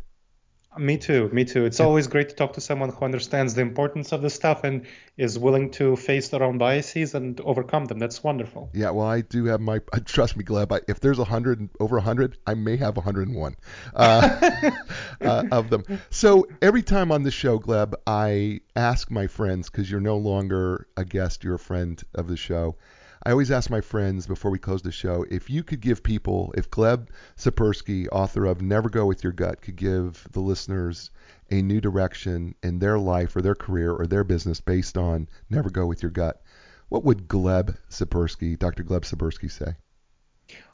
Me 0.78 0.96
too. 0.96 1.28
Me 1.32 1.44
too. 1.44 1.66
It's 1.66 1.80
always 1.80 2.06
great 2.06 2.30
to 2.30 2.34
talk 2.34 2.54
to 2.54 2.60
someone 2.60 2.88
who 2.88 3.04
understands 3.04 3.54
the 3.54 3.60
importance 3.60 4.12
of 4.12 4.22
this 4.22 4.34
stuff 4.34 4.64
and 4.64 4.86
is 5.18 5.38
willing 5.38 5.70
to 5.72 5.96
face 5.96 6.28
their 6.28 6.42
own 6.42 6.56
biases 6.56 7.14
and 7.14 7.38
overcome 7.42 7.84
them. 7.84 7.98
That's 7.98 8.24
wonderful. 8.24 8.70
Yeah. 8.72 8.90
Well, 8.90 9.06
I 9.06 9.20
do 9.20 9.44
have 9.46 9.60
my. 9.60 9.80
Trust 10.06 10.36
me, 10.36 10.44
Gleb. 10.44 10.72
I, 10.72 10.80
if 10.88 11.00
there's 11.00 11.18
a 11.18 11.24
hundred 11.24 11.68
over 11.78 11.98
a 11.98 12.00
hundred, 12.00 12.38
I 12.46 12.54
may 12.54 12.76
have 12.78 12.96
101 12.96 13.56
uh, 13.94 14.50
uh, 15.20 15.44
of 15.52 15.68
them. 15.68 15.84
So 16.10 16.48
every 16.62 16.82
time 16.82 17.12
on 17.12 17.22
the 17.22 17.30
show, 17.30 17.58
Gleb, 17.58 17.94
I 18.06 18.60
ask 18.74 19.10
my 19.10 19.26
friends 19.26 19.68
because 19.68 19.90
you're 19.90 20.00
no 20.00 20.16
longer 20.16 20.86
a 20.96 21.04
guest, 21.04 21.44
you're 21.44 21.56
a 21.56 21.58
friend 21.58 22.02
of 22.14 22.28
the 22.28 22.36
show. 22.36 22.76
I 23.24 23.30
always 23.30 23.52
ask 23.52 23.70
my 23.70 23.80
friends 23.80 24.26
before 24.26 24.50
we 24.50 24.58
close 24.58 24.82
the 24.82 24.90
show 24.90 25.24
if 25.30 25.48
you 25.48 25.62
could 25.62 25.80
give 25.80 26.02
people, 26.02 26.52
if 26.56 26.68
Gleb 26.70 27.06
Tsipursky, 27.38 28.08
author 28.10 28.46
of 28.46 28.60
Never 28.60 28.88
Go 28.88 29.06
With 29.06 29.22
Your 29.22 29.32
Gut, 29.32 29.62
could 29.62 29.76
give 29.76 30.26
the 30.32 30.40
listeners 30.40 31.10
a 31.48 31.62
new 31.62 31.80
direction 31.80 32.56
in 32.64 32.80
their 32.80 32.98
life 32.98 33.36
or 33.36 33.42
their 33.42 33.54
career 33.54 33.92
or 33.92 34.08
their 34.08 34.24
business 34.24 34.60
based 34.60 34.98
on 34.98 35.28
Never 35.48 35.70
Go 35.70 35.86
With 35.86 36.02
Your 36.02 36.10
Gut, 36.10 36.42
what 36.88 37.04
would 37.04 37.28
Gleb 37.28 37.76
Tsipursky, 37.90 38.58
Dr. 38.58 38.82
Gleb 38.82 39.02
Tsipursky 39.02 39.48
say? 39.48 39.76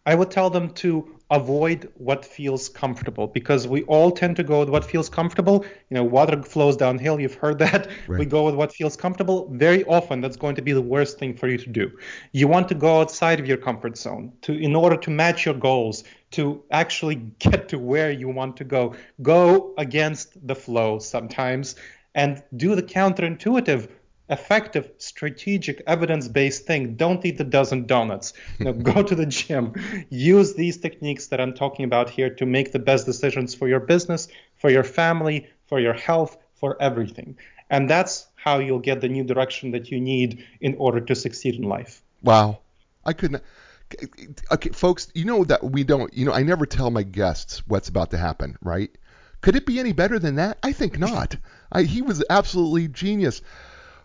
I 0.06 0.14
would 0.14 0.30
tell 0.30 0.48
them 0.48 0.70
to 0.74 1.17
avoid 1.30 1.90
what 1.94 2.24
feels 2.24 2.68
comfortable 2.68 3.26
because 3.26 3.68
we 3.68 3.82
all 3.82 4.10
tend 4.10 4.36
to 4.36 4.42
go 4.42 4.60
with 4.60 4.70
what 4.70 4.84
feels 4.84 5.08
comfortable. 5.08 5.64
You 5.90 5.96
know, 5.96 6.04
water 6.04 6.42
flows 6.42 6.76
downhill. 6.76 7.20
You've 7.20 7.34
heard 7.34 7.58
that. 7.66 7.88
Right. 8.06 8.20
We 8.20 8.26
go 8.26 8.44
with 8.44 8.54
what 8.54 8.72
feels 8.72 8.96
comfortable. 8.96 9.48
Very 9.52 9.84
often, 9.84 10.20
that's 10.20 10.36
going 10.36 10.54
to 10.56 10.62
be 10.62 10.72
the 10.72 10.82
worst 10.82 11.18
thing 11.18 11.36
for 11.36 11.48
you 11.48 11.58
to 11.58 11.68
do. 11.68 11.90
You 12.32 12.48
want 12.48 12.68
to 12.68 12.74
go 12.74 13.00
outside 13.00 13.40
of 13.40 13.46
your 13.46 13.58
comfort 13.58 13.98
zone 13.98 14.32
to, 14.42 14.52
in 14.52 14.74
order 14.74 14.96
to 14.96 15.10
match 15.10 15.44
your 15.44 15.54
goals, 15.54 16.04
to 16.32 16.62
actually 16.70 17.16
get 17.38 17.68
to 17.68 17.78
where 17.78 18.10
you 18.10 18.28
want 18.28 18.56
to 18.58 18.64
go. 18.64 18.94
Go 19.22 19.74
against 19.76 20.46
the 20.46 20.54
flow 20.54 20.98
sometimes 20.98 21.76
and 22.14 22.42
do 22.56 22.74
the 22.74 22.82
counterintuitive 22.82 23.88
effective, 24.28 24.90
strategic, 24.98 25.82
evidence-based 25.86 26.66
thing. 26.66 26.94
Don't 26.94 27.24
eat 27.24 27.40
a 27.40 27.44
dozen 27.44 27.86
donuts. 27.86 28.32
You 28.58 28.66
know, 28.66 28.72
go 28.92 29.02
to 29.02 29.14
the 29.14 29.26
gym. 29.26 29.74
Use 30.10 30.54
these 30.54 30.78
techniques 30.78 31.28
that 31.28 31.40
I'm 31.40 31.54
talking 31.54 31.84
about 31.84 32.10
here 32.10 32.30
to 32.34 32.46
make 32.46 32.72
the 32.72 32.78
best 32.78 33.06
decisions 33.06 33.54
for 33.54 33.68
your 33.68 33.80
business, 33.80 34.28
for 34.56 34.70
your 34.70 34.84
family, 34.84 35.48
for 35.66 35.80
your 35.80 35.94
health, 35.94 36.36
for 36.54 36.80
everything. 36.80 37.36
And 37.70 37.88
that's 37.88 38.26
how 38.34 38.58
you'll 38.58 38.78
get 38.78 39.00
the 39.00 39.08
new 39.08 39.24
direction 39.24 39.72
that 39.72 39.90
you 39.90 40.00
need 40.00 40.44
in 40.60 40.74
order 40.76 41.00
to 41.00 41.14
succeed 41.14 41.56
in 41.56 41.62
life. 41.62 42.02
Wow. 42.22 42.60
I 43.04 43.12
couldn't 43.12 43.42
Okay, 44.50 44.70
folks, 44.70 45.08
you 45.14 45.24
know 45.24 45.44
that 45.44 45.64
we 45.64 45.82
don't, 45.82 46.12
you 46.12 46.26
know, 46.26 46.32
I 46.32 46.42
never 46.42 46.66
tell 46.66 46.90
my 46.90 47.02
guests 47.02 47.62
what's 47.66 47.88
about 47.88 48.10
to 48.10 48.18
happen, 48.18 48.56
right? 48.60 48.90
Could 49.40 49.56
it 49.56 49.66
be 49.66 49.78
any 49.78 49.92
better 49.92 50.18
than 50.18 50.34
that? 50.34 50.58
I 50.62 50.72
think 50.72 50.98
not. 50.98 51.36
I, 51.72 51.82
he 51.82 52.02
was 52.02 52.24
absolutely 52.28 52.88
genius. 52.88 53.40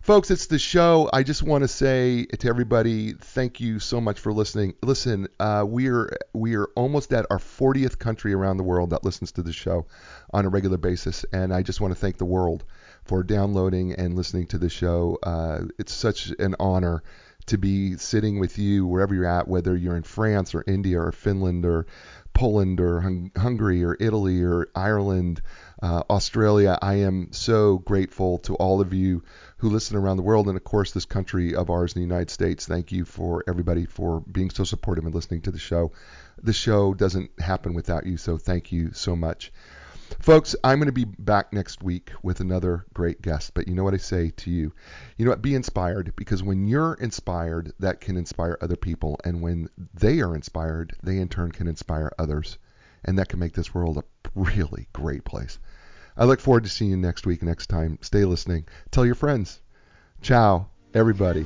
Folks, 0.03 0.29
it's 0.31 0.47
the 0.47 0.59
show. 0.59 1.09
I 1.13 1.23
just 1.23 1.43
want 1.43 1.61
to 1.61 1.67
say 1.69 2.25
to 2.25 2.49
everybody, 2.49 3.13
thank 3.13 3.61
you 3.61 3.79
so 3.79 4.01
much 4.01 4.19
for 4.19 4.33
listening. 4.33 4.73
Listen, 4.83 5.29
uh, 5.39 5.63
we 5.65 5.87
are 5.87 6.11
we 6.33 6.57
are 6.57 6.65
almost 6.75 7.13
at 7.13 7.25
our 7.29 7.37
40th 7.37 7.99
country 7.99 8.33
around 8.33 8.57
the 8.57 8.63
world 8.63 8.89
that 8.89 9.05
listens 9.05 9.31
to 9.31 9.41
the 9.41 9.53
show 9.53 9.85
on 10.33 10.43
a 10.43 10.49
regular 10.49 10.75
basis, 10.75 11.23
and 11.31 11.53
I 11.53 11.63
just 11.63 11.79
want 11.79 11.93
to 11.93 11.99
thank 12.01 12.17
the 12.17 12.25
world 12.25 12.65
for 13.05 13.23
downloading 13.23 13.93
and 13.93 14.17
listening 14.17 14.47
to 14.47 14.57
the 14.57 14.67
show. 14.67 15.19
Uh, 15.23 15.67
it's 15.79 15.93
such 15.93 16.33
an 16.37 16.57
honor 16.59 17.01
to 17.45 17.57
be 17.57 17.95
sitting 17.95 18.41
with 18.41 18.57
you 18.57 18.85
wherever 18.85 19.15
you're 19.15 19.25
at, 19.25 19.47
whether 19.47 19.73
you're 19.73 19.95
in 19.95 20.03
France 20.03 20.53
or 20.53 20.65
India 20.67 20.99
or 20.99 21.13
Finland 21.13 21.65
or 21.65 21.85
Poland 22.33 22.81
or 22.81 22.99
Hung- 22.99 23.31
Hungary 23.37 23.85
or 23.85 23.95
Italy 24.01 24.41
or 24.43 24.67
Ireland, 24.75 25.41
uh, 25.83 26.01
Australia. 26.09 26.79
I 26.81 26.95
am 26.95 27.33
so 27.33 27.79
grateful 27.79 28.39
to 28.39 28.55
all 28.55 28.79
of 28.79 28.93
you 28.93 29.21
who 29.57 29.69
listen 29.69 29.97
around 29.97 30.15
the 30.15 30.23
world 30.23 30.47
and, 30.47 30.55
of 30.55 30.63
course, 30.63 30.93
this 30.93 31.03
country 31.03 31.55
of 31.55 31.69
ours 31.69 31.93
in 31.93 31.99
the 31.99 32.07
United 32.07 32.29
States. 32.29 32.65
Thank 32.65 32.93
you 32.93 33.03
for 33.03 33.43
everybody 33.49 33.85
for 33.85 34.21
being 34.21 34.49
so 34.49 34.63
supportive 34.63 35.03
and 35.03 35.13
listening 35.13 35.41
to 35.41 35.51
the 35.51 35.59
show. 35.59 35.91
The 36.41 36.53
show 36.53 36.93
doesn't 36.93 37.31
happen 37.37 37.73
without 37.73 38.05
you, 38.05 38.15
so 38.15 38.37
thank 38.37 38.71
you 38.71 38.93
so 38.93 39.13
much. 39.17 39.51
Folks, 40.19 40.55
I'm 40.63 40.77
going 40.77 40.85
to 40.85 40.93
be 40.93 41.05
back 41.05 41.51
next 41.51 41.83
week 41.83 42.11
with 42.23 42.39
another 42.39 42.85
great 42.93 43.21
guest. 43.21 43.53
But 43.53 43.67
you 43.67 43.75
know 43.75 43.83
what 43.83 43.93
I 43.93 43.97
say 43.97 44.29
to 44.37 44.51
you? 44.51 44.71
You 45.17 45.25
know 45.25 45.31
what? 45.31 45.41
Be 45.41 45.55
inspired 45.55 46.13
because 46.15 46.41
when 46.41 46.65
you're 46.65 46.93
inspired, 46.93 47.73
that 47.79 47.99
can 47.99 48.15
inspire 48.15 48.57
other 48.61 48.77
people. 48.77 49.19
And 49.25 49.41
when 49.41 49.67
they 49.93 50.21
are 50.21 50.33
inspired, 50.33 50.95
they 51.03 51.17
in 51.17 51.27
turn 51.27 51.51
can 51.51 51.67
inspire 51.67 52.11
others. 52.17 52.57
And 53.05 53.17
that 53.17 53.29
can 53.29 53.39
make 53.39 53.53
this 53.53 53.73
world 53.73 53.97
a 53.97 54.03
really 54.35 54.87
great 54.93 55.25
place. 55.25 55.59
I 56.15 56.25
look 56.25 56.39
forward 56.39 56.63
to 56.63 56.69
seeing 56.69 56.91
you 56.91 56.97
next 56.97 57.25
week, 57.25 57.41
next 57.41 57.67
time. 57.67 57.97
Stay 58.01 58.25
listening. 58.25 58.65
Tell 58.91 59.05
your 59.05 59.15
friends. 59.15 59.61
Ciao, 60.21 60.67
everybody. 60.93 61.45